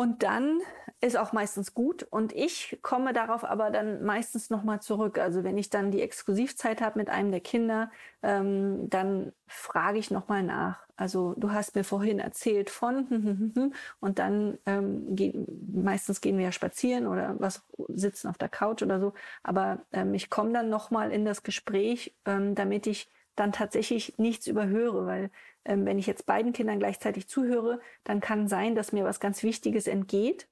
Und 0.00 0.22
dann 0.22 0.62
ist 1.02 1.18
auch 1.18 1.34
meistens 1.34 1.74
gut. 1.74 2.04
Und 2.04 2.32
ich 2.32 2.78
komme 2.80 3.12
darauf 3.12 3.44
aber 3.44 3.70
dann 3.70 4.02
meistens 4.02 4.48
nochmal 4.48 4.80
zurück. 4.80 5.18
Also 5.18 5.44
wenn 5.44 5.58
ich 5.58 5.68
dann 5.68 5.90
die 5.90 6.00
Exklusivzeit 6.00 6.80
habe 6.80 6.98
mit 6.98 7.10
einem 7.10 7.30
der 7.30 7.42
Kinder, 7.42 7.90
ähm, 8.22 8.88
dann 8.88 9.34
frage 9.46 9.98
ich 9.98 10.10
nochmal 10.10 10.42
nach. 10.42 10.86
Also 10.96 11.34
du 11.36 11.52
hast 11.52 11.74
mir 11.74 11.84
vorhin 11.84 12.18
erzählt 12.18 12.70
von 12.70 13.74
und 14.00 14.18
dann 14.18 14.56
ähm, 14.64 15.14
gehen, 15.14 15.46
meistens 15.70 16.22
gehen 16.22 16.38
wir 16.38 16.46
ja 16.46 16.52
spazieren 16.52 17.06
oder 17.06 17.36
was 17.38 17.62
sitzen 17.88 18.28
auf 18.28 18.38
der 18.38 18.48
Couch 18.48 18.82
oder 18.82 19.00
so. 19.00 19.12
Aber 19.42 19.80
ähm, 19.92 20.14
ich 20.14 20.30
komme 20.30 20.54
dann 20.54 20.70
nochmal 20.70 21.12
in 21.12 21.26
das 21.26 21.42
Gespräch, 21.42 22.14
ähm, 22.24 22.54
damit 22.54 22.86
ich 22.86 23.10
dann 23.40 23.52
tatsächlich 23.52 24.18
nichts 24.18 24.46
überhöre, 24.46 25.06
weil 25.06 25.30
ähm, 25.64 25.86
wenn 25.86 25.98
ich 25.98 26.06
jetzt 26.06 26.26
beiden 26.26 26.52
Kindern 26.52 26.78
gleichzeitig 26.78 27.26
zuhöre, 27.26 27.80
dann 28.04 28.20
kann 28.20 28.48
sein, 28.48 28.74
dass 28.74 28.92
mir 28.92 29.04
was 29.04 29.20
ganz 29.20 29.42
Wichtiges 29.42 29.86
entgeht. 29.86 30.46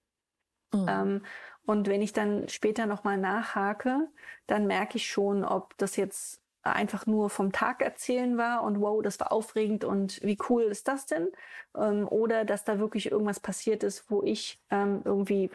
Mhm. 0.72 0.86
Ähm, 0.88 1.22
und 1.66 1.86
wenn 1.86 2.00
ich 2.00 2.14
dann 2.14 2.48
später 2.48 2.86
nochmal 2.86 3.18
nachhake, 3.18 4.08
dann 4.46 4.66
merke 4.66 4.96
ich 4.96 5.06
schon, 5.06 5.44
ob 5.44 5.76
das 5.76 5.96
jetzt 5.96 6.40
einfach 6.62 7.06
nur 7.06 7.30
vom 7.30 7.52
Tag 7.52 7.82
erzählen 7.82 8.36
war 8.38 8.62
und 8.62 8.80
wow, 8.80 9.02
das 9.02 9.20
war 9.20 9.32
aufregend 9.32 9.84
und 9.84 10.20
wie 10.22 10.38
cool 10.48 10.62
ist 10.64 10.88
das 10.88 11.06
denn? 11.06 11.28
Ähm, 11.76 12.08
oder 12.08 12.44
dass 12.44 12.64
da 12.64 12.78
wirklich 12.78 13.10
irgendwas 13.10 13.40
passiert 13.40 13.82
ist, 13.82 14.10
wo 14.10 14.22
ich 14.22 14.60
ähm, 14.70 15.02
irgendwie 15.04 15.50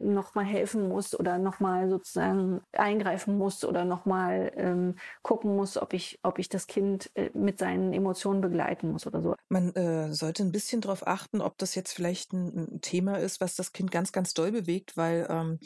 nochmal 0.00 0.44
helfen 0.44 0.88
muss 0.88 1.18
oder 1.18 1.38
nochmal 1.38 1.88
sozusagen 1.88 2.60
eingreifen 2.72 3.36
muss 3.36 3.64
oder 3.64 3.84
nochmal 3.84 4.52
ähm, 4.56 4.96
gucken 5.22 5.54
muss, 5.56 5.76
ob 5.76 5.92
ich, 5.92 6.18
ob 6.22 6.38
ich 6.38 6.48
das 6.48 6.66
Kind 6.66 7.10
äh, 7.14 7.30
mit 7.34 7.58
seinen 7.58 7.92
Emotionen 7.92 8.40
begleiten 8.40 8.90
muss 8.90 9.06
oder 9.06 9.22
so. 9.22 9.36
Man 9.48 9.74
äh, 9.74 10.12
sollte 10.12 10.42
ein 10.42 10.52
bisschen 10.52 10.80
darauf 10.80 11.06
achten, 11.06 11.40
ob 11.40 11.58
das 11.58 11.74
jetzt 11.74 11.92
vielleicht 11.92 12.32
ein, 12.32 12.56
ein, 12.56 12.80
Thema 12.80 13.18
ist, 13.18 13.40
was 13.40 13.56
das 13.56 13.72
Kind 13.72 13.90
ganz, 13.90 14.12
ganz 14.12 14.32
doll 14.32 14.52
bewegt, 14.52 14.96
weil 14.96 15.26
ähm, 15.28 15.58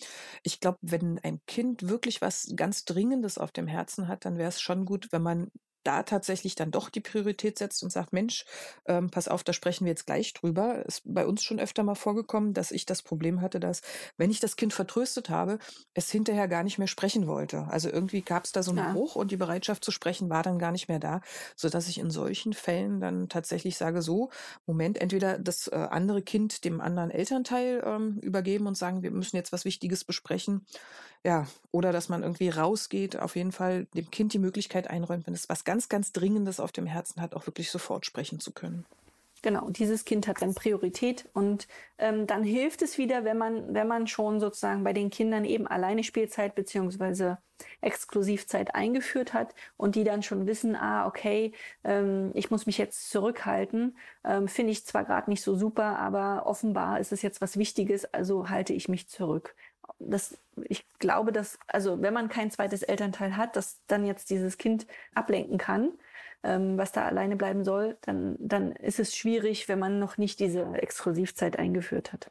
ich 0.43 0.61
glaube, 0.61 0.79
wenn 0.83 1.19
ein 1.23 1.41
Kind 1.47 1.89
wirklich 1.89 2.21
was 2.21 2.53
ganz 2.57 2.85
Dringendes 2.85 3.39
auf 3.39 3.53
dem 3.53 3.67
Herzen 3.67 4.09
hat, 4.09 4.25
dann 4.25 4.37
wäre 4.37 4.49
es 4.49 4.61
schon 4.61 4.85
gut, 4.85 5.09
wenn 5.13 5.23
man 5.23 5.51
da 5.85 6.03
tatsächlich 6.03 6.55
dann 6.55 6.71
doch 6.71 6.89
die 6.89 7.01
Priorität 7.01 7.59
setzt 7.59 7.83
und 7.83 7.91
sagt, 7.91 8.13
Mensch, 8.13 8.45
ähm, 8.87 9.11
pass 9.11 9.29
auf, 9.29 9.45
da 9.45 9.53
sprechen 9.53 9.85
wir 9.85 9.93
jetzt 9.93 10.07
gleich 10.07 10.33
drüber. 10.33 10.85
Ist 10.87 11.03
bei 11.05 11.27
uns 11.27 11.43
schon 11.43 11.61
öfter 11.61 11.83
mal 11.83 11.95
vorgekommen, 11.95 12.55
dass 12.55 12.71
ich 12.71 12.87
das 12.87 13.03
Problem 13.03 13.41
hatte, 13.41 13.61
dass, 13.61 13.83
wenn 14.17 14.31
ich 14.31 14.41
das 14.41 14.57
Kind 14.57 14.73
vertröstet 14.73 15.31
habe, 15.31 15.59
es 15.95 16.11
hinterher 16.11 16.49
gar 16.49 16.63
nicht 16.63 16.79
mehr 16.79 16.89
sprechen 16.89 17.27
wollte. 17.27 17.67
Also 17.69 17.91
irgendwie 17.91 18.23
gab 18.23 18.45
es 18.45 18.53
da 18.53 18.63
so 18.63 18.71
einen 18.71 18.79
ja. 18.79 18.93
Bruch 18.93 19.17
und 19.17 19.31
die 19.31 19.37
Bereitschaft 19.37 19.85
zu 19.85 19.91
sprechen 19.91 20.31
war 20.31 20.43
dann 20.43 20.59
gar 20.59 20.73
nicht 20.73 20.89
mehr 20.89 20.99
da, 20.99 21.21
so 21.57 21.69
dass 21.69 21.89
ich 21.89 21.99
in 21.99 22.11
solchen 22.11 22.53
Fällen 22.53 23.01
dann 23.01 23.29
tatsächlich 23.29 23.77
sage, 23.77 24.03
so, 24.03 24.31
Moment, 24.67 25.01
entweder 25.01 25.39
das 25.39 25.69
äh, 25.69 25.75
andere 25.75 26.23
Kind 26.23 26.65
dem 26.65 26.81
anderen 26.81 27.11
Elternteil 27.11 27.83
ähm, 27.85 28.19
übergeben 28.21 28.67
und 28.67 28.77
sagen, 28.77 29.03
wir 29.03 29.11
müssen 29.11 29.37
jetzt 29.37 29.53
was 29.53 29.65
Wichtiges 29.65 30.05
besprechen. 30.05 30.67
Ja, 31.27 31.47
oder 31.71 31.91
dass 31.91 32.11
man 32.11 32.23
irgendwie 32.23 32.51
rausgeht, 32.51 33.19
auf 33.19 33.35
jeden 33.35 33.51
Fall 33.51 33.87
dem 33.95 34.11
Kind 34.11 34.35
die 34.35 34.39
Möglichkeit 34.39 34.91
einräumt, 34.91 35.27
wenn 35.27 35.33
es 35.33 35.49
was 35.49 35.65
ganz 35.65 35.74
ganz, 35.75 35.89
ganz 35.89 36.13
Dringendes 36.13 36.61
auf 36.61 36.71
dem 36.71 36.87
Herzen 36.87 37.21
hat, 37.21 37.35
auch 37.35 37.49
wirklich 37.49 37.69
sofort 37.69 38.07
sprechen 38.07 38.39
zu 38.39 38.53
können. 38.53 38.85
Genau, 39.43 39.69
dieses 39.71 40.05
Kind 40.05 40.29
hat 40.29 40.41
dann 40.41 40.55
Priorität 40.55 41.29
und 41.35 41.67
ähm, 41.99 42.29
dann 42.29 42.45
hilft 42.45 42.81
es 42.81 42.97
wieder, 42.97 43.25
wenn 43.25 43.37
man, 43.37 43.75
wenn 43.75 43.89
man 43.89 44.07
schon 44.07 44.39
sozusagen 44.39 44.85
bei 44.85 44.93
den 44.93 45.11
Kindern 45.11 45.45
eben 45.45 45.67
alleine 45.67 46.05
Spielzeit 46.05 46.55
beziehungsweise 46.55 47.39
Exklusivzeit 47.81 48.75
eingeführt 48.75 49.35
hat 49.35 49.55
und 49.77 49.97
die 49.97 50.05
dann 50.05 50.23
schon 50.23 50.47
wissen, 50.47 50.77
ah, 50.77 51.07
okay, 51.09 51.53
ähm, 51.83 52.31
ich 52.35 52.53
muss 52.53 52.67
mich 52.67 52.79
jetzt 52.79 53.11
zurückhalten, 53.11 53.99
ähm, 54.25 54.47
finde 54.47 54.71
ich 54.71 54.87
zwar 54.87 55.05
gerade 55.05 55.29
nicht 55.29 55.43
so 55.43 55.57
super, 55.57 55.99
aber 55.99 56.47
offenbar 56.47 57.01
ist 57.01 57.13
es 57.13 57.21
jetzt 57.21 57.41
was 57.41 57.59
Wichtiges, 57.59 58.05
also 58.15 58.49
halte 58.49 58.73
ich 58.73 58.89
mich 58.89 59.09
zurück. 59.09 59.57
Das, 59.99 60.39
ich 60.65 60.87
glaube, 60.99 61.33
dass, 61.33 61.59
also 61.67 62.01
wenn 62.03 62.15
man 62.15 62.29
kein 62.29 62.51
zweites 62.51 62.83
Elternteil 62.83 63.37
hat, 63.37 63.57
das 63.57 63.81
dann 63.87 64.05
jetzt 64.05 64.31
dieses 64.31 64.59
Kind 64.59 64.87
ablenken 65.15 65.59
kann, 65.59 65.93
ähm, 66.43 66.77
was 66.79 66.93
da 66.93 67.05
alleine 67.07 67.37
bleiben 67.37 67.65
soll, 67.65 67.97
dann, 68.03 68.37
dann 68.39 68.73
ist 68.73 69.01
es 69.01 69.17
schwierig, 69.17 69.69
wenn 69.69 69.79
man 69.79 69.99
noch 69.99 70.19
nicht 70.19 70.41
diese 70.41 70.63
Exklusivzeit 70.75 71.59
eingeführt 71.59 72.13
hat. 72.13 72.31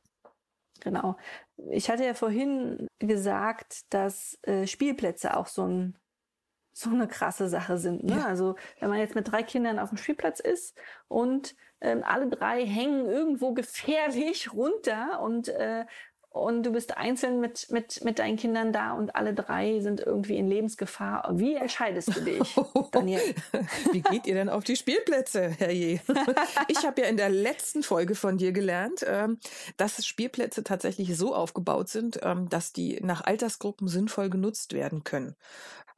Genau. 0.83 1.15
Ich 1.71 1.89
hatte 1.89 2.05
ja 2.05 2.13
vorhin 2.13 2.87
gesagt, 2.99 3.81
dass 3.93 4.37
äh, 4.43 4.67
Spielplätze 4.67 5.35
auch 5.35 5.47
so, 5.47 5.65
ein, 5.65 5.97
so 6.73 6.89
eine 6.89 7.07
krasse 7.07 7.47
Sache 7.47 7.77
sind. 7.77 8.03
Ne? 8.03 8.17
Ja. 8.17 8.25
Also 8.25 8.55
wenn 8.79 8.89
man 8.89 8.99
jetzt 8.99 9.15
mit 9.15 9.31
drei 9.31 9.43
Kindern 9.43 9.79
auf 9.79 9.89
dem 9.89 9.97
Spielplatz 9.97 10.39
ist 10.39 10.77
und 11.07 11.55
ähm, 11.79 12.03
alle 12.03 12.27
drei 12.27 12.65
hängen 12.65 13.05
irgendwo 13.05 13.53
gefährlich 13.53 14.53
runter 14.53 15.21
und 15.21 15.47
äh, 15.49 15.85
und 16.33 16.63
du 16.63 16.71
bist 16.71 16.97
einzeln 16.97 17.39
mit, 17.39 17.69
mit, 17.69 18.03
mit 18.03 18.17
deinen 18.17 18.37
Kindern 18.37 18.73
da 18.73 18.93
und 18.93 19.15
alle 19.15 19.35
drei 19.35 19.79
sind 19.81 19.99
irgendwie 19.99 20.37
in 20.37 20.47
Lebensgefahr. 20.47 21.29
Wie 21.33 21.53
entscheidest 21.53 22.15
du 22.15 22.21
dich, 22.21 22.55
Daniel? 22.91 23.21
Wie 23.91 24.01
geht 24.01 24.25
ihr 24.25 24.33
denn 24.33 24.49
auf 24.49 24.63
die 24.63 24.75
Spielplätze, 24.75 25.49
Herr 25.49 25.71
Je? 25.71 25.99
Ich 26.67 26.85
habe 26.85 27.01
ja 27.01 27.07
in 27.07 27.17
der 27.17 27.29
letzten 27.29 27.83
Folge 27.83 28.15
von 28.15 28.37
dir 28.37 28.51
gelernt, 28.51 29.05
ähm, 29.07 29.37
dass 29.77 30.03
Spielplätze 30.05 30.63
tatsächlich 30.63 31.15
so 31.15 31.35
aufgebaut 31.35 31.89
sind, 31.89 32.19
ähm, 32.23 32.49
dass 32.49 32.73
die 32.73 32.99
nach 33.03 33.23
Altersgruppen 33.23 33.87
sinnvoll 33.87 34.31
genutzt 34.31 34.73
werden 34.73 35.03
können. 35.03 35.35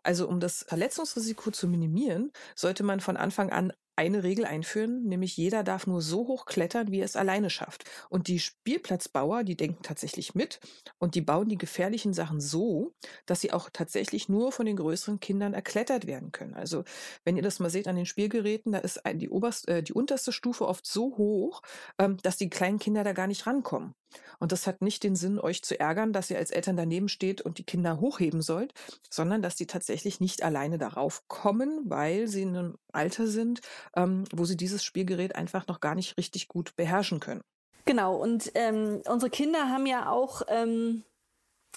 Also 0.03 0.27
um 0.27 0.41
das 0.41 0.65
Verletzungsrisiko 0.67 1.51
zu 1.51 1.67
minimieren, 1.67 2.31
sollte 2.55 2.83
man 2.83 2.99
von 2.99 3.15
Anfang 3.15 3.51
an 3.51 3.71
eine 3.95 4.23
Regel 4.23 4.45
einführen, 4.45 5.03
nämlich 5.03 5.37
jeder 5.37 5.63
darf 5.63 5.87
nur 5.87 6.01
so 6.01 6.27
hoch 6.27 6.45
klettern, 6.45 6.91
wie 6.91 6.99
er 6.99 7.05
es 7.05 7.15
alleine 7.15 7.49
schafft. 7.49 7.85
Und 8.09 8.27
die 8.27 8.39
Spielplatzbauer, 8.39 9.43
die 9.43 9.55
denken 9.55 9.83
tatsächlich 9.83 10.35
mit 10.35 10.59
und 10.97 11.15
die 11.15 11.21
bauen 11.21 11.49
die 11.49 11.57
gefährlichen 11.57 12.13
Sachen 12.13 12.41
so, 12.41 12.93
dass 13.25 13.41
sie 13.41 13.53
auch 13.53 13.69
tatsächlich 13.71 14.29
nur 14.29 14.51
von 14.51 14.65
den 14.65 14.75
größeren 14.75 15.19
Kindern 15.19 15.53
erklettert 15.53 16.07
werden 16.07 16.31
können. 16.31 16.53
Also 16.53 16.83
wenn 17.23 17.37
ihr 17.37 17.43
das 17.43 17.59
mal 17.59 17.69
seht 17.69 17.87
an 17.87 17.95
den 17.95 18.05
Spielgeräten, 18.05 18.71
da 18.71 18.79
ist 18.79 19.01
die, 19.13 19.29
oberste, 19.29 19.77
äh, 19.77 19.83
die 19.83 19.93
unterste 19.93 20.31
Stufe 20.31 20.67
oft 20.67 20.85
so 20.85 21.17
hoch, 21.17 21.61
ähm, 21.97 22.17
dass 22.23 22.37
die 22.37 22.49
kleinen 22.49 22.79
Kinder 22.79 23.03
da 23.03 23.13
gar 23.13 23.27
nicht 23.27 23.47
rankommen. 23.47 23.93
Und 24.39 24.51
das 24.51 24.67
hat 24.67 24.81
nicht 24.81 25.03
den 25.03 25.15
Sinn, 25.15 25.39
euch 25.39 25.63
zu 25.63 25.79
ärgern, 25.79 26.13
dass 26.13 26.29
ihr 26.29 26.37
als 26.37 26.51
Eltern 26.51 26.77
daneben 26.77 27.09
steht 27.09 27.41
und 27.41 27.57
die 27.57 27.63
Kinder 27.63 27.99
hochheben 27.99 28.41
sollt, 28.41 28.73
sondern 29.09 29.41
dass 29.41 29.55
die 29.55 29.67
tatsächlich 29.67 30.19
nicht 30.19 30.43
alleine 30.43 30.77
darauf 30.77 31.23
kommen, 31.27 31.81
weil 31.85 32.27
sie 32.27 32.43
in 32.43 32.55
einem 32.55 32.77
Alter 32.91 33.27
sind, 33.27 33.61
ähm, 33.95 34.23
wo 34.33 34.45
sie 34.45 34.57
dieses 34.57 34.83
Spielgerät 34.83 35.35
einfach 35.35 35.67
noch 35.67 35.79
gar 35.79 35.95
nicht 35.95 36.17
richtig 36.17 36.47
gut 36.47 36.75
beherrschen 36.75 37.19
können. 37.19 37.41
Genau, 37.85 38.15
und 38.15 38.51
ähm, 38.55 39.01
unsere 39.07 39.29
Kinder 39.29 39.69
haben 39.69 39.85
ja 39.85 40.09
auch 40.09 40.41
ähm, 40.47 41.03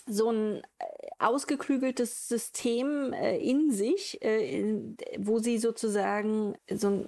so 0.06 0.30
ein 0.30 0.62
äh, 0.78 0.84
ausgeklügeltes 1.18 2.28
System 2.28 3.12
äh, 3.12 3.36
in 3.36 3.70
sich, 3.70 4.22
äh, 4.22 4.94
wo 5.18 5.38
sie 5.38 5.58
sozusagen 5.58 6.56
so 6.70 7.04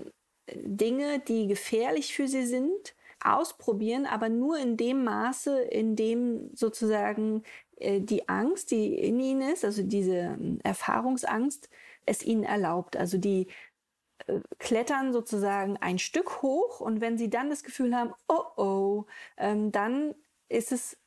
Dinge, 0.54 1.20
die 1.20 1.46
gefährlich 1.46 2.14
für 2.14 2.28
sie 2.28 2.44
sind, 2.44 2.94
ausprobieren, 3.24 4.06
aber 4.06 4.28
nur 4.28 4.58
in 4.58 4.76
dem 4.76 5.04
Maße, 5.04 5.60
in 5.62 5.96
dem 5.96 6.50
sozusagen 6.54 7.42
äh, 7.76 8.00
die 8.00 8.28
Angst, 8.28 8.70
die 8.70 8.94
in 8.94 9.20
ihnen 9.20 9.52
ist, 9.52 9.64
also 9.64 9.82
diese 9.82 10.16
ähm, 10.16 10.58
Erfahrungsangst, 10.62 11.68
es 12.06 12.24
ihnen 12.24 12.44
erlaubt. 12.44 12.96
Also 12.96 13.18
die 13.18 13.48
äh, 14.26 14.40
klettern 14.58 15.12
sozusagen 15.12 15.76
ein 15.78 15.98
Stück 15.98 16.42
hoch 16.42 16.80
und 16.80 17.00
wenn 17.00 17.18
sie 17.18 17.30
dann 17.30 17.50
das 17.50 17.62
Gefühl 17.64 17.94
haben, 17.96 18.12
oh 18.28 18.44
oh, 18.56 19.06
ähm, 19.36 19.72
dann 19.72 20.14
ist 20.50 20.72
es 20.72 20.98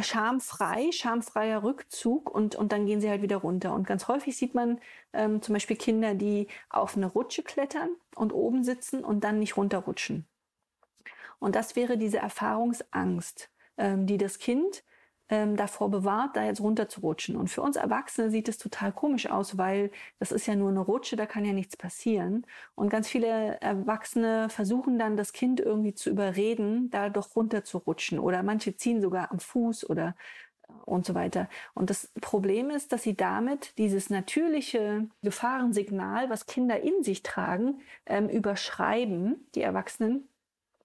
schamfrei, 0.00 0.90
schamfreier 0.92 1.62
Rückzug 1.62 2.30
und, 2.30 2.54
und 2.54 2.72
dann 2.72 2.86
gehen 2.86 3.00
sie 3.00 3.10
halt 3.10 3.22
wieder 3.22 3.38
runter. 3.38 3.74
Und 3.74 3.86
ganz 3.86 4.08
häufig 4.08 4.36
sieht 4.36 4.54
man 4.54 4.80
ähm, 5.12 5.42
zum 5.42 5.54
Beispiel 5.54 5.76
Kinder, 5.76 6.14
die 6.14 6.46
auf 6.70 6.96
eine 6.96 7.06
Rutsche 7.06 7.42
klettern 7.42 7.90
und 8.14 8.32
oben 8.32 8.64
sitzen 8.64 9.04
und 9.04 9.24
dann 9.24 9.38
nicht 9.40 9.56
runterrutschen. 9.56 10.26
Und 11.42 11.56
das 11.56 11.74
wäre 11.74 11.98
diese 11.98 12.18
Erfahrungsangst, 12.18 13.50
ähm, 13.76 14.06
die 14.06 14.16
das 14.16 14.38
Kind 14.38 14.84
ähm, 15.28 15.56
davor 15.56 15.90
bewahrt, 15.90 16.36
da 16.36 16.44
jetzt 16.44 16.60
runterzurutschen. 16.60 17.34
Und 17.36 17.48
für 17.48 17.62
uns 17.62 17.74
Erwachsene 17.76 18.30
sieht 18.30 18.48
es 18.48 18.58
total 18.58 18.92
komisch 18.92 19.28
aus, 19.28 19.58
weil 19.58 19.90
das 20.20 20.30
ist 20.30 20.46
ja 20.46 20.54
nur 20.54 20.68
eine 20.70 20.78
Rutsche, 20.80 21.16
da 21.16 21.26
kann 21.26 21.44
ja 21.44 21.52
nichts 21.52 21.76
passieren. 21.76 22.46
Und 22.76 22.90
ganz 22.90 23.08
viele 23.08 23.60
Erwachsene 23.60 24.50
versuchen 24.50 25.00
dann, 25.00 25.16
das 25.16 25.32
Kind 25.32 25.58
irgendwie 25.58 25.94
zu 25.94 26.10
überreden, 26.10 26.90
da 26.90 27.08
doch 27.10 27.34
runterzurutschen. 27.34 28.20
Oder 28.20 28.44
manche 28.44 28.76
ziehen 28.76 29.00
sogar 29.00 29.32
am 29.32 29.40
Fuß 29.40 29.90
oder 29.90 30.14
äh, 30.68 30.72
und 30.84 31.04
so 31.06 31.14
weiter. 31.16 31.48
Und 31.74 31.90
das 31.90 32.12
Problem 32.20 32.70
ist, 32.70 32.92
dass 32.92 33.02
sie 33.02 33.16
damit 33.16 33.76
dieses 33.78 34.10
natürliche 34.10 35.08
Gefahrensignal, 35.22 36.30
was 36.30 36.46
Kinder 36.46 36.80
in 36.80 37.02
sich 37.02 37.24
tragen, 37.24 37.80
ähm, 38.06 38.28
überschreiben, 38.28 39.48
die 39.56 39.62
Erwachsenen, 39.62 40.28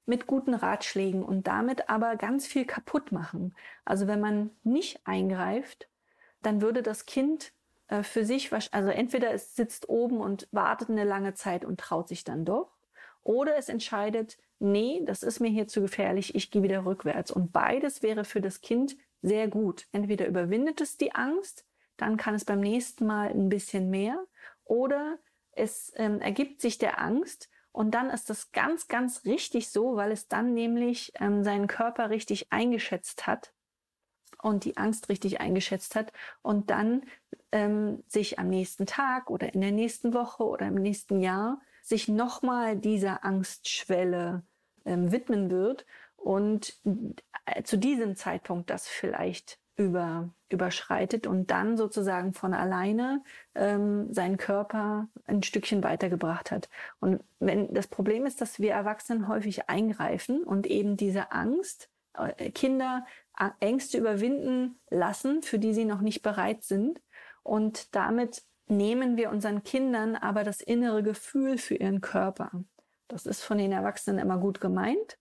mit 0.07 0.25
guten 0.25 0.53
Ratschlägen 0.53 1.23
und 1.23 1.47
damit 1.47 1.89
aber 1.89 2.15
ganz 2.15 2.47
viel 2.47 2.65
kaputt 2.65 3.11
machen. 3.11 3.53
Also 3.85 4.07
wenn 4.07 4.21
man 4.21 4.51
nicht 4.63 5.01
eingreift, 5.05 5.89
dann 6.41 6.61
würde 6.61 6.81
das 6.81 7.05
Kind 7.05 7.51
äh, 7.89 8.03
für 8.03 8.25
sich, 8.25 8.51
also 8.53 8.89
entweder 8.89 9.31
es 9.33 9.55
sitzt 9.55 9.89
oben 9.89 10.21
und 10.21 10.47
wartet 10.51 10.89
eine 10.89 11.03
lange 11.03 11.33
Zeit 11.33 11.65
und 11.65 11.79
traut 11.79 12.07
sich 12.07 12.23
dann 12.23 12.45
doch, 12.45 12.71
oder 13.23 13.57
es 13.57 13.67
entscheidet, 13.67 14.37
nee, 14.59 15.01
das 15.05 15.23
ist 15.23 15.41
mir 15.41 15.49
hier 15.49 15.67
zu 15.67 15.81
gefährlich, 15.81 16.33
ich 16.33 16.49
gehe 16.49 16.63
wieder 16.63 16.85
rückwärts. 16.85 17.29
Und 17.29 17.51
beides 17.51 18.01
wäre 18.01 18.23
für 18.23 18.39
das 18.39 18.61
Kind 18.61 18.95
sehr 19.21 19.49
gut. 19.49 19.87
Entweder 19.91 20.25
überwindet 20.25 20.79
es 20.79 20.95
die 20.95 21.13
Angst, 21.13 21.65
dann 21.97 22.15
kann 22.15 22.35
es 22.35 22.45
beim 22.45 22.61
nächsten 22.61 23.05
Mal 23.05 23.29
ein 23.29 23.49
bisschen 23.49 23.89
mehr, 23.89 24.23
oder 24.63 25.17
es 25.51 25.91
ähm, 25.97 26.21
ergibt 26.21 26.61
sich 26.61 26.77
der 26.77 27.01
Angst 27.01 27.49
und 27.77 27.91
dann 27.91 28.09
ist 28.09 28.31
das 28.31 28.51
ganz, 28.51 28.87
ganz 28.87 29.23
richtig 29.25 29.69
so, 29.69 29.97
weil 29.97 30.11
es 30.11 30.27
dann 30.27 30.55
nämlich 30.55 31.11
ähm, 31.19 31.43
seinen 31.43 31.67
Körper 31.67 32.09
richtig 32.09 32.51
eingeschätzt 32.51 33.27
hat 33.27 33.53
und 34.41 34.65
die 34.65 34.77
Angst 34.77 35.09
richtig 35.09 35.41
eingeschätzt 35.41 35.93
hat 35.93 36.11
und 36.41 36.71
dann 36.71 37.03
ähm, 37.51 38.03
sich 38.07 38.39
am 38.39 38.49
nächsten 38.49 38.87
Tag 38.87 39.29
oder 39.29 39.53
in 39.53 39.61
der 39.61 39.71
nächsten 39.71 40.15
Woche 40.15 40.43
oder 40.43 40.65
im 40.65 40.73
nächsten 40.73 41.19
Jahr 41.19 41.61
sich 41.83 42.07
nochmal 42.07 42.77
dieser 42.77 43.23
Angstschwelle 43.23 44.41
ähm, 44.83 45.11
widmen 45.11 45.51
wird 45.51 45.85
und 46.15 46.81
äh, 47.45 47.61
zu 47.61 47.77
diesem 47.77 48.15
Zeitpunkt 48.15 48.71
das 48.71 48.87
vielleicht 48.87 49.59
über, 49.77 50.29
überschreitet 50.49 51.27
und 51.27 51.51
dann 51.51 51.77
sozusagen 51.77 52.33
von 52.33 52.53
alleine 52.53 53.23
ähm, 53.55 54.11
seinen 54.11 54.37
Körper 54.37 55.07
ein 55.25 55.43
Stückchen 55.43 55.83
weitergebracht 55.83 56.51
hat. 56.51 56.69
Und 56.99 57.23
wenn 57.39 57.73
das 57.73 57.87
Problem 57.87 58.25
ist, 58.25 58.41
dass 58.41 58.59
wir 58.59 58.73
Erwachsenen 58.73 59.27
häufig 59.27 59.69
eingreifen 59.69 60.43
und 60.43 60.67
eben 60.67 60.97
diese 60.97 61.31
Angst, 61.31 61.89
äh, 62.13 62.49
Kinder 62.49 63.05
Ängste 63.59 63.99
überwinden 63.99 64.79
lassen, 64.89 65.43
für 65.43 65.59
die 65.59 65.73
sie 65.73 65.85
noch 65.85 66.01
nicht 66.01 66.23
bereit 66.23 66.63
sind. 66.63 67.01
Und 67.43 67.95
damit 67.95 68.43
nehmen 68.67 69.15
wir 69.15 69.29
unseren 69.29 69.63
Kindern 69.63 70.15
aber 70.15 70.43
das 70.43 70.61
innere 70.61 71.03
Gefühl 71.03 71.57
für 71.57 71.75
ihren 71.75 72.01
Körper. 72.01 72.51
Das 73.07 73.25
ist 73.25 73.43
von 73.43 73.57
den 73.57 73.71
Erwachsenen 73.71 74.19
immer 74.19 74.37
gut 74.37 74.59
gemeint. 74.59 75.17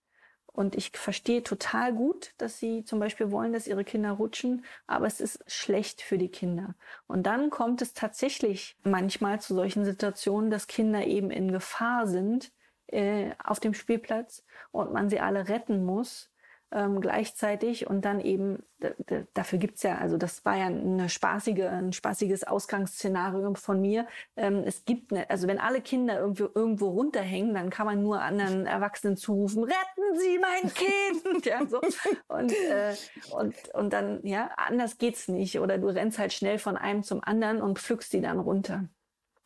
Und 0.57 0.75
ich 0.75 0.89
verstehe 0.97 1.43
total 1.43 1.93
gut, 1.93 2.33
dass 2.39 2.57
sie 2.57 2.83
zum 2.83 2.99
Beispiel 2.99 3.29
wollen, 3.29 3.53
dass 3.53 3.67
ihre 3.67 3.83
Kinder 3.83 4.13
rutschen, 4.13 4.65
aber 4.87 5.05
es 5.05 5.21
ist 5.21 5.43
schlecht 5.45 6.01
für 6.01 6.17
die 6.17 6.29
Kinder. 6.29 6.73
Und 7.05 7.27
dann 7.27 7.51
kommt 7.51 7.83
es 7.83 7.93
tatsächlich 7.93 8.75
manchmal 8.81 9.39
zu 9.39 9.53
solchen 9.53 9.85
Situationen, 9.85 10.49
dass 10.49 10.65
Kinder 10.65 11.05
eben 11.05 11.29
in 11.29 11.51
Gefahr 11.51 12.07
sind 12.07 12.51
äh, 12.87 13.35
auf 13.43 13.59
dem 13.59 13.75
Spielplatz 13.75 14.43
und 14.71 14.91
man 14.91 15.11
sie 15.11 15.19
alle 15.19 15.47
retten 15.47 15.85
muss 15.85 16.31
ähm, 16.71 16.99
gleichzeitig 16.99 17.87
und 17.87 18.03
dann 18.03 18.19
eben, 18.19 18.61
dafür 19.33 19.57
gibt's 19.57 19.83
ja, 19.83 19.97
also 19.97 20.17
das 20.17 20.43
war 20.43 20.57
ja 20.57 20.65
eine 20.65 21.07
spaßige, 21.07 21.61
ein 21.61 21.93
spaßiges 21.93 22.43
Ausgangsszenario 22.43 23.53
von 23.55 23.79
mir. 23.79 24.05
Ähm, 24.35 24.63
es 24.65 24.83
gibt, 24.83 25.11
ne, 25.11 25.29
also 25.29 25.47
wenn 25.47 25.59
alle 25.59 25.81
Kinder 25.81 26.19
irgendwo, 26.19 26.49
irgendwo 26.53 26.89
runterhängen, 26.89 27.53
dann 27.53 27.69
kann 27.69 27.85
man 27.85 28.03
nur 28.03 28.21
anderen 28.21 28.65
Erwachsenen 28.65 29.15
zurufen, 29.15 29.63
retten 29.63 30.17
Sie 30.17 30.39
mein 30.39 30.73
Kind! 30.73 31.45
ja, 31.45 31.65
so. 31.65 31.79
und, 32.27 32.51
äh, 32.51 32.95
und, 33.31 33.55
und 33.73 33.93
dann, 33.93 34.19
ja, 34.23 34.49
anders 34.57 34.97
geht's 34.97 35.29
nicht. 35.29 35.59
Oder 35.59 35.77
du 35.77 35.87
rennst 35.87 36.19
halt 36.19 36.33
schnell 36.33 36.59
von 36.59 36.75
einem 36.75 37.03
zum 37.03 37.23
anderen 37.23 37.61
und 37.61 37.79
pflückst 37.79 38.11
die 38.11 38.21
dann 38.21 38.39
runter. 38.39 38.89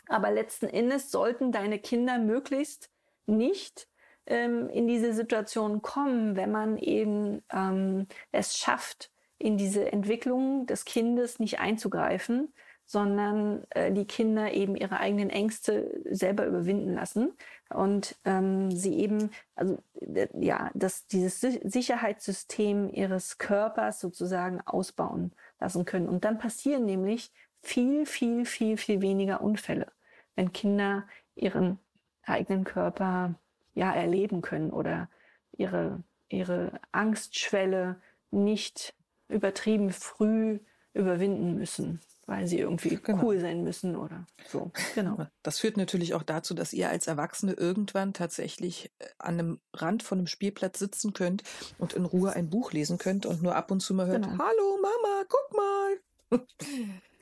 Aber 0.08 0.32
letzten 0.32 0.68
Endes 0.68 1.12
sollten 1.12 1.52
deine 1.52 1.78
Kinder 1.78 2.18
möglichst 2.18 2.90
nicht 3.28 3.88
ähm, 4.32 4.70
in 4.70 4.88
diese 4.88 5.14
Situation 5.14 5.82
kommen, 5.82 6.36
wenn 6.36 6.52
man 6.52 6.78
eben 6.78 7.44
ähm, 7.52 8.08
es 8.32 8.58
schafft, 8.58 9.12
in 9.38 9.58
diese 9.58 9.92
Entwicklung 9.92 10.66
des 10.68 10.86
Kindes 10.86 11.40
nicht 11.40 11.60
einzugreifen, 11.60 12.54
sondern 12.86 13.66
äh, 13.72 13.92
die 13.92 14.06
Kinder 14.06 14.54
eben 14.54 14.76
ihre 14.76 15.00
eigenen 15.00 15.30
Ängste 15.30 16.02
selber 16.10 16.46
überwinden 16.46 16.94
lassen 16.94 17.34
und 17.70 18.18
ähm, 18.26 18.72
sie 18.72 19.00
eben, 19.00 19.32
also 19.56 19.78
äh, 19.96 20.28
ja, 20.34 20.72
dass 20.74 21.08
dieses 21.08 21.42
Sicherheitssystem 21.42 22.90
ihres 22.90 23.38
Körpers 23.38 24.00
sozusagen 24.00 24.62
ausbauen 24.62 25.34
lassen 25.60 25.86
können. 25.86 26.08
Und 26.08 26.24
dann 26.24 26.38
passieren 26.38 26.86
nämlich 26.86 27.32
viel, 27.62 28.06
viel, 28.06 28.46
viel, 28.46 28.78
viel 28.78 29.02
weniger 29.02 29.42
Unfälle, 29.42 29.92
wenn 30.36 30.54
Kinder 30.54 31.08
ihren 31.36 31.80
eigenen 32.24 32.64
Körper 32.64 33.36
ja 33.74 33.94
erleben 33.94 34.42
können 34.42 34.72
oder 34.72 35.10
ihre, 35.52 36.04
ihre 36.30 36.80
Angstschwelle 36.92 38.02
nicht 38.32 38.94
übertrieben 39.28 39.92
früh 39.92 40.60
überwinden 40.94 41.56
müssen 41.56 42.02
weil 42.32 42.48
sie 42.48 42.60
irgendwie 42.60 42.96
genau. 43.04 43.24
cool 43.24 43.40
sein 43.40 43.64
müssen 43.64 43.96
oder 43.96 44.26
so. 44.48 44.72
Genau. 44.96 45.28
Das 45.44 45.60
führt 45.60 45.76
natürlich 45.76 46.14
auch 46.14 46.24
dazu, 46.24 46.54
dass 46.54 46.72
ihr 46.72 46.90
als 46.90 47.08
Erwachsene 47.08 47.54
irgendwann 47.54 48.14
tatsächlich 48.14 48.92
äh, 49.00 49.06
an 49.18 49.40
einem 49.40 49.60
Rand 49.74 50.02
von 50.02 50.20
einem 50.20 50.28
Spielplatz 50.28 50.80
sitzen 50.80 51.14
könnt 51.14 51.44
und 51.78 51.94
in 51.94 52.06
Ruhe 52.06 52.34
ein 52.34 52.50
Buch 52.50 52.72
lesen 52.72 52.98
könnt 52.98 53.26
und 53.26 53.42
nur 53.42 53.56
ab 53.56 53.70
und 53.70 53.82
zu 53.82 53.94
mal 53.94 54.08
hört, 54.08 54.24
genau. 54.24 54.44
hallo 54.44 54.78
Mama, 54.82 55.26
guck 55.28 55.58
mal. 55.58 55.98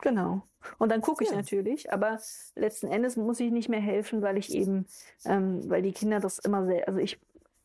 Genau. 0.01 0.43
Und 0.78 0.91
dann 0.91 1.01
gucke 1.01 1.24
ich 1.24 1.30
ja. 1.30 1.36
natürlich, 1.36 1.91
aber 1.91 2.20
letzten 2.55 2.88
Endes 2.88 3.18
muss 3.18 3.39
ich 3.39 3.51
nicht 3.51 3.70
mehr 3.70 3.80
helfen, 3.80 4.22
weil 4.22 4.38
ich 4.38 4.53
eben, 4.53 4.88
ähm, 5.26 5.70
weil 5.70 5.82
die 5.82 5.91
Kinder 5.91 6.20
das 6.20 6.39
immer 6.39 6.66
sehr, 6.66 6.88
also 6.88 6.99
ich, 6.99 7.20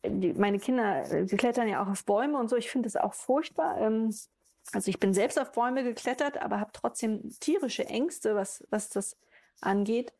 die, 0.05 0.33
meine 0.33 0.59
Kinder, 0.59 1.03
die 1.25 1.37
klettern 1.37 1.67
ja 1.67 1.83
auch 1.83 1.89
auf 1.89 2.05
Bäume 2.05 2.37
und 2.37 2.49
so, 2.49 2.55
ich 2.55 2.69
finde 2.69 2.87
das 2.87 2.95
auch 2.95 3.13
furchtbar. 3.13 3.79
Ähm, 3.79 4.13
also 4.73 4.89
ich 4.89 4.99
bin 4.99 5.13
selbst 5.13 5.39
auf 5.39 5.51
Bäume 5.51 5.83
geklettert, 5.83 6.41
aber 6.41 6.59
habe 6.59 6.71
trotzdem 6.73 7.29
tierische 7.39 7.85
Ängste, 7.85 8.35
was, 8.35 8.65
was 8.69 8.89
das 8.89 9.17
angeht. 9.61 10.13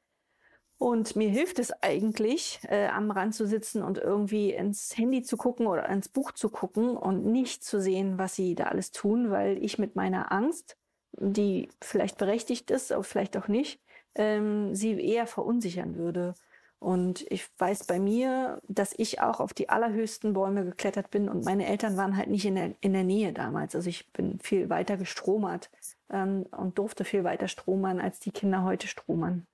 Und 0.78 1.16
mir 1.16 1.30
hilft 1.30 1.60
es 1.60 1.72
eigentlich, 1.82 2.60
äh, 2.68 2.88
am 2.88 3.10
Rand 3.10 3.34
zu 3.34 3.48
sitzen 3.48 3.82
und 3.82 3.98
irgendwie 3.98 4.52
ins 4.52 4.96
Handy 4.98 5.24
zu 5.24 5.38
gucken 5.38 5.68
oder 5.68 5.88
ins 5.88 6.10
Buch 6.10 6.34
zu 6.34 6.50
gucken 6.50 6.98
und 6.98 7.26
nicht 7.26 7.64
zu 7.64 7.80
sehen, 7.80 8.18
was 8.18 8.36
sie 8.36 8.56
da 8.56 8.66
alles 8.66 8.92
tun, 8.92 9.32
weil 9.32 9.58
ich 9.64 9.80
mit 9.80 9.96
meiner 9.96 10.34
Angst, 10.34 10.78
die 11.18 11.70
vielleicht 11.82 12.18
berechtigt 12.18 12.72
ist, 12.72 12.92
aber 12.92 13.04
vielleicht 13.04 13.38
auch 13.38 13.48
nicht, 13.48 13.82
ähm, 14.16 14.76
sie 14.76 15.00
eher 15.00 15.28
verunsichern 15.28 15.96
würde. 15.96 16.34
Und 16.80 17.26
ich 17.32 17.48
weiß 17.58 17.88
bei 17.88 18.00
mir, 18.00 18.62
dass 18.68 18.94
ich 18.98 19.22
auch 19.22 19.40
auf 19.40 19.54
die 19.54 19.70
allerhöchsten 19.70 20.34
Bäume 20.34 20.66
geklettert 20.66 21.10
bin 21.10 21.30
und 21.30 21.46
meine 21.46 21.66
Eltern 21.66 21.98
waren 21.98 22.16
halt 22.16 22.30
nicht 22.30 22.46
in 22.46 22.56
der, 22.56 22.76
in 22.82 22.94
der 22.94 23.04
Nähe 23.04 23.34
damals. 23.34 23.76
Also 23.76 23.90
ich 23.90 24.12
bin 24.12 24.40
viel 24.40 24.70
weiter 24.70 24.98
gestromert 24.98 25.72
ähm, 26.10 26.46
und 26.52 26.78
durfte 26.78 27.04
viel 27.04 27.24
weiter 27.24 27.48
stromern, 27.48 28.00
als 28.00 28.20
die 28.20 28.32
Kinder 28.32 28.64
heute 28.64 28.88
stromern. 28.88 29.48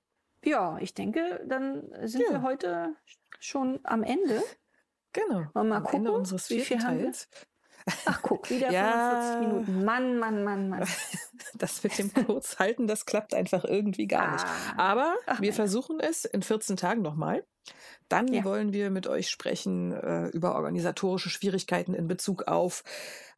Ja, 0.44 0.78
ich 0.80 0.94
denke, 0.94 1.42
dann 1.48 1.84
sind 2.04 2.24
ja. 2.24 2.32
wir 2.32 2.42
heute 2.42 2.96
schon 3.40 3.80
am 3.84 4.04
Ende. 4.04 4.42
Genau. 5.14 5.46
Mal 5.54 5.72
am 5.72 5.84
gucken, 5.84 6.00
Ende 6.00 6.12
unseres 6.12 6.50
wie 6.50 6.62
viel 6.62 6.84
haben 6.84 7.00
wir? 7.00 7.12
Ach, 8.06 8.22
guck, 8.22 8.50
wieder 8.50 8.72
ja. 8.72 9.38
45 9.40 9.48
Minuten. 9.48 9.86
Mann, 9.86 10.18
Mann, 10.18 10.44
Mann, 10.44 10.70
Mann. 10.70 10.88
Das 11.56 11.84
mit 11.84 11.98
dem 11.98 12.14
Kurzhalten, 12.14 12.88
das 12.88 13.06
klappt 13.06 13.34
einfach 13.34 13.66
irgendwie 13.66 14.08
gar 14.08 14.34
nicht. 14.34 14.46
Ah. 14.46 14.92
Aber 14.92 15.16
Ach, 15.26 15.42
wir 15.42 15.54
versuchen 15.54 16.00
es 16.00 16.24
in 16.24 16.44
14 16.44 16.78
Tagen 16.78 17.02
nochmal. 17.02 17.44
Dann 18.10 18.28
ja. 18.28 18.44
wollen 18.44 18.74
wir 18.74 18.90
mit 18.90 19.08
euch 19.08 19.30
sprechen 19.30 19.92
äh, 19.92 20.28
über 20.28 20.56
organisatorische 20.56 21.30
Schwierigkeiten 21.30 21.94
in 21.94 22.08
Bezug 22.08 22.48
auf 22.48 22.84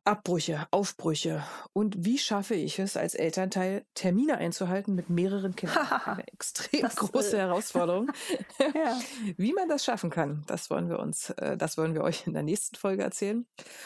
Abbrüche, 0.05 0.67
Aufbrüche 0.71 1.43
und 1.71 2.03
wie 2.03 2.17
schaffe 2.17 2.55
ich 2.55 2.77
es 2.79 2.97
als 2.97 3.15
Elternteil, 3.15 3.85
Termine 3.93 4.37
einzuhalten 4.37 4.95
mit 4.95 5.09
mehreren 5.09 5.55
Kindern? 5.55 5.87
Eine 6.05 6.27
extrem 6.27 6.81
das 6.81 6.97
große 6.97 7.37
Herausforderung. 7.37 8.11
ja. 8.59 8.99
Wie 9.37 9.53
man 9.53 9.69
das 9.69 9.85
schaffen 9.85 10.09
kann, 10.09 10.43
das 10.47 10.69
wollen 10.69 10.89
wir 10.89 10.99
uns, 10.99 11.29
äh, 11.31 11.55
das 11.55 11.77
wollen 11.77 11.93
wir 11.93 12.03
euch 12.03 12.27
in 12.27 12.33
der 12.33 12.43
nächsten 12.43 12.75
Folge 12.75 13.03
erzählen. 13.03 13.45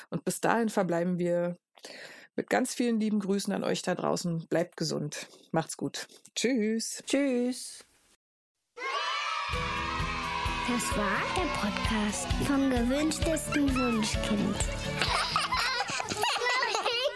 Und 0.09 0.25
bis 0.25 0.41
dahin 0.41 0.69
verbleiben 0.69 1.19
wir 1.19 1.57
mit 2.35 2.49
ganz 2.49 2.73
vielen 2.73 2.99
lieben 2.99 3.19
Grüßen 3.19 3.53
an 3.53 3.63
euch 3.63 3.83
da 3.83 3.93
draußen. 3.93 4.47
Bleibt 4.47 4.77
gesund. 4.77 5.27
Macht's 5.51 5.77
gut. 5.77 6.07
Tschüss. 6.35 7.03
Tschüss. 7.05 7.83
Das 10.67 10.97
war 10.97 11.21
der 11.35 11.47
Podcast 11.59 12.27
vom 12.45 12.69
gewünschtesten 12.69 13.73
Wunschkind. 13.75 14.55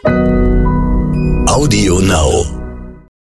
Audio 0.04 2.00
Now. 2.00 2.61